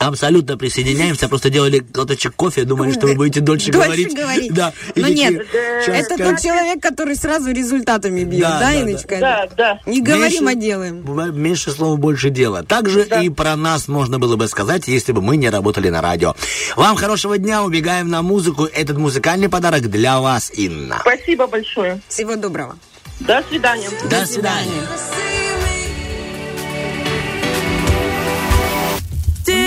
Абсолютно 0.00 0.56
присоединяемся. 0.56 1.28
Просто 1.28 1.50
делали 1.50 1.80
глоточек 1.80 2.34
кофе, 2.34 2.64
думали, 2.64 2.92
что 2.92 3.06
вы 3.06 3.14
будете 3.16 3.40
дольше, 3.40 3.70
Дольше 3.70 3.86
говорить. 3.86 4.16
говорить. 4.16 4.54
Да. 4.54 4.72
И 4.94 5.00
Но 5.00 5.08
такие, 5.08 5.28
нет, 5.30 5.46
«Щас 5.84 5.94
это 5.94 6.14
скажу». 6.14 6.30
тот 6.30 6.40
человек, 6.40 6.82
который 6.82 7.16
сразу 7.16 7.50
результатами 7.52 8.24
бьет, 8.24 8.40
Да, 8.40 8.50
да, 8.50 8.60
да, 8.60 8.74
Иночка? 8.80 9.18
Да, 9.20 9.48
да. 9.56 9.80
Не 9.84 10.00
говорим, 10.00 10.46
Меньше- 10.46 10.52
а 10.52 10.54
делаем. 10.54 11.36
Меньше 11.42 11.70
слов, 11.72 11.98
больше 11.98 12.30
дела. 12.30 12.62
Также 12.62 13.06
и 13.22 13.28
про 13.28 13.56
нас 13.56 13.88
можно 13.88 14.18
было 14.18 14.36
бы 14.36 14.48
сказать, 14.48 14.88
если 14.88 15.12
бы 15.12 15.20
мы 15.20 15.36
не 15.36 15.50
работали 15.50 15.90
на 15.90 16.00
радио. 16.00 16.34
Вам 16.76 16.96
хорошего 16.96 17.36
дня, 17.36 17.62
убегаем 17.62 18.08
на 18.08 18.22
музыку. 18.22 18.64
Этот 18.64 18.96
музыкальный 18.96 19.50
подарок 19.50 19.90
для 19.90 20.18
вас, 20.20 20.50
Инна. 20.54 20.96
Спасибо 21.02 21.46
большое. 21.46 22.00
Всего 22.08 22.36
доброго. 22.36 22.76
До 23.20 23.42
свидания. 23.50 23.88
До 24.08 24.24
свидания. 24.24 24.86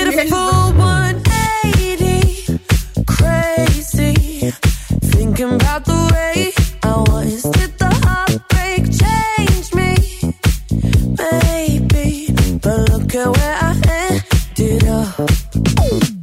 Full 0.04 0.74
180, 0.74 2.60
crazy. 3.08 4.52
Thinking 5.02 5.54
about 5.56 5.86
the 5.86 6.12
way 6.14 6.52
I 6.84 6.98
was. 7.08 7.44
Did 7.44 7.80
the 7.80 7.90
heartbreak 8.04 8.92
change 9.02 9.74
me? 9.74 9.96
Maybe, 11.18 12.34
but 12.62 12.90
look 12.90 13.16
at 13.16 13.30
where 13.38 13.58
I 13.62 13.72
ended 14.58 14.88
up. 14.90 16.23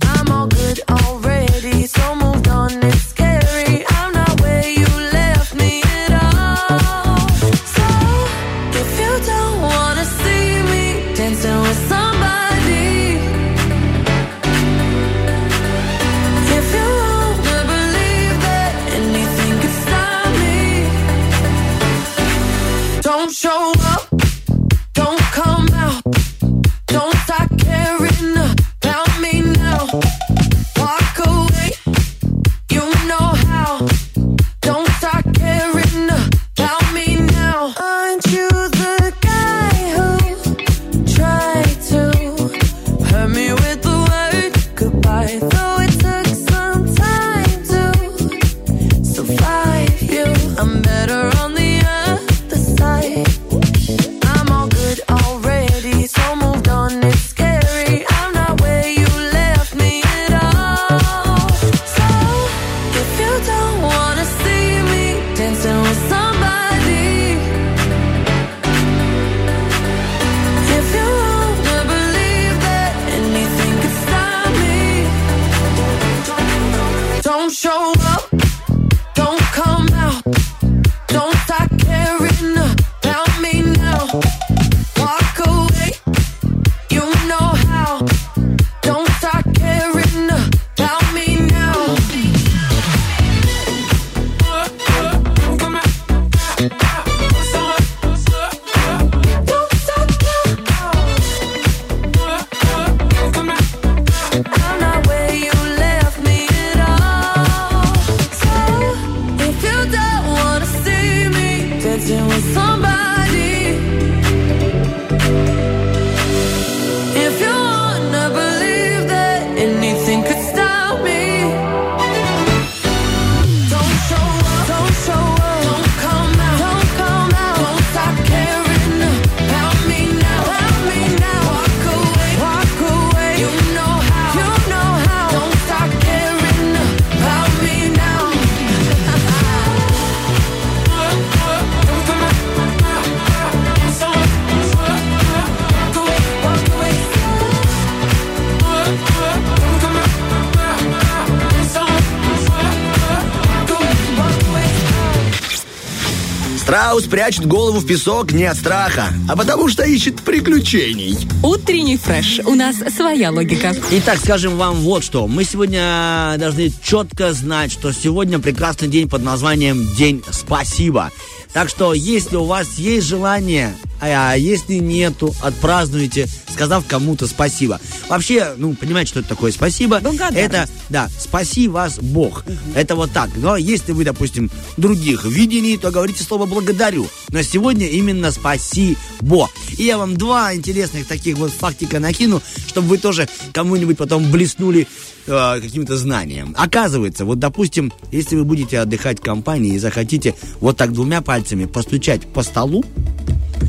Страус 156.90 157.04
прячет 157.04 157.46
голову 157.46 157.78
в 157.78 157.86
песок 157.86 158.32
не 158.32 158.42
от 158.46 158.56
страха, 158.56 159.14
а 159.28 159.36
потому 159.36 159.68
что 159.68 159.84
ищет 159.84 160.22
приключений. 160.22 161.16
Утренний 161.40 161.96
фреш. 161.96 162.40
У 162.44 162.56
нас 162.56 162.78
своя 162.96 163.30
логика. 163.30 163.72
Итак, 163.92 164.18
скажем 164.18 164.56
вам 164.56 164.74
вот 164.74 165.04
что. 165.04 165.28
Мы 165.28 165.44
сегодня 165.44 166.34
должны 166.36 166.72
четко 166.82 167.32
знать, 167.32 167.70
что 167.70 167.92
сегодня 167.92 168.40
прекрасный 168.40 168.88
день 168.88 169.08
под 169.08 169.22
названием 169.22 169.86
День 169.94 170.24
Спасибо. 170.32 171.12
Так 171.52 171.68
что, 171.68 171.94
если 171.94 172.34
у 172.34 172.44
вас 172.44 172.66
есть 172.76 173.06
желание, 173.06 173.72
а 174.00 174.34
если 174.34 174.74
нету, 174.74 175.32
отпразднуйте, 175.42 176.26
сказав 176.52 176.84
кому-то 176.88 177.28
спасибо. 177.28 177.80
Вообще, 178.10 178.54
ну, 178.56 178.74
понимаете, 178.74 179.10
что 179.10 179.20
это 179.20 179.28
такое 179.28 179.52
спасибо? 179.52 180.00
Это, 180.40 180.68
да, 180.88 181.08
спаси 181.16 181.68
вас 181.68 182.00
Бог. 182.00 182.44
Это 182.74 182.96
вот 182.96 183.12
так. 183.12 183.30
Но 183.36 183.56
если 183.56 183.92
вы, 183.92 184.04
допустим, 184.04 184.50
других 184.76 185.24
видений, 185.24 185.76
то 185.76 185.92
говорите 185.92 186.24
слово 186.24 186.46
благодарю. 186.46 187.06
Но 187.28 187.40
сегодня 187.42 187.86
именно 187.86 188.32
спасибо. 188.32 189.48
И 189.78 189.84
я 189.84 189.96
вам 189.96 190.16
два 190.16 190.52
интересных 190.52 191.06
таких 191.06 191.38
вот 191.38 191.52
фактика 191.52 192.00
накину, 192.00 192.42
чтобы 192.66 192.88
вы 192.88 192.98
тоже 192.98 193.28
кому-нибудь 193.52 193.96
потом 193.96 194.28
блеснули 194.28 194.88
э, 195.28 195.60
каким-то 195.60 195.96
знанием. 195.96 196.52
Оказывается, 196.58 197.24
вот, 197.24 197.38
допустим, 197.38 197.92
если 198.10 198.34
вы 198.34 198.44
будете 198.44 198.80
отдыхать 198.80 199.20
в 199.20 199.22
компании 199.22 199.74
и 199.74 199.78
захотите 199.78 200.34
вот 200.58 200.76
так 200.76 200.92
двумя 200.92 201.20
пальцами 201.20 201.66
постучать 201.66 202.26
по 202.26 202.42
столу, 202.42 202.84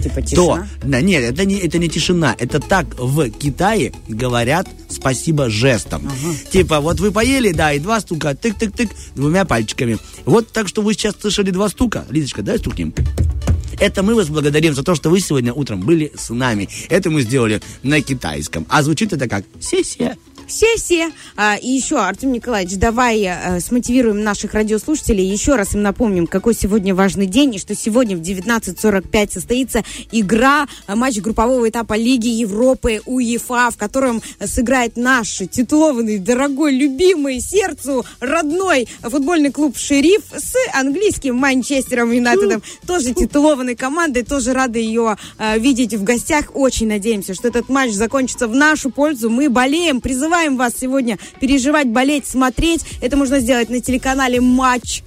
Типа 0.02 0.22
то, 0.22 0.60
да, 0.84 1.02
нет, 1.02 1.24
это 1.24 1.46
не, 1.46 1.56
это 1.56 1.78
не 1.78 1.90
тишина, 1.90 2.36
это 2.40 2.60
так 2.60 2.86
в 2.98 3.30
Китае 3.30 3.94
говорят 4.08 4.68
спасибо 4.90 5.50
жестом. 5.50 6.10
Типа, 6.52 6.80
вот 6.80 7.00
вы 7.00 7.12
поели, 7.12 7.52
да, 7.52 7.74
и 7.74 7.80
два 7.80 8.00
стука, 8.02 8.32
тык-тык-тык, 8.32 8.90
двумя 9.16 9.46
пальчиками. 9.46 9.98
Вот 10.26 10.52
так 10.52 10.68
что 10.68 10.82
вы 10.82 10.94
сейчас 10.94 11.16
слышали 11.20 11.52
два 11.52 11.70
стука. 11.70 12.06
Лизочка, 12.10 12.42
дай 12.42 12.58
стукнем. 12.58 12.94
Это 13.80 14.04
мы 14.04 14.14
вас 14.14 14.28
благодарим 14.28 14.76
за 14.76 14.84
то, 14.84 14.94
что 14.96 15.10
вы 15.10 15.20
сегодня 15.20 15.54
утром 15.54 15.82
были 15.82 16.12
с 16.16 16.30
нами. 16.30 16.70
Это 16.90 17.10
мы 17.10 17.22
сделали 17.22 17.62
на 17.84 18.02
китайском. 18.02 18.68
А 18.70 18.84
звучит 18.84 19.14
это 19.14 19.28
как 19.28 19.44
«се-се». 19.60 20.18
Все-все. 20.52 21.12
А, 21.38 21.56
и 21.56 21.70
еще, 21.70 21.98
Артем 21.98 22.34
Николаевич, 22.34 22.76
давай 22.76 23.24
э, 23.24 23.62
смотивируем 23.62 24.22
наших 24.22 24.54
радиослушателей. 24.54 25.26
Еще 25.26 25.56
раз 25.56 25.76
им 25.76 25.82
напомним, 25.82 26.28
какой 26.28 26.54
сегодня 26.54 26.94
важный 26.94 27.26
день, 27.26 27.56
и 27.56 27.58
что 27.58 27.74
сегодня 27.74 28.18
в 28.18 28.20
19.45 28.20 29.32
состоится 29.32 29.86
игра, 30.12 30.68
э, 30.88 30.96
матч 30.96 31.20
группового 31.20 31.70
этапа 31.70 31.94
Лиги 31.94 32.28
Европы 32.28 33.02
УЕФА, 33.06 33.72
в 33.72 33.78
котором 33.78 34.22
сыграет 34.44 34.98
наш 34.98 35.38
титулованный, 35.50 36.18
дорогой, 36.18 36.76
любимый, 36.76 37.40
сердцу 37.40 38.06
родной 38.20 38.90
футбольный 39.04 39.54
клуб 39.54 39.78
«Шериф» 39.78 40.24
с 40.36 40.54
английским 40.74 41.34
Манчестером 41.38 42.12
Юнайтедом. 42.12 42.62
Тоже 42.86 43.14
титулованной 43.14 43.78
командой, 43.78 44.24
тоже 44.24 44.52
рады 44.52 44.80
ее 44.80 45.16
э, 45.38 45.58
видеть 45.60 45.94
в 45.94 46.04
гостях. 46.04 46.52
Очень 46.54 46.90
надеемся, 46.90 47.34
что 47.36 47.48
этот 47.48 47.70
матч 47.70 47.94
закончится 47.94 48.50
в 48.50 48.54
нашу 48.54 48.90
пользу. 48.90 49.30
Мы 49.30 49.50
болеем, 49.50 50.02
призываем 50.02 50.41
вас 50.50 50.74
сегодня 50.80 51.18
переживать, 51.40 51.88
болеть, 51.88 52.26
смотреть. 52.26 52.84
Это 53.02 53.18
можно 53.18 53.40
сделать 53.40 53.70
на 53.70 53.82
телеканале 53.82 54.42
«Матч». 54.42 55.04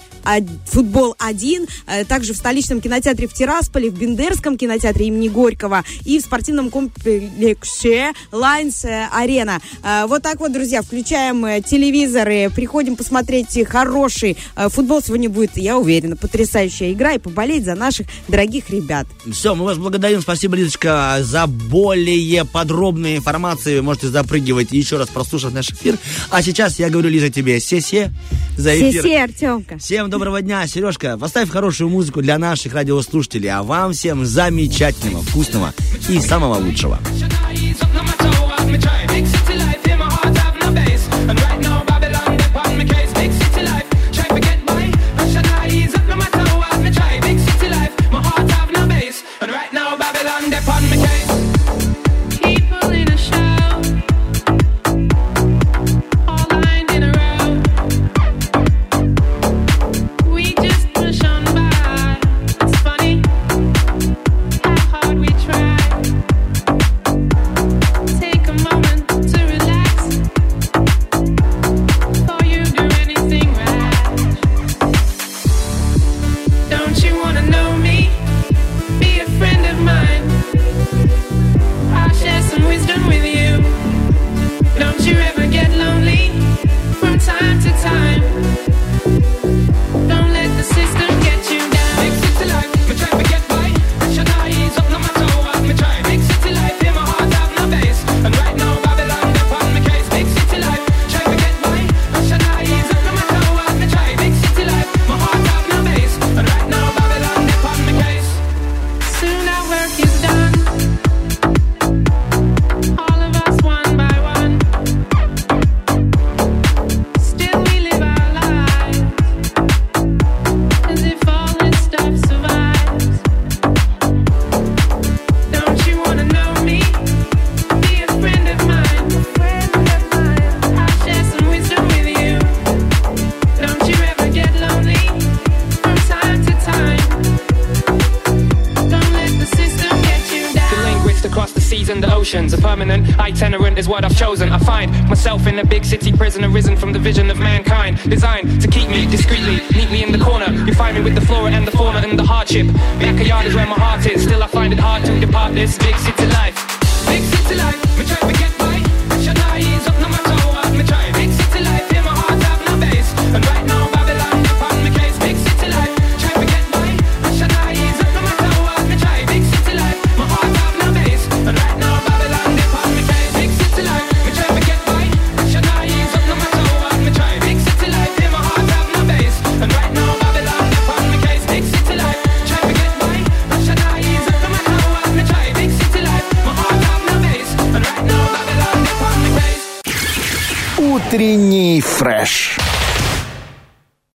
Футбол 0.67 1.15
1, 1.19 1.67
э, 1.87 2.05
также 2.05 2.33
в 2.35 2.37
столичном 2.37 2.81
кинотеатре 2.81 3.27
в 3.27 3.35
Тирасполе, 3.35 3.91
в 3.91 3.99
Бендерском 3.99 4.57
кинотеатре 4.57 5.07
имени 5.07 5.29
Горького 5.29 5.85
и 6.05 6.19
в 6.19 6.23
спортивном 6.23 6.71
комплексе 6.71 8.13
Лайнс 8.33 8.85
э, 8.85 9.09
Арена. 9.13 9.61
Э, 9.83 10.07
Вот 10.07 10.23
так 10.23 10.41
вот, 10.41 10.53
друзья, 10.53 10.83
включаем 10.83 11.63
телевизоры, 11.63 12.51
приходим 12.55 12.97
посмотреть 12.97 13.59
хороший 13.69 14.37
футбол. 14.57 15.03
Сегодня 15.03 15.29
будет, 15.29 15.57
я 15.57 15.79
уверена, 15.79 16.17
потрясающая 16.17 16.93
игра 16.93 17.13
и 17.13 17.19
поболеть 17.19 17.65
за 17.65 17.75
наших 17.75 18.07
дорогих 18.29 18.71
ребят. 18.71 19.07
Все, 19.31 19.55
мы 19.55 19.65
вас 19.65 19.79
благодарим. 19.79 20.21
Спасибо, 20.21 20.57
Лизочка, 20.57 21.19
за 21.21 21.47
более 21.47 22.45
подробные 22.45 23.17
информации. 23.17 23.77
Вы 23.77 23.83
можете 23.83 24.09
запрыгивать 24.09 24.73
и 24.73 24.79
еще 24.79 24.97
раз 24.97 25.09
прослушать 25.09 25.53
наш 25.53 25.71
эфир. 25.71 25.97
А 26.31 26.43
сейчас 26.43 26.79
я 26.79 26.91
говорю, 26.91 27.09
Лиза, 27.09 27.31
тебе 27.31 27.61
се-се 27.61 28.11
за 28.57 28.75
эфир. 28.77 29.03
Все, 29.03 29.23
Артемка. 29.23 29.79
Всем 29.79 30.11
доброго 30.15 30.43
дня, 30.43 30.65
Сережка. 30.69 31.19
Поставь 31.19 31.51
хорошую 31.51 31.91
музыку 31.91 32.23
для 32.23 32.39
наших 32.39 32.73
радиослушателей, 32.73 33.49
а 33.49 33.65
вам 33.65 33.93
всем 33.93 34.25
замечательного, 34.25 35.25
вкусного 35.25 35.75
и 36.09 36.21
самого 36.21 36.55
лучшего. 36.55 37.01